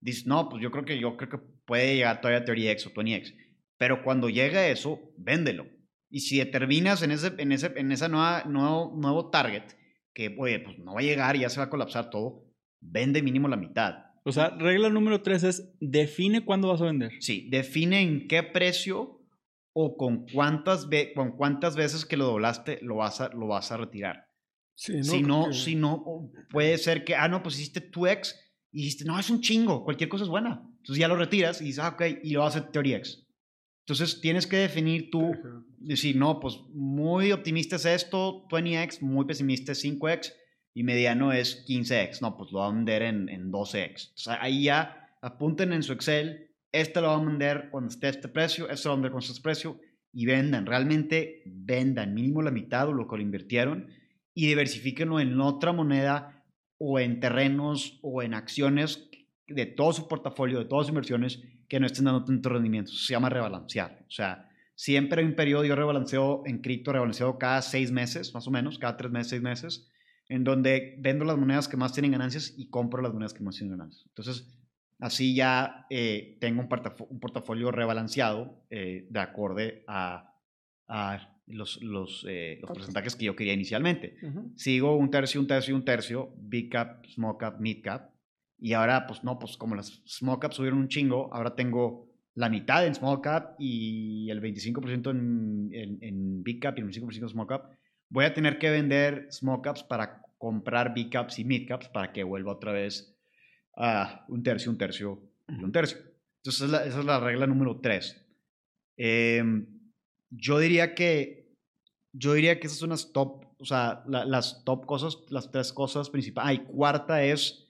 Dices, 0.00 0.26
no, 0.26 0.48
pues 0.48 0.62
yo 0.62 0.70
creo 0.70 0.84
que, 0.84 1.00
yo 1.00 1.16
creo 1.16 1.30
que 1.30 1.38
puede 1.38 1.96
llegar 1.96 2.20
todavía 2.20 2.42
a 2.42 2.44
30x 2.44 2.86
o 2.86 2.94
20x 2.94 3.43
pero 3.84 4.02
cuando 4.02 4.30
llegue 4.30 4.70
eso, 4.70 4.98
véndelo. 5.18 5.66
Y 6.08 6.20
si 6.20 6.38
determinas 6.38 7.02
en 7.02 7.10
ese, 7.10 7.34
en 7.36 7.52
ese 7.52 7.70
en 7.76 7.92
esa 7.92 8.08
nueva, 8.08 8.44
nuevo, 8.44 8.94
nuevo 8.96 9.28
target 9.28 9.64
que, 10.14 10.34
oye, 10.38 10.58
pues 10.60 10.78
no 10.78 10.94
va 10.94 11.00
a 11.00 11.02
llegar 11.02 11.36
y 11.36 11.40
ya 11.40 11.50
se 11.50 11.60
va 11.60 11.64
a 11.64 11.68
colapsar 11.68 12.08
todo, 12.08 12.46
vende 12.80 13.20
mínimo 13.20 13.46
la 13.46 13.58
mitad. 13.58 14.06
O 14.24 14.32
sea, 14.32 14.56
regla 14.58 14.88
número 14.88 15.20
tres 15.20 15.44
es 15.44 15.70
define 15.80 16.46
cuándo 16.46 16.68
vas 16.68 16.80
a 16.80 16.86
vender. 16.86 17.12
Sí, 17.20 17.46
define 17.50 18.00
en 18.00 18.26
qué 18.26 18.42
precio 18.42 19.20
o 19.74 19.98
con 19.98 20.24
cuántas, 20.32 20.88
con 21.14 21.36
cuántas 21.36 21.76
veces 21.76 22.06
que 22.06 22.16
lo 22.16 22.24
doblaste 22.24 22.78
lo 22.80 22.96
vas 22.96 23.20
a, 23.20 23.28
lo 23.34 23.48
vas 23.48 23.70
a 23.70 23.76
retirar. 23.76 24.30
Sí, 24.74 24.94
no, 24.94 25.04
si, 25.04 25.22
no, 25.22 25.52
si 25.52 25.74
no, 25.74 26.30
puede 26.48 26.78
ser 26.78 27.04
que, 27.04 27.16
ah, 27.16 27.28
no, 27.28 27.42
pues 27.42 27.56
hiciste 27.56 27.82
tu 27.82 28.06
ex 28.06 28.34
y 28.72 28.78
dijiste, 28.78 29.04
no, 29.04 29.18
es 29.18 29.28
un 29.28 29.42
chingo, 29.42 29.84
cualquier 29.84 30.08
cosa 30.08 30.24
es 30.24 30.30
buena. 30.30 30.62
Entonces 30.78 31.00
ya 31.00 31.08
lo 31.08 31.16
retiras 31.16 31.60
y 31.60 31.64
dices, 31.64 31.84
ah, 31.84 31.90
ok, 31.90 32.02
y 32.22 32.30
lo 32.30 32.40
vas 32.40 32.56
a 32.56 32.60
hacer 32.60 32.70
teoría 32.70 32.96
ex. 32.96 33.23
Entonces 33.86 34.20
tienes 34.22 34.46
que 34.46 34.56
definir 34.56 35.10
tú, 35.10 35.32
decir, 35.78 36.16
no, 36.16 36.40
pues 36.40 36.58
muy 36.72 37.32
optimista 37.32 37.76
es 37.76 37.84
esto, 37.84 38.48
20x, 38.48 39.02
muy 39.02 39.26
pesimista 39.26 39.72
es 39.72 39.84
5x 39.84 40.32
y 40.72 40.82
mediano 40.84 41.32
es 41.32 41.66
15x. 41.66 42.22
No, 42.22 42.34
pues 42.36 42.50
lo 42.50 42.60
va 42.60 42.68
a 42.68 42.72
vender 42.72 43.02
en, 43.02 43.28
en 43.28 43.52
12x. 43.52 44.12
O 44.14 44.16
sea, 44.16 44.38
ahí 44.40 44.64
ya 44.64 45.10
apunten 45.20 45.74
en 45.74 45.82
su 45.82 45.92
Excel, 45.92 46.50
este 46.72 47.02
lo 47.02 47.08
va 47.08 47.16
a 47.16 47.24
vender 47.24 47.68
cuando 47.70 47.90
esté 47.90 48.08
este 48.08 48.28
precio, 48.28 48.70
este 48.70 48.88
lo 48.88 48.92
va 48.92 48.94
a 48.94 48.96
vender 48.96 49.12
con 49.12 49.22
este 49.22 49.42
precio 49.42 49.78
y 50.14 50.24
vendan, 50.24 50.64
realmente 50.64 51.42
vendan 51.44 52.14
mínimo 52.14 52.40
la 52.40 52.50
mitad 52.50 52.88
o 52.88 52.92
lo 52.94 53.06
que 53.06 53.16
lo 53.16 53.22
invirtieron 53.22 53.88
y 54.32 54.46
diversifíquenlo 54.46 55.20
en 55.20 55.38
otra 55.40 55.72
moneda 55.72 56.44
o 56.78 56.98
en 56.98 57.20
terrenos 57.20 57.98
o 58.02 58.22
en 58.22 58.32
acciones 58.32 59.10
de 59.46 59.66
todo 59.66 59.92
su 59.92 60.08
portafolio, 60.08 60.58
de 60.58 60.64
todas 60.64 60.86
sus 60.86 60.92
inversiones 60.92 61.42
que 61.68 61.80
no 61.80 61.86
estén 61.86 62.04
dando 62.04 62.24
tanto 62.24 62.48
rendimiento. 62.48 62.92
se 62.92 63.12
llama 63.12 63.28
rebalancear. 63.28 64.04
O 64.06 64.10
sea, 64.10 64.48
siempre 64.74 65.20
hay 65.20 65.26
un 65.26 65.34
periodo, 65.34 65.64
yo 65.64 65.74
rebalanceo 65.74 66.42
en 66.46 66.60
cripto, 66.60 66.92
rebalanceo 66.92 67.38
cada 67.38 67.62
seis 67.62 67.90
meses, 67.90 68.34
más 68.34 68.46
o 68.46 68.50
menos, 68.50 68.78
cada 68.78 68.96
tres 68.96 69.10
meses, 69.10 69.30
seis 69.30 69.42
meses, 69.42 69.90
en 70.28 70.44
donde 70.44 70.96
vendo 70.98 71.24
las 71.24 71.36
monedas 71.36 71.68
que 71.68 71.76
más 71.76 71.92
tienen 71.92 72.12
ganancias 72.12 72.54
y 72.56 72.68
compro 72.68 73.02
las 73.02 73.12
monedas 73.12 73.34
que 73.34 73.42
más 73.42 73.56
tienen 73.56 73.76
ganancias. 73.76 74.06
Entonces, 74.08 74.48
así 74.98 75.34
ya 75.34 75.86
eh, 75.90 76.38
tengo 76.40 76.62
un, 76.62 76.68
un, 77.10 77.20
portafolio 77.20 77.70
rebalanceado 77.70 78.64
eh, 78.70 79.06
de 79.10 79.20
acorde 79.20 79.84
a, 79.86 80.34
a 80.88 81.34
los, 81.46 81.82
los, 81.82 82.24
eh, 82.28 82.58
los 82.60 82.70
porcentajes 82.70 83.16
que 83.16 83.26
yo 83.26 83.36
quería 83.36 83.52
inicialmente. 83.52 84.16
Sigo 84.56 84.96
un 84.96 85.10
tercio, 85.10 85.40
un 85.40 85.46
tercio, 85.46 85.74
un 85.74 85.84
tercio, 85.84 86.34
big 86.38 86.70
cap, 86.70 87.04
small 87.06 87.36
cap, 87.38 87.60
mid 87.60 87.82
cap, 87.82 88.13
y 88.64 88.72
ahora, 88.72 89.06
pues 89.06 89.22
no, 89.22 89.38
pues 89.38 89.58
como 89.58 89.74
las 89.74 90.00
small 90.06 90.38
cap 90.38 90.54
subieron 90.54 90.78
un 90.78 90.88
chingo, 90.88 91.28
ahora 91.34 91.54
tengo 91.54 92.08
la 92.34 92.48
mitad 92.48 92.86
en 92.86 92.94
small 92.94 93.20
cap 93.20 93.56
y 93.58 94.30
el 94.30 94.40
25% 94.40 95.10
en, 95.10 95.68
en, 95.70 95.98
en, 96.00 96.42
big 96.42 96.60
cap 96.60 96.78
y 96.78 96.80
el 96.80 96.88
25% 96.88 97.24
en 97.24 97.28
small 97.28 97.46
cap. 97.46 97.70
Voy 98.08 98.24
a 98.24 98.32
tener 98.32 98.58
que 98.58 98.70
vender 98.70 99.26
small 99.30 99.60
caps 99.60 99.82
para 99.82 100.22
comprar 100.38 100.94
big 100.94 101.10
caps 101.10 101.38
y 101.38 101.44
mid 101.44 101.68
caps 101.68 101.88
para 101.88 102.10
que 102.10 102.24
vuelva 102.24 102.52
otra 102.52 102.72
vez 102.72 103.14
a 103.76 104.24
un 104.28 104.42
tercio, 104.42 104.70
un 104.70 104.78
tercio 104.78 105.30
y 105.46 105.62
un 105.62 105.70
tercio. 105.70 105.98
Entonces, 106.42 106.62
esa 106.62 107.00
es 107.00 107.04
la, 107.04 107.20
regla 107.20 107.46
número 107.46 107.80
3. 107.82 108.26
Em, 108.96 109.92
yo 110.30 110.58
diría 110.58 110.94
que 110.94 111.54
yo 112.14 112.32
diría 112.32 112.58
que 112.58 112.68
esas 112.68 112.78
son 112.78 112.90
las 112.90 113.12
top, 113.12 113.44
o 113.58 113.66
sea, 113.66 114.04
las 114.06 114.64
top 114.64 114.86
cosas, 114.86 115.18
las 115.28 115.50
tres 115.50 115.70
cosas 115.70 116.08
principales. 116.08 116.48
Ah, 116.48 116.54
y 116.54 116.64
cuarta 116.64 117.22
es 117.24 117.63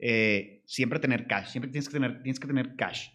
eh, 0.00 0.62
siempre 0.66 0.98
tener 0.98 1.26
cash, 1.26 1.48
siempre 1.48 1.70
tienes 1.70 1.88
que 1.88 1.92
tener, 1.92 2.22
tienes 2.22 2.40
que 2.40 2.46
tener 2.46 2.74
cash. 2.76 3.10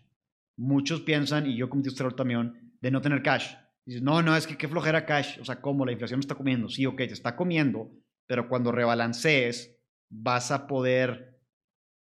Muchos 0.56 1.02
piensan, 1.02 1.48
y 1.48 1.58
yo 1.58 1.70
cometí 1.70 1.90
este 1.90 2.04
error 2.04 2.16
también, 2.16 2.74
de 2.80 2.92
no 2.92 3.02
tener 3.02 3.24
cash. 3.24 3.56
Dices, 3.86 4.02
no, 4.02 4.22
no, 4.22 4.36
es 4.36 4.48
que 4.48 4.58
qué 4.58 4.68
flojera 4.68 5.06
cash. 5.06 5.40
O 5.40 5.46
sea, 5.46 5.62
¿cómo? 5.62 5.86
La 5.86 5.92
inflación 5.92 6.20
está 6.20 6.36
comiendo. 6.36 6.70
Sí, 6.70 6.86
ok, 6.86 6.98
te 6.98 7.06
está 7.06 7.36
comiendo, 7.36 7.92
pero 8.28 8.48
cuando 8.48 8.72
rebalancees, 8.72 9.78
vas 10.10 10.52
a 10.52 10.68
poder, 10.68 11.40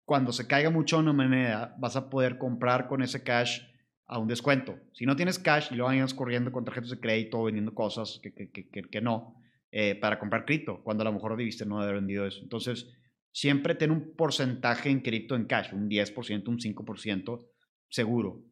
cuando 0.06 0.32
se 0.32 0.48
caiga 0.48 0.70
mucho 0.70 1.00
una 1.00 1.14
moneda, 1.14 1.76
vas 1.80 1.96
a 1.96 2.10
poder 2.10 2.38
comprar 2.38 2.88
con 2.88 3.02
ese 3.02 3.24
cash 3.24 3.62
a 4.08 4.18
un 4.20 4.28
descuento. 4.28 4.78
Si 4.94 5.06
no 5.06 5.16
tienes 5.16 5.40
cash 5.40 5.68
y 5.72 5.76
lo 5.76 5.86
vayas 5.86 6.14
corriendo 6.14 6.52
con 6.52 6.66
tarjetas 6.66 6.90
de 6.90 7.00
crédito, 7.00 7.44
vendiendo 7.44 7.74
cosas 7.74 8.20
que, 8.22 8.34
que, 8.34 8.50
que, 8.50 8.84
que 8.84 9.02
no, 9.02 9.36
eh, 9.72 9.96
para 9.96 10.20
comprar 10.20 10.44
cripto, 10.44 10.84
cuando 10.84 11.04
a 11.04 11.06
lo 11.06 11.14
mejor 11.14 11.38
debiste 11.38 11.66
no 11.66 11.80
haber 11.82 11.96
vendido 11.96 12.28
eso. 12.28 12.42
Entonces, 12.42 12.88
siempre 13.32 13.76
ten 13.76 13.92
un 13.92 14.14
porcentaje 14.16 14.90
en 14.90 15.02
cripto 15.02 15.36
en 15.36 15.46
cash, 15.46 15.74
un 15.74 15.90
10%, 15.90 16.48
un 16.48 16.60
5% 16.60 17.48
seguro. 17.90 18.44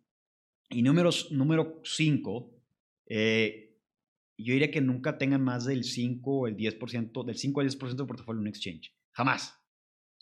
Y 0.69 0.81
números, 0.81 1.31
número 1.31 1.81
5, 1.83 2.51
eh, 3.07 3.75
yo 4.37 4.53
diría 4.53 4.71
que 4.71 4.81
nunca 4.81 5.17
tengan 5.17 5.43
más 5.43 5.65
del 5.65 5.83
5 5.83 6.31
o 6.31 6.47
el 6.47 6.55
10%, 6.55 7.25
del 7.25 7.35
5 7.35 7.61
al 7.61 7.69
10% 7.69 7.95
de 7.95 8.05
portafolio 8.05 8.39
en 8.39 8.47
un 8.47 8.47
exchange. 8.47 8.93
Jamás. 9.11 9.55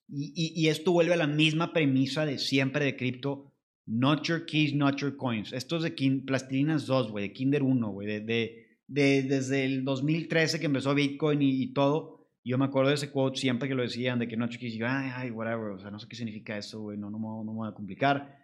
Y, 0.10 0.54
y, 0.56 0.70
esto 0.70 0.94
vuelve 0.94 1.14
a 1.14 1.18
la 1.18 1.28
misma 1.28 1.74
premisa 1.74 2.26
de 2.26 2.38
siempre 2.38 2.86
de 2.86 2.96
cripto. 2.96 3.54
Not 3.86 4.24
your 4.24 4.46
keys, 4.46 4.74
not 4.74 4.98
your 4.98 5.18
coins. 5.18 5.52
Esto 5.52 5.78
es 5.78 5.84
de 5.84 5.96
King, 5.96 6.26
Plastilinas 6.26 6.86
2, 6.86 7.12
güey, 7.12 7.28
de 7.28 7.34
Kinder 7.34 7.64
1, 7.64 7.90
güey, 7.90 8.08
de, 8.08 8.20
de, 8.22 8.68
de, 8.88 9.24
desde 9.24 9.66
el 9.66 9.84
2013 9.84 10.60
que 10.60 10.66
empezó 10.66 10.96
Bitcoin 10.96 11.42
y, 11.42 11.62
y 11.62 11.74
todo 11.74 12.17
yo 12.48 12.58
me 12.58 12.66
acuerdo 12.66 12.90
de 12.90 12.96
ese 12.96 13.12
quote 13.12 13.40
siempre 13.40 13.68
que 13.68 13.76
lo 13.76 13.84
decían, 13.84 14.20
de 14.20 14.28
que 14.28 14.38
no 14.38 14.48
chiquis, 14.48 14.76
yo, 14.76 14.88
ay, 14.88 15.12
ay, 15.14 15.32
whatever, 15.32 15.72
o 15.72 15.80
sea, 15.80 15.92
no 15.92 16.00
sé 16.00 16.08
qué 16.08 16.16
significa 16.16 16.58
eso, 16.58 16.80
güey, 16.80 16.98
no, 16.98 17.10
no, 17.10 17.20
no, 17.20 17.44
me 17.44 17.52
voy 17.52 17.68
a 17.68 17.74
complicar. 17.74 18.38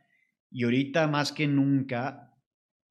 Y 0.52 0.66
ahorita 0.66 1.08
más 1.08 1.32
que 1.32 1.48
nunca 1.48 2.34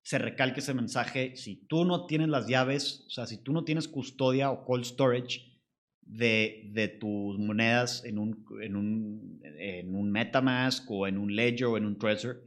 se 0.03 0.19
recalca 0.19 0.61
ese 0.61 0.73
mensaje, 0.73 1.37
si 1.37 1.67
tú 1.67 1.85
no 1.85 2.07
tienes 2.07 2.29
las 2.29 2.49
llaves, 2.49 3.05
o 3.07 3.11
sea, 3.11 3.27
si 3.27 3.43
tú 3.43 3.53
no 3.53 3.65
tienes 3.65 3.89
custodia 3.89 4.51
o 4.51 4.65
cold 4.65 4.85
storage 4.85 5.61
de, 6.01 6.71
de 6.73 6.89
tus 6.89 7.39
monedas 7.39 8.05
en 8.05 8.19
un, 8.19 8.45
en, 8.63 8.77
un, 8.77 9.41
en 9.59 9.95
un 9.95 10.11
Metamask 10.11 10.91
o 10.91 11.07
en 11.07 11.19
un 11.19 11.37
Ledger 11.37 11.67
o 11.67 11.77
en 11.77 11.85
un 11.85 11.99
Trezor, 11.99 12.43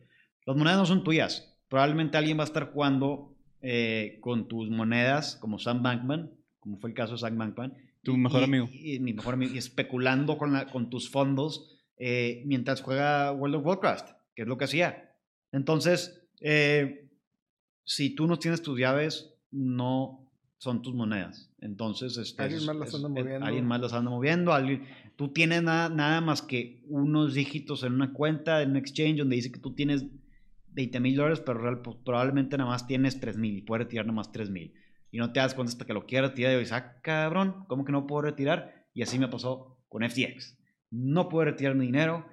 las 0.45 0.57
monedas 0.57 0.79
no 0.79 0.85
son 0.85 1.03
tuyas. 1.03 1.55
Probablemente 1.69 2.17
alguien 2.17 2.37
va 2.37 2.43
a 2.43 2.45
estar 2.45 2.71
jugando 2.71 3.37
eh, 3.61 4.17
con 4.21 4.47
tus 4.47 4.69
monedas, 4.69 5.37
como 5.37 5.59
Sam 5.59 5.81
Bankman, 5.81 6.31
como 6.65 6.79
fue 6.79 6.89
el 6.89 6.95
caso 6.95 7.13
de 7.13 7.19
Sam 7.19 7.37
Bankman, 7.37 7.73
tu 8.01 8.17
mejor 8.17 8.43
amigo. 8.43 8.67
Y, 8.73 8.99
mi 8.99 9.13
mejor 9.13 9.35
amigo. 9.35 9.53
Y 9.53 9.59
especulando 9.59 10.35
con, 10.39 10.51
la, 10.51 10.65
con 10.65 10.89
tus 10.89 11.09
fondos 11.11 11.77
eh, 11.97 12.41
mientras 12.47 12.81
juega 12.81 13.31
World 13.31 13.57
of 13.57 13.65
Warcraft, 13.67 14.09
que 14.35 14.41
es 14.41 14.47
lo 14.47 14.57
que 14.57 14.65
hacía. 14.65 15.15
Entonces, 15.51 16.27
eh, 16.41 17.07
si 17.83 18.09
tú 18.15 18.25
no 18.25 18.39
tienes 18.39 18.63
tus 18.63 18.79
llaves, 18.79 19.31
no, 19.51 20.27
son 20.57 20.81
tus 20.81 20.95
monedas. 20.95 21.51
Entonces, 21.61 22.17
este, 22.17 22.41
Alguien 22.41 22.65
más 22.65 22.75
las 22.75 22.95
anda 22.95 23.09
moviendo. 23.09 23.45
alguien 23.45 23.65
más 23.67 23.81
las 23.81 23.93
anda 23.93 24.09
moviendo. 24.09 24.53
alguien- 24.53 24.83
tú 25.15 25.29
tienes 25.29 25.61
nada, 25.61 25.89
nada 25.89 26.19
más 26.19 26.41
que 26.41 26.83
unos 26.87 27.35
dígitos 27.35 27.83
en 27.83 27.93
una 27.93 28.11
cuenta, 28.11 28.63
en 28.63 28.71
un 28.71 28.77
exchange, 28.77 29.19
donde 29.19 29.35
dice 29.35 29.51
que 29.51 29.59
tú 29.59 29.75
tienes 29.75 30.03
20 30.71 30.99
mil 30.99 31.15
dólares, 31.15 31.41
pero 31.45 31.59
real- 31.59 31.81
pues, 31.83 31.95
probablemente 32.03 32.57
nada 32.57 32.71
más 32.71 32.85
tienes 32.87 33.19
3 33.19 33.37
mil 33.37 33.55
y 33.57 33.61
puedes 33.61 33.85
retirar 33.85 34.05
nada 34.07 34.15
más 34.17 34.31
3 34.31 34.49
mil. 34.49 34.73
Y 35.15 35.17
no 35.17 35.31
te 35.31 35.39
das 35.39 35.53
cuenta 35.53 35.71
hasta 35.71 35.85
que 35.85 35.93
lo 35.93 36.05
quieras 36.05 36.31
retirar 36.31 36.51
y 36.51 36.57
dices, 36.57 36.73
ah, 36.73 36.99
cabrón, 37.01 37.63
¿cómo 37.69 37.85
que 37.85 37.93
no 37.93 38.05
puedo 38.05 38.23
retirar? 38.23 38.85
Y 38.93 39.01
así 39.01 39.17
me 39.17 39.29
pasó 39.29 39.77
con 39.87 40.03
FTX. 40.03 40.57
No 40.91 41.29
pude 41.29 41.45
retirar 41.45 41.73
mi 41.73 41.85
dinero 41.85 42.25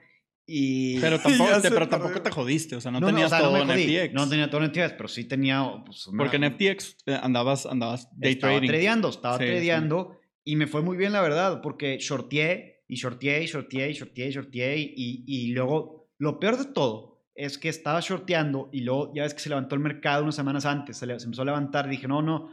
y... 0.45 0.99
Pero 1.01 1.19
tampoco, 1.23 1.61
te, 1.63 1.71
pero 1.71 1.89
tampoco 1.89 2.21
te 2.21 2.31
jodiste, 2.33 2.75
o 2.75 2.81
sea, 2.81 2.91
no, 2.91 2.99
No, 2.99 3.07
no, 3.07 3.13
tenías 3.13 3.33
o 3.33 3.37
sea, 3.37 3.39
no 3.47 3.53
todo 3.53 3.67
jodí. 3.67 3.83
en 3.97 4.07
FTX. 4.09 4.15
No 4.15 4.29
tenía 4.29 4.51
todo 4.51 4.65
en 4.65 4.71
FTX, 4.73 4.93
pero 4.95 5.09
sí 5.09 5.25
tenía... 5.27 5.65
pues, 5.87 6.09
una- 6.09 6.19
Porque 6.25 6.37
en 6.39 6.53
FTX 6.53 6.97
eh, 7.07 7.19
andabas, 7.23 7.67
andabas 7.67 8.09
day 8.19 8.33
estaba 8.33 8.55
trading. 8.55 8.69
tradeando, 8.69 9.09
estaba 9.11 9.39
Sí, 9.39 9.45
sí. 9.45 9.51
tradeando 9.51 10.19
y 10.45 10.57
me 10.57 10.67
fue 10.67 10.83
muy 10.83 10.97
bien, 10.97 11.13
la 11.13 11.21
verdad, 11.23 11.61
porque 11.63 11.99
shorteé 11.99 12.83
y 12.89 12.97
shorteé 12.97 13.45
y 13.45 13.47
shorteé 13.47 13.91
y 13.91 13.93
shorteé 13.93 14.27
y 14.27 14.31
shorteé 14.33 14.77
y, 14.79 15.25
y 15.25 15.53
luego 15.53 16.09
lo 16.19 16.41
peor 16.41 16.59
de 16.59 16.65
todo 16.65 17.13
es 17.35 17.57
que 17.57 17.71
estaba 17.71 18.01
shorteando 18.01 18.69
y 18.73 18.81
luego 18.83 19.13
ya 19.15 19.23
ves 19.23 19.33
que 19.33 19.41
se 19.41 19.49
levantó 19.49 19.75
el 19.75 19.81
mercado 19.81 20.23
unas 20.25 20.35
semanas 20.35 20.67
antes, 20.67 20.97
se, 20.99 21.07
le- 21.07 21.19
se 21.19 21.25
empezó 21.25 21.43
a 21.43 21.47
levantar 21.47 21.87
y 21.87 21.91
dije, 21.93 22.07
no, 22.09 22.21
no, 22.21 22.51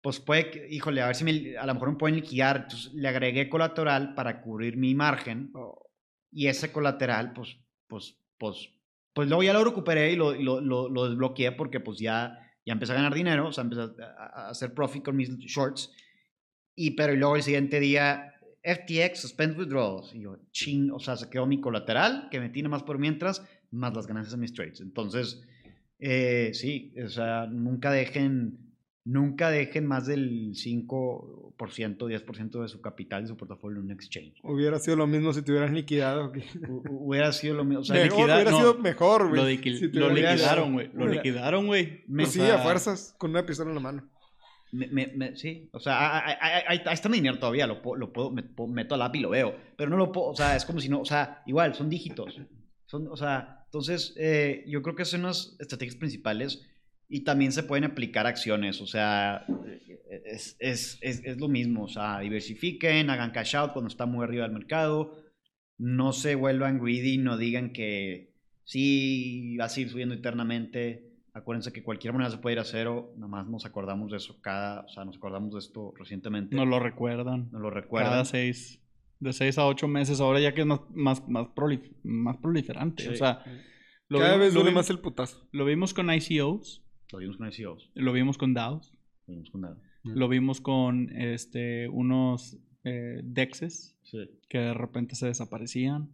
pues 0.00 0.20
puede, 0.20 0.50
que- 0.50 0.68
híjole, 0.68 1.00
a 1.02 1.06
ver 1.06 1.16
si 1.16 1.24
me- 1.24 1.56
a 1.56 1.66
lo 1.66 1.74
mejor 1.74 1.90
me 1.92 1.96
pueden 1.98 2.16
liquidar, 2.16 2.56
entonces 2.64 2.92
le 2.94 3.08
agregué 3.08 3.48
colateral 3.48 4.14
para 4.14 4.40
cubrir 4.40 4.76
mi 4.76 4.94
margen 4.94 5.50
Oh, 5.54 5.90
y 6.30 6.46
ese 6.46 6.70
colateral, 6.72 7.32
pues, 7.32 7.56
pues, 7.86 8.16
pues, 8.38 8.70
pues 9.12 9.28
luego 9.28 9.42
ya 9.42 9.52
lo 9.52 9.64
recuperé 9.64 10.12
y 10.12 10.16
lo, 10.16 10.34
lo, 10.34 10.60
lo, 10.60 10.88
lo 10.88 11.08
desbloqueé 11.08 11.52
porque 11.52 11.80
pues 11.80 11.98
ya, 11.98 12.38
ya 12.64 12.72
empecé 12.74 12.92
a 12.92 12.96
ganar 12.96 13.14
dinero, 13.14 13.48
o 13.48 13.52
sea, 13.52 13.64
empecé 13.64 13.82
a, 14.02 14.46
a 14.46 14.48
hacer 14.50 14.74
profit 14.74 15.04
con 15.04 15.16
mis 15.16 15.30
shorts. 15.38 15.90
Y 16.76 16.92
pero 16.92 17.12
y 17.12 17.16
luego 17.16 17.34
el 17.36 17.42
siguiente 17.42 17.80
día, 17.80 18.34
FTX 18.62 19.20
suspends 19.20 19.58
withdrawals. 19.58 20.14
Y 20.14 20.20
yo, 20.20 20.38
ching, 20.52 20.90
o 20.92 21.00
sea, 21.00 21.16
se 21.16 21.28
quedó 21.28 21.46
mi 21.46 21.60
colateral 21.60 22.28
que 22.30 22.38
metí 22.38 22.62
más 22.62 22.82
por 22.84 22.98
mientras, 22.98 23.44
más 23.70 23.94
las 23.96 24.06
ganancias 24.06 24.32
de 24.32 24.38
mis 24.38 24.52
trades. 24.52 24.80
Entonces, 24.80 25.42
eh, 25.98 26.50
sí, 26.54 26.94
o 27.04 27.08
sea, 27.08 27.46
nunca 27.46 27.90
dejen, 27.90 28.67
nunca 29.04 29.50
dejen 29.50 29.86
más 29.86 30.06
del 30.06 30.52
5%, 30.54 32.08
10% 32.08 32.60
de 32.62 32.68
su 32.68 32.80
capital, 32.80 33.22
de 33.22 33.28
su 33.28 33.36
portafolio 33.36 33.78
en 33.78 33.86
un 33.86 33.90
exchange. 33.92 34.34
Hubiera 34.42 34.78
sido 34.78 34.96
lo 34.96 35.06
mismo 35.06 35.32
si 35.32 35.42
te 35.42 35.52
hubieras 35.52 35.70
liquidado. 35.72 36.32
hubiera 36.90 37.32
sido 37.32 37.54
lo 37.54 37.64
mismo. 37.64 37.80
O 37.80 37.84
sea, 37.84 37.96
Mejor, 37.96 38.18
liquidar- 38.20 38.34
hubiera 38.36 38.50
no, 38.50 38.58
sido 38.58 38.74
mejor, 38.78 39.28
güey. 39.28 39.40
Lo, 39.40 39.48
liqui- 39.48 39.78
si 39.78 39.88
te 39.90 39.98
lo 39.98 40.12
hubieras 40.12 40.34
liquidaron, 40.36 40.72
güey. 40.72 40.90
Lo 40.92 41.06
liquidaron, 41.06 41.66
güey. 41.66 42.04
Pues 42.06 42.32
sí, 42.32 42.40
sea, 42.40 42.56
a 42.56 42.62
fuerzas, 42.62 43.14
con 43.18 43.30
una 43.30 43.44
pistola 43.46 43.70
en 43.70 43.74
la 43.76 43.80
mano. 43.80 44.08
me- 44.70 44.86
me- 44.88 45.06
me- 45.16 45.34
sí, 45.34 45.70
o 45.72 45.80
sea, 45.80 46.26
ahí- 46.68 46.82
está 46.92 47.08
mi 47.08 47.16
dinero 47.16 47.38
todavía, 47.38 47.66
lo, 47.66 47.80
puedo- 47.80 47.96
lo 47.96 48.12
puedo, 48.12 48.30
me- 48.30 48.44
meto 48.68 48.94
al 48.94 49.00
app 49.00 49.16
y 49.16 49.20
lo 49.20 49.30
veo, 49.30 49.56
pero 49.78 49.88
no 49.88 49.96
lo 49.96 50.12
puedo, 50.12 50.26
o 50.26 50.36
sea, 50.36 50.56
es 50.56 50.66
como 50.66 50.78
si 50.78 50.90
no, 50.90 51.00
o 51.00 51.04
sea, 51.06 51.42
igual, 51.46 51.74
son 51.74 51.88
dígitos, 51.88 52.38
son, 52.84 53.08
o 53.08 53.16
sea, 53.16 53.62
entonces, 53.64 54.12
eh, 54.18 54.64
yo 54.68 54.82
creo 54.82 54.94
que 54.94 55.06
son 55.06 55.20
unas 55.20 55.56
estrategias 55.58 55.96
principales 55.96 56.68
y 57.08 57.20
también 57.24 57.52
se 57.52 57.62
pueden 57.62 57.84
aplicar 57.84 58.26
acciones, 58.26 58.80
o 58.80 58.86
sea, 58.86 59.46
es, 60.26 60.56
es, 60.58 60.98
es, 61.00 61.24
es 61.24 61.38
lo 61.38 61.48
mismo, 61.48 61.84
o 61.84 61.88
sea, 61.88 62.20
diversifiquen, 62.20 63.08
hagan 63.10 63.30
cash 63.30 63.56
out 63.56 63.72
cuando 63.72 63.88
está 63.88 64.04
muy 64.06 64.24
arriba 64.24 64.44
del 64.44 64.52
mercado, 64.52 65.16
no 65.78 66.12
se 66.12 66.34
vuelvan 66.34 66.78
greedy, 66.80 67.18
no 67.18 67.36
digan 67.38 67.72
que 67.72 68.34
sí, 68.64 69.56
va 69.56 69.66
a 69.66 69.68
seguir 69.68 69.90
subiendo 69.90 70.14
eternamente. 70.14 71.04
Acuérdense 71.34 71.72
que 71.72 71.84
cualquier 71.84 72.12
moneda 72.12 72.30
se 72.30 72.38
puede 72.38 72.54
ir 72.54 72.60
a 72.60 72.64
cero, 72.64 73.12
nada 73.16 73.28
más 73.28 73.46
nos 73.46 73.64
acordamos 73.64 74.10
de 74.10 74.16
eso 74.16 74.40
cada, 74.40 74.80
o 74.80 74.88
sea, 74.88 75.04
nos 75.04 75.16
acordamos 75.16 75.52
de 75.52 75.60
esto 75.60 75.94
recientemente. 75.96 76.56
Nos 76.56 76.66
lo 76.66 76.80
recuerdan. 76.80 77.48
nos 77.52 77.60
lo 77.62 77.68
Cada 77.70 77.80
recuerdan. 77.80 78.26
seis. 78.26 78.82
De 79.20 79.32
seis 79.32 79.56
a 79.58 79.66
ocho 79.66 79.86
meses, 79.88 80.20
ahora 80.20 80.40
ya 80.40 80.52
que 80.52 80.60
es 80.62 80.66
más, 80.66 80.80
más, 80.90 81.28
más, 81.28 81.46
prolif- 81.48 81.92
más 82.02 82.36
proliferante. 82.38 83.02
Sí. 83.04 83.08
O 83.10 83.14
sea, 83.16 83.42
lo, 84.08 84.18
Cada 84.18 84.32
vimos, 84.32 84.46
vez 84.46 84.54
lo, 84.54 84.60
duele 84.60 84.74
más 84.74 84.90
el 84.90 84.98
putazo. 85.00 85.48
lo 85.52 85.64
vimos 85.64 85.94
con 85.94 86.12
ICOs, 86.12 86.84
Lo 87.12 87.18
vimos 87.18 87.36
con 87.36 87.48
ICOs, 87.50 87.90
lo 87.94 88.12
vimos 88.12 88.38
con 88.38 88.54
DAOs, 88.54 88.92
lo 89.26 89.34
vimos 89.34 89.50
con 89.50 89.60
nada. 89.62 89.76
lo 90.04 90.28
vimos 90.28 90.60
con 90.60 91.10
este, 91.16 91.88
unos 91.88 92.58
eh, 92.84 93.20
DEXs 93.24 93.94
Sí. 94.02 94.30
que 94.48 94.58
de 94.58 94.74
repente 94.74 95.14
se 95.16 95.26
desaparecían. 95.26 96.08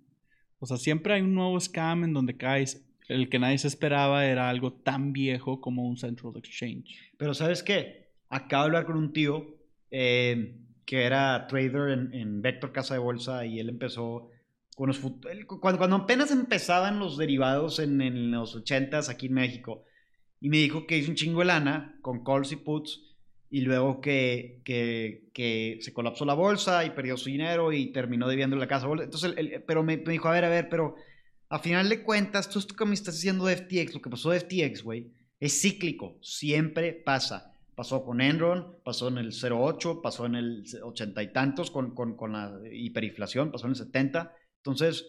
O 0.58 0.66
sea, 0.66 0.76
siempre 0.78 1.14
hay 1.14 1.22
un 1.22 1.34
nuevo 1.34 1.60
scam 1.60 2.02
en 2.04 2.12
donde 2.12 2.36
caes. 2.36 2.84
El 3.08 3.28
que 3.28 3.38
nadie 3.38 3.58
se 3.58 3.68
esperaba 3.68 4.26
era 4.26 4.48
algo 4.48 4.72
tan 4.72 5.12
viejo 5.12 5.60
como 5.60 5.86
un 5.86 5.96
Central 5.96 6.32
Exchange. 6.36 7.12
Pero 7.18 7.34
¿sabes 7.34 7.62
qué? 7.62 8.08
Acabo 8.30 8.64
de 8.64 8.66
hablar 8.68 8.86
con 8.86 8.96
un 8.96 9.12
tío 9.12 9.58
eh, 9.90 10.56
que 10.86 11.04
era 11.04 11.46
trader 11.46 11.90
en, 11.90 12.14
en 12.14 12.42
Vector 12.42 12.72
Casa 12.72 12.94
de 12.94 13.00
Bolsa 13.00 13.46
y 13.46 13.60
él 13.60 13.68
empezó 13.68 14.30
con 14.74 14.88
los 14.88 14.98
cuando, 14.98 15.78
cuando 15.78 15.96
apenas 15.96 16.30
empezaban 16.32 16.98
los 16.98 17.16
derivados 17.16 17.78
en, 17.78 18.00
en 18.00 18.32
los 18.32 18.56
80s 18.56 19.08
aquí 19.08 19.26
en 19.26 19.34
México 19.34 19.84
y 20.44 20.50
me 20.50 20.58
dijo 20.58 20.86
que 20.86 20.98
hizo 20.98 21.08
un 21.10 21.16
chingo 21.16 21.38
de 21.40 21.46
lana 21.46 21.96
con 22.02 22.22
calls 22.22 22.52
y 22.52 22.56
puts 22.56 23.00
y 23.48 23.62
luego 23.62 24.02
que, 24.02 24.60
que, 24.62 25.30
que 25.32 25.78
se 25.80 25.94
colapsó 25.94 26.26
la 26.26 26.34
bolsa 26.34 26.84
y 26.84 26.90
perdió 26.90 27.16
su 27.16 27.30
dinero 27.30 27.72
y 27.72 27.92
terminó 27.92 28.28
debiendo 28.28 28.54
la 28.56 28.68
casa. 28.68 28.86
Entonces, 28.86 29.32
él- 29.38 29.38
él- 29.38 29.64
pero 29.66 29.82
me, 29.82 29.96
me 29.96 30.12
dijo, 30.12 30.28
a 30.28 30.32
ver, 30.32 30.44
a 30.44 30.50
ver, 30.50 30.68
pero 30.68 30.96
a 31.48 31.58
final 31.60 31.88
de 31.88 32.02
cuentas, 32.02 32.50
tú 32.50 32.60
que 32.76 32.84
me 32.84 32.92
estás 32.92 33.14
diciendo 33.14 33.46
de 33.46 33.54
FTX, 33.54 33.94
lo 33.94 34.02
que 34.02 34.10
pasó 34.10 34.32
de 34.32 34.36
FTX, 34.40 34.82
güey, 34.82 35.10
es 35.40 35.62
cíclico, 35.62 36.18
siempre 36.20 36.92
pasa. 36.92 37.50
Pasó 37.74 38.04
con 38.04 38.20
Enron, 38.20 38.76
pasó 38.84 39.08
en 39.08 39.16
el 39.16 39.32
08, 39.32 40.02
pasó 40.02 40.26
en 40.26 40.34
el 40.34 40.62
80 40.82 41.22
y 41.22 41.32
tantos 41.32 41.70
con, 41.70 41.94
con, 41.94 42.18
con 42.18 42.32
la 42.32 42.52
hiperinflación, 42.70 43.50
pasó 43.50 43.64
en 43.64 43.70
el 43.70 43.76
70. 43.76 44.30
Entonces, 44.58 45.06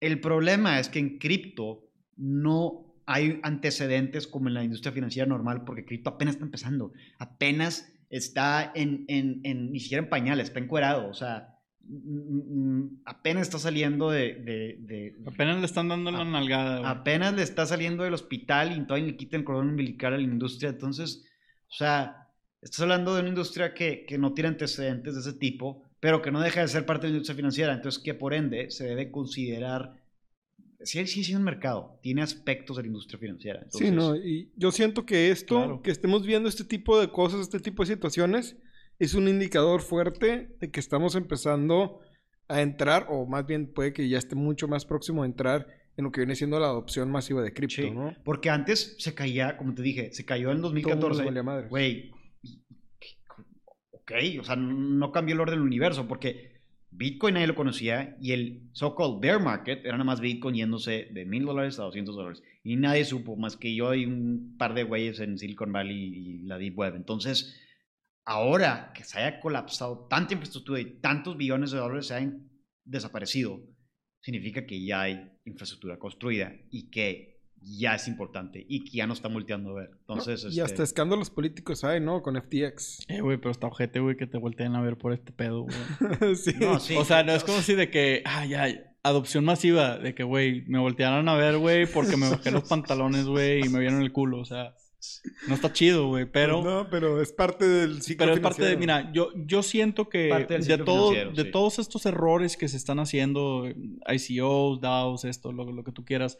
el 0.00 0.20
problema 0.20 0.78
es 0.78 0.90
que 0.90 0.98
en 0.98 1.18
cripto 1.18 1.88
no 2.16 2.89
hay 3.12 3.40
antecedentes 3.42 4.26
como 4.26 4.48
en 4.48 4.54
la 4.54 4.64
industria 4.64 4.92
financiera 4.92 5.26
normal, 5.28 5.64
porque 5.64 5.84
cripto 5.84 6.10
apenas 6.10 6.34
está 6.34 6.44
empezando, 6.44 6.92
apenas 7.18 7.92
está 8.08 8.72
en, 8.74 9.04
en, 9.08 9.40
en 9.44 9.72
ni 9.72 9.80
siquiera 9.80 10.02
en 10.04 10.08
pañales, 10.10 10.48
está 10.48 10.58
encuerado, 10.60 11.08
o 11.08 11.14
sea, 11.14 11.54
mm, 11.84 12.78
mm, 12.78 13.02
apenas 13.04 13.42
está 13.42 13.58
saliendo 13.58 14.10
de, 14.10 14.34
de- 14.34 14.76
de- 14.80 15.14
Apenas 15.26 15.58
le 15.58 15.66
están 15.66 15.88
dando 15.88 16.10
la 16.10 16.24
nalgada. 16.24 16.78
güey. 16.80 16.90
apenas 16.90 17.34
le 17.34 17.42
está 17.42 17.66
saliendo 17.66 18.04
del 18.04 18.14
hospital 18.14 18.76
y 18.76 18.84
todavía 18.86 19.08
le 19.08 19.16
quitan 19.16 19.40
el 19.40 19.44
cordón 19.44 19.68
umbilical 19.70 20.14
a 20.14 20.16
la 20.16 20.22
industria. 20.22 20.70
Entonces, 20.70 21.24
o 21.68 21.72
sea, 21.74 22.28
estás 22.62 22.80
hablando 22.80 23.14
de 23.14 23.20
una 23.20 23.28
industria 23.30 23.74
que, 23.74 24.04
que 24.06 24.18
no 24.18 24.32
tiene 24.34 24.48
antecedentes 24.48 25.14
de 25.14 25.20
ese 25.20 25.32
tipo, 25.34 25.84
pero 26.00 26.20
que 26.22 26.30
no 26.30 26.40
deja 26.40 26.60
de 26.62 26.68
ser 26.68 26.84
parte 26.86 27.06
de 27.06 27.12
la 27.12 27.16
industria 27.16 27.36
financiera. 27.36 27.72
Entonces, 27.74 28.02
que 28.02 28.14
por 28.14 28.34
ende 28.34 28.70
se 28.70 28.84
debe 28.86 29.10
considerar. 29.10 29.94
Sí, 30.82 31.06
sí, 31.06 31.24
sí, 31.24 31.34
un 31.34 31.42
mercado. 31.42 31.98
Tiene 32.02 32.22
aspectos 32.22 32.76
de 32.76 32.82
la 32.84 32.86
industria 32.88 33.18
financiera. 33.18 33.66
Sí, 33.68 33.86
Entonces, 33.88 33.92
no, 33.92 34.16
y 34.16 34.50
yo 34.56 34.72
siento 34.72 35.04
que 35.04 35.30
esto, 35.30 35.56
Claro. 35.56 35.82
que 35.82 35.90
estemos 35.90 36.24
viendo 36.26 36.48
este 36.48 36.64
tipo 36.64 36.98
de 37.00 37.10
cosas, 37.10 37.40
este 37.40 37.60
tipo 37.60 37.82
de 37.84 37.92
situaciones, 37.94 38.56
es 38.98 39.14
un 39.14 39.28
indicador 39.28 39.82
fuerte 39.82 40.56
de 40.58 40.70
que 40.70 40.80
estamos 40.80 41.14
empezando 41.16 42.00
a 42.48 42.62
entrar, 42.62 43.06
o 43.10 43.26
más 43.26 43.46
bien 43.46 43.72
puede 43.72 43.92
que 43.92 44.08
ya 44.08 44.18
esté 44.18 44.34
mucho 44.34 44.68
más 44.68 44.84
próximo 44.84 45.22
a 45.22 45.26
entrar 45.26 45.66
en 45.96 46.04
lo 46.04 46.12
que 46.12 46.20
viene 46.20 46.34
siendo 46.34 46.58
la 46.58 46.66
adopción 46.66 47.10
masiva 47.10 47.42
de 47.42 47.52
cripto, 47.52 47.82
Sí, 47.82 47.90
¿no? 47.90 48.14
porque 48.24 48.48
antes 48.50 48.96
se 48.98 49.14
caía, 49.14 49.56
como 49.56 49.74
te 49.74 49.82
dije, 49.82 50.12
se 50.12 50.24
cayó 50.24 50.50
en 50.50 50.58
Todo 50.62 50.68
el 50.68 50.74
mundo 50.82 50.90
2014. 50.90 51.24
valía 51.24 51.42
madres. 51.42 51.68
Güey, 51.70 52.10
ok, 53.92 54.12
o 54.40 54.44
sea, 54.44 54.56
no 54.56 55.12
cambió 55.12 55.34
el 55.34 55.40
orden 55.40 55.56
del 55.58 55.66
universo 55.66 56.06
porque 56.08 56.59
Bitcoin 56.92 57.34
nadie 57.34 57.46
lo 57.46 57.54
conocía 57.54 58.16
y 58.20 58.32
el 58.32 58.68
so-called 58.72 59.20
bear 59.20 59.40
market 59.40 59.80
era 59.84 59.92
nada 59.92 60.04
más 60.04 60.20
Bitcoin 60.20 60.56
yéndose 60.56 61.08
de 61.12 61.24
mil 61.24 61.44
dólares 61.44 61.78
a 61.78 61.84
200 61.84 62.14
dólares 62.14 62.42
y 62.64 62.76
nadie 62.76 63.04
supo 63.04 63.36
más 63.36 63.56
que 63.56 63.74
yo 63.74 63.94
y 63.94 64.06
un 64.06 64.56
par 64.58 64.74
de 64.74 64.82
güeyes 64.82 65.20
en 65.20 65.38
Silicon 65.38 65.72
Valley 65.72 65.96
y 65.96 66.38
la 66.42 66.58
Deep 66.58 66.76
Web. 66.76 66.96
Entonces, 66.96 67.56
ahora 68.24 68.92
que 68.94 69.04
se 69.04 69.18
haya 69.18 69.40
colapsado 69.40 70.06
tanta 70.08 70.34
infraestructura 70.34 70.80
y 70.80 71.00
tantos 71.00 71.36
billones 71.36 71.70
de 71.70 71.78
dólares 71.78 72.08
se 72.08 72.14
hayan 72.14 72.50
desaparecido, 72.84 73.60
significa 74.20 74.66
que 74.66 74.84
ya 74.84 75.02
hay 75.02 75.30
infraestructura 75.44 75.98
construida 75.98 76.52
y 76.70 76.90
que 76.90 77.29
ya 77.62 77.94
es 77.94 78.08
importante 78.08 78.64
y 78.68 78.84
que 78.84 78.96
ya 78.98 79.06
no 79.06 79.12
está 79.12 79.28
multeando 79.28 79.70
a 79.70 79.74
ver. 79.74 79.90
Entonces, 80.00 80.44
Y 80.44 80.60
hasta 80.60 80.74
este, 80.74 80.82
escándalos 80.84 81.30
políticos 81.30 81.84
hay, 81.84 82.00
¿no? 82.00 82.22
Con 82.22 82.40
FTX. 82.40 83.04
Eh, 83.08 83.20
güey, 83.20 83.36
pero 83.36 83.50
está 83.50 83.66
ojete, 83.66 84.00
güey, 84.00 84.16
que 84.16 84.26
te 84.26 84.38
volteen 84.38 84.74
a 84.74 84.80
ver 84.80 84.96
por 84.96 85.12
este 85.12 85.32
pedo, 85.32 85.62
güey. 85.62 86.34
sí. 86.36 86.54
no, 86.60 86.80
sí, 86.80 86.96
o 86.96 87.04
sea, 87.04 87.22
no 87.22 87.32
es 87.32 87.44
como 87.44 87.60
si 87.60 87.74
de 87.74 87.90
que, 87.90 88.22
ah, 88.24 88.46
ya, 88.46 88.68
adopción 89.02 89.44
masiva, 89.44 89.98
de 89.98 90.14
que, 90.14 90.22
güey, 90.22 90.62
me 90.66 90.78
voltearon 90.78 91.28
a 91.28 91.34
ver, 91.34 91.58
güey, 91.58 91.86
porque 91.86 92.16
me 92.16 92.28
bajé 92.30 92.50
los 92.50 92.68
pantalones, 92.68 93.26
güey, 93.26 93.64
y 93.64 93.68
me 93.68 93.78
vieron 93.80 94.02
el 94.02 94.12
culo, 94.12 94.40
o 94.40 94.44
sea, 94.44 94.74
no 95.48 95.54
está 95.54 95.72
chido, 95.72 96.08
güey, 96.08 96.26
pero... 96.26 96.62
No, 96.62 96.88
pero 96.90 97.20
es 97.22 97.32
parte 97.32 97.66
del 97.66 98.02
ciclo 98.02 98.26
Pero 98.26 98.34
es 98.34 98.40
parte 98.40 98.64
de, 98.64 98.76
mira, 98.76 99.10
yo, 99.12 99.30
yo 99.34 99.62
siento 99.62 100.08
que 100.08 100.46
de, 100.48 100.78
todo, 100.78 101.12
de 101.12 101.44
sí. 101.44 101.50
todos 101.50 101.78
estos 101.78 102.04
errores 102.06 102.56
que 102.56 102.68
se 102.68 102.76
están 102.76 103.00
haciendo, 103.00 103.66
ICOs, 103.66 104.80
DAOs, 104.80 105.24
esto, 105.24 105.52
lo, 105.52 105.70
lo 105.72 105.84
que 105.84 105.92
tú 105.92 106.04
quieras, 106.04 106.36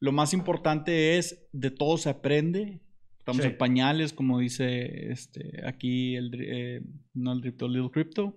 lo 0.00 0.12
más 0.12 0.32
importante 0.34 1.16
es 1.18 1.46
de 1.52 1.70
todo 1.70 1.96
se 1.98 2.10
aprende, 2.10 2.80
Estamos 3.18 3.40
Sí. 3.40 3.48
en 3.48 3.56
pañales, 3.56 4.12
como 4.12 4.38
dice 4.38 5.10
este, 5.10 5.62
aquí 5.66 6.14
el, 6.14 6.30
eh, 6.42 6.82
no 7.14 7.32
el 7.32 7.40
Crypto, 7.40 7.68
Little 7.68 7.90
Crypto. 7.90 8.36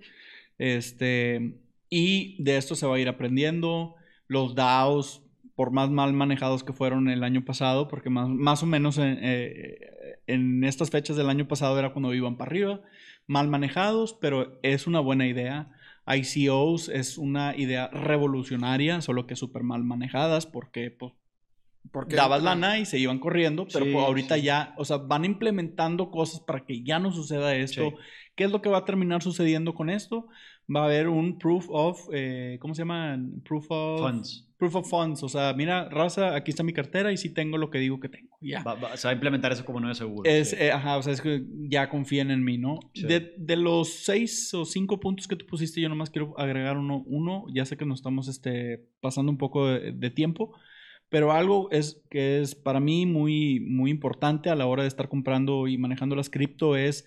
Este, 0.58 1.60
y 1.90 2.42
de 2.42 2.56
esto 2.56 2.74
se 2.76 2.88
va 2.88 2.96
a 2.96 3.00
ir 3.00 3.10
aprendiendo. 3.10 3.96
Los 4.28 4.56
DAOs, 4.56 5.24
por 5.56 5.72
más 5.72 5.90
mal 5.90 6.14
manejados 6.14 6.64
que 6.64 6.72
fueron 6.72 7.10
el 7.10 7.26
año 7.26 7.44
pasado, 7.44 7.90
porque 7.90 8.10
más, 8.10 8.30
más 8.30 8.64
o 8.64 8.66
menos 8.66 8.98
en, 8.98 9.18
eh, 9.22 9.78
en 10.26 10.64
estas 10.64 10.90
fechas 10.90 11.18
del 11.18 11.30
año 11.30 11.50
pasado 11.50 11.78
era 11.78 11.92
cuando 11.92 12.14
iban 12.14 12.38
para 12.38 12.50
arriba, 12.52 12.82
mal 13.26 13.50
manejados, 13.50 14.14
pero 14.22 14.58
es 14.64 14.88
una 14.88 15.02
buena 15.02 15.28
idea. 15.28 15.70
ICOs 16.08 16.88
es 16.88 17.18
una 17.18 17.58
idea 17.58 17.90
revolucionaria, 17.90 19.02
solo 19.02 19.28
que 19.28 19.36
súper 19.36 19.64
mal 19.64 19.84
manejadas, 19.84 20.46
porque 20.46 20.92
pues, 20.92 21.12
Porque 21.92 22.16
dabas 22.16 22.44
lana 22.44 22.80
y 22.80 22.86
se 22.86 22.98
iban 23.00 23.20
corriendo, 23.20 23.68
pero 23.72 23.86
Sí, 23.86 23.92
pues, 23.94 24.06
ahorita 24.06 24.36
sí. 24.36 24.42
ya, 24.44 24.74
o 24.78 24.86
sea, 24.86 24.98
van 24.98 25.26
implementando 25.26 26.12
cosas 26.12 26.40
para 26.42 26.66
que 26.66 26.84
ya 26.84 27.00
no 27.00 27.12
suceda 27.12 27.56
esto. 27.56 27.90
Sí. 27.90 27.96
¿Qué 28.36 28.44
es 28.44 28.52
lo 28.52 28.62
que 28.62 28.70
va 28.70 28.80
a 28.80 28.86
terminar 28.86 29.24
sucediendo 29.24 29.74
con 29.74 29.90
esto? 29.90 30.28
Va 30.74 30.82
a 30.82 30.86
haber 30.86 31.08
un 31.08 31.38
proof 31.40 31.66
of, 31.70 32.08
eh, 32.14 32.58
¿cómo 32.60 32.76
se 32.76 32.82
llama? 32.82 33.18
Proof 33.46 33.66
of 33.70 34.02
Funds. 34.02 34.44
Proof 34.58 34.76
of 34.76 34.90
funds. 34.90 35.24
O 35.24 35.30
sea, 35.30 35.54
mira, 35.54 35.88
raza, 35.90 36.36
aquí 36.36 36.50
está 36.52 36.62
mi 36.64 36.74
cartera 36.74 37.12
y 37.12 37.18
sí 37.18 37.30
tengo 37.30 37.58
lo 37.58 37.70
que 37.70 37.78
digo 37.78 38.00
que 38.00 38.10
tengo. 38.10 38.36
Ya. 38.42 38.64
Va- 38.64 38.74
va- 38.76 38.98
se 38.98 39.08
va 39.08 39.12
a 39.12 39.14
implementar 39.14 39.52
eso 39.52 39.64
como 39.64 39.80
no 39.80 39.90
es 39.90 39.98
seguro. 39.98 40.30
Es, 40.30 40.52
eh, 40.54 40.72
ajá, 40.72 40.98
o 40.98 41.04
sea, 41.04 41.14
es 41.14 41.22
que 41.22 41.44
ya 41.70 41.90
confíen 41.90 42.32
en 42.32 42.44
mí, 42.44 42.58
¿no? 42.58 42.80
De, 42.94 43.34
de 43.38 43.56
los 43.56 43.90
seis 44.04 44.52
o 44.56 44.66
cinco 44.66 45.00
puntos 45.00 45.28
que 45.28 45.36
tú 45.36 45.46
pusiste, 45.46 45.80
yo 45.80 45.90
nomás 45.90 46.10
quiero 46.10 46.34
agregar 46.40 46.78
uno. 46.78 47.04
uno. 47.06 47.46
Ya 47.54 47.66
sé 47.66 47.78
que 47.78 47.86
nos 47.86 48.00
estamos 48.00 48.28
este, 48.28 48.84
pasando 49.00 49.32
un 49.32 49.38
poco 49.38 49.68
de, 49.68 49.92
de 49.94 50.10
tiempo, 50.10 50.54
pero 51.10 51.32
algo 51.32 51.70
es 51.72 52.02
que 52.10 52.42
es 52.42 52.56
para 52.56 52.80
mí 52.80 53.06
muy, 53.06 53.60
muy 53.60 53.92
importante 53.92 54.50
a 54.50 54.56
la 54.56 54.66
hora 54.66 54.84
de 54.84 54.90
estar 54.90 55.10
comprando 55.10 55.68
y 55.68 55.78
manejando 55.78 56.16
las 56.16 56.30
cripto 56.30 56.76
es, 56.76 57.06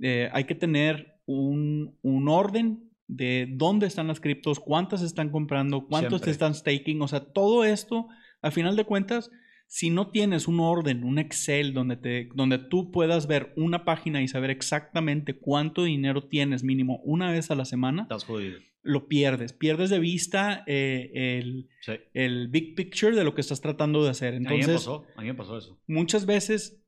eh, 0.00 0.28
hay 0.32 0.44
que 0.44 0.54
tener 0.54 1.14
un, 1.26 1.96
un 2.02 2.28
orden 2.28 2.90
de 3.06 3.48
dónde 3.50 3.86
están 3.86 4.06
las 4.06 4.20
criptos, 4.20 4.60
cuántas 4.60 5.02
están 5.02 5.30
comprando, 5.30 5.86
cuántos 5.86 6.20
Siempre. 6.20 6.30
están 6.30 6.54
staking, 6.54 7.00
o 7.00 7.08
sea, 7.08 7.20
todo 7.20 7.64
esto, 7.64 8.06
al 8.42 8.52
final 8.52 8.76
de 8.76 8.84
cuentas, 8.84 9.30
si 9.66 9.90
no 9.90 10.10
tienes 10.10 10.46
un 10.46 10.60
orden, 10.60 11.04
un 11.04 11.18
Excel 11.18 11.74
donde, 11.74 11.96
te, 11.96 12.28
donde 12.34 12.58
tú 12.58 12.90
puedas 12.90 13.26
ver 13.26 13.52
una 13.56 13.84
página 13.84 14.22
y 14.22 14.28
saber 14.28 14.50
exactamente 14.50 15.38
cuánto 15.38 15.84
dinero 15.84 16.24
tienes 16.24 16.62
mínimo 16.62 17.00
una 17.04 17.30
vez 17.30 17.50
a 17.50 17.54
la 17.54 17.64
semana, 17.64 18.02
Estás 18.02 18.24
jodido. 18.24 18.60
Lo 18.82 19.08
pierdes. 19.08 19.52
Pierdes 19.52 19.90
de 19.90 19.98
vista 19.98 20.64
eh, 20.66 21.10
el, 21.40 21.68
Sí. 21.80 21.92
el 22.14 22.48
big 22.48 22.74
picture 22.74 23.14
de 23.14 23.24
lo 23.24 23.34
que 23.34 23.40
estás 23.40 23.60
tratando 23.60 24.04
de 24.04 24.10
hacer. 24.10 24.34
a 24.34 24.38
mí 24.38 24.44
me 24.46 24.54
Entonces, 24.54 24.76
pasó. 24.76 25.06
A 25.16 25.20
mí 25.22 25.26
me 25.28 25.34
pasó 25.34 25.58
eso. 25.58 25.78
muchas 25.86 26.26
veces 26.26 26.82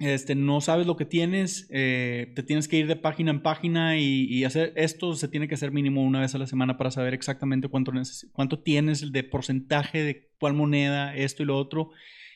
este, 0.00 0.36
no 0.36 0.60
sabes 0.60 0.86
lo 0.86 0.96
que 0.96 1.04
tienes, 1.04 1.66
eh, 1.72 2.32
te 2.36 2.44
tienes 2.44 2.68
que 2.68 2.76
ir 2.78 2.86
de 2.86 2.94
página 2.94 3.32
en 3.32 3.42
página 3.42 3.98
y, 3.98 4.26
y 4.32 4.44
hacer 4.44 4.72
esto 4.76 5.12
se 5.14 5.26
tiene 5.26 5.48
que 5.48 5.54
hacer 5.56 5.72
mínimo 5.72 6.04
una 6.04 6.20
vez 6.20 6.34
a 6.36 6.38
la 6.38 6.46
semana 6.46 6.78
para 6.78 6.92
saber 6.92 7.14
exactamente 7.14 7.66
cuánto, 7.68 7.90
cuánto 8.32 8.60
tienes 8.60 9.10
de 9.10 9.24
porcentaje 9.24 10.04
de 10.04 10.30
cuál 10.38 10.54
moneda, 10.54 11.16
esto 11.16 11.42
y 11.42 11.46
lo 11.46 11.58
otro. 11.58 11.90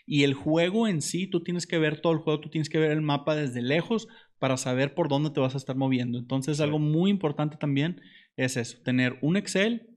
Y 0.04 0.24
el 0.24 0.34
juego 0.34 0.88
en 0.88 1.00
sí, 1.00 1.28
tú 1.28 1.44
tienes 1.44 1.68
que 1.68 1.78
ver 1.78 2.00
todo 2.00 2.12
el 2.12 2.18
juego, 2.18 2.40
tú 2.40 2.50
tienes 2.50 2.68
que 2.68 2.78
ver 2.78 2.90
el 2.90 3.00
mapa 3.02 3.36
desde 3.36 3.62
lejos 3.62 4.08
para 4.40 4.56
saber 4.56 4.94
por 4.94 5.08
dónde 5.08 5.30
te 5.30 5.38
vas 5.38 5.54
a 5.54 5.58
estar 5.58 5.76
moviendo. 5.76 6.18
Entonces, 6.18 6.60
algo 6.60 6.80
muy 6.80 7.08
importante 7.12 7.56
también 7.56 8.00
es 8.36 8.56
eso, 8.56 8.78
tener 8.84 9.18
un 9.22 9.36
Excel 9.36 9.88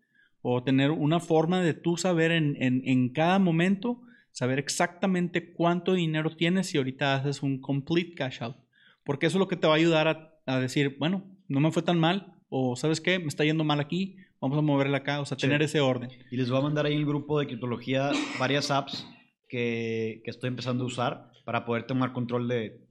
o 0.42 0.64
tener 0.64 0.92
una 0.92 1.20
forma 1.20 1.62
de 1.62 1.74
tú 1.74 1.98
saber 1.98 2.32
en, 2.32 2.56
en, 2.62 2.82
en 2.86 3.10
cada 3.10 3.40
momento, 3.40 4.02
saber 4.32 4.60
exactamente 4.60 5.54
cuánto 5.54 5.94
dinero 5.94 6.36
tienes 6.36 6.74
y 6.74 6.78
ahorita 6.78 7.16
haces 7.16 7.42
un 7.42 7.60
complete 7.62 8.14
cash 8.16 8.42
out. 8.44 8.58
Porque 9.04 9.26
eso 9.28 9.38
es 9.38 9.40
lo 9.40 9.48
que 9.48 9.56
te 9.56 9.66
va 9.68 9.74
a 9.74 9.78
ayudar 9.78 10.08
a, 10.08 10.34
a 10.46 10.60
decir, 10.60 10.98
bueno, 11.00 11.24
no 11.48 11.60
me 11.60 11.72
fue 11.72 11.82
tan 11.84 12.00
mal, 12.00 12.34
o 12.50 12.76
sabes 12.76 13.02
qué, 13.02 13.18
me 13.20 13.28
está 13.28 13.44
yendo 13.44 13.64
mal 13.64 13.80
aquí, 13.80 14.18
vamos 14.40 14.58
a 14.58 14.62
moverle 14.62 14.98
acá, 14.98 15.20
o 15.22 15.26
sea, 15.26 15.38
Sí. 15.38 15.48
tener 15.48 15.62
ese 15.64 15.80
orden. 15.80 16.10
Y 16.30 16.38
les 16.38 16.50
voy 16.50 16.60
a 16.60 16.64
mandar 16.64 16.86
ahí 16.86 16.94
en 16.94 17.00
el 17.00 17.06
grupo 17.06 17.40
de 17.40 17.48
criptología 17.48 18.12
varias 18.40 18.70
apps 18.72 19.08
que, 19.48 20.22
que 20.24 20.30
estoy 20.32 20.50
empezando 20.50 20.84
a 20.84 20.88
usar 20.88 21.32
para 21.46 21.66
poder 21.66 21.84
tomar 21.88 22.14
control 22.14 22.48
de 22.48 22.82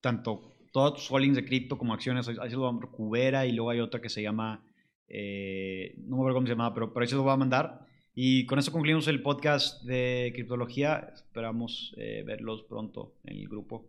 tanto 0.00 0.52
todos 0.72 0.94
tus 0.94 1.10
holdings 1.10 1.36
de 1.36 1.44
cripto 1.44 1.76
como 1.78 1.92
acciones. 1.94 2.28
Ahí 2.28 2.50
se 2.50 2.56
lo 2.56 2.62
mandar, 2.62 2.90
Cubera 2.92 3.46
y 3.46 3.52
luego 3.52 3.70
hay 3.70 3.80
otra 3.80 4.00
que 4.00 4.08
se 4.08 4.22
llama, 4.22 4.62
eh, 5.10 5.94
no 5.98 6.16
me 6.16 6.22
acuerdo 6.22 6.36
cómo 6.36 6.46
se 6.46 6.52
llama, 6.52 6.72
pero, 6.72 6.92
pero 6.92 7.02
ahí 7.02 7.08
se 7.08 7.16
lo 7.16 7.22
voy 7.22 7.32
a 7.32 7.36
mandar. 7.36 7.86
Y 8.14 8.46
con 8.46 8.58
eso 8.58 8.72
concluimos 8.72 9.08
el 9.08 9.22
podcast 9.22 9.82
de 9.84 10.30
criptología. 10.34 11.10
Esperamos 11.14 11.94
eh, 11.96 12.22
verlos 12.26 12.62
pronto 12.62 13.14
en 13.24 13.38
el 13.38 13.48
grupo. 13.48 13.86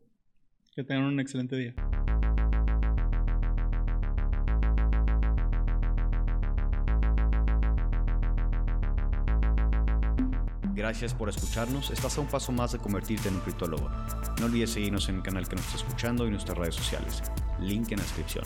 Que 0.76 0.84
tengan 0.84 1.06
un 1.06 1.20
excelente 1.20 1.56
día. 1.56 1.76
Gracias 10.74 11.14
por 11.14 11.30
escucharnos. 11.30 11.92
Estás 11.92 12.18
a 12.18 12.22
un 12.22 12.28
paso 12.28 12.52
más 12.52 12.72
de 12.72 12.80
convertirte 12.80 13.28
en 13.28 13.36
un 13.36 13.42
criptólogo. 13.42 13.90
No 14.40 14.46
olvides 14.46 14.72
seguirnos 14.72 15.10
en 15.10 15.18
el 15.18 15.22
canal 15.22 15.48
que 15.48 15.56
nos 15.56 15.66
está 15.66 15.78
escuchando 15.78 16.26
y 16.26 16.32
nuestras 16.32 16.58
redes 16.58 16.76
sociales. 16.76 17.22
Link 17.60 17.92
en 17.92 17.98
la 17.98 18.04
descripción. 18.04 18.46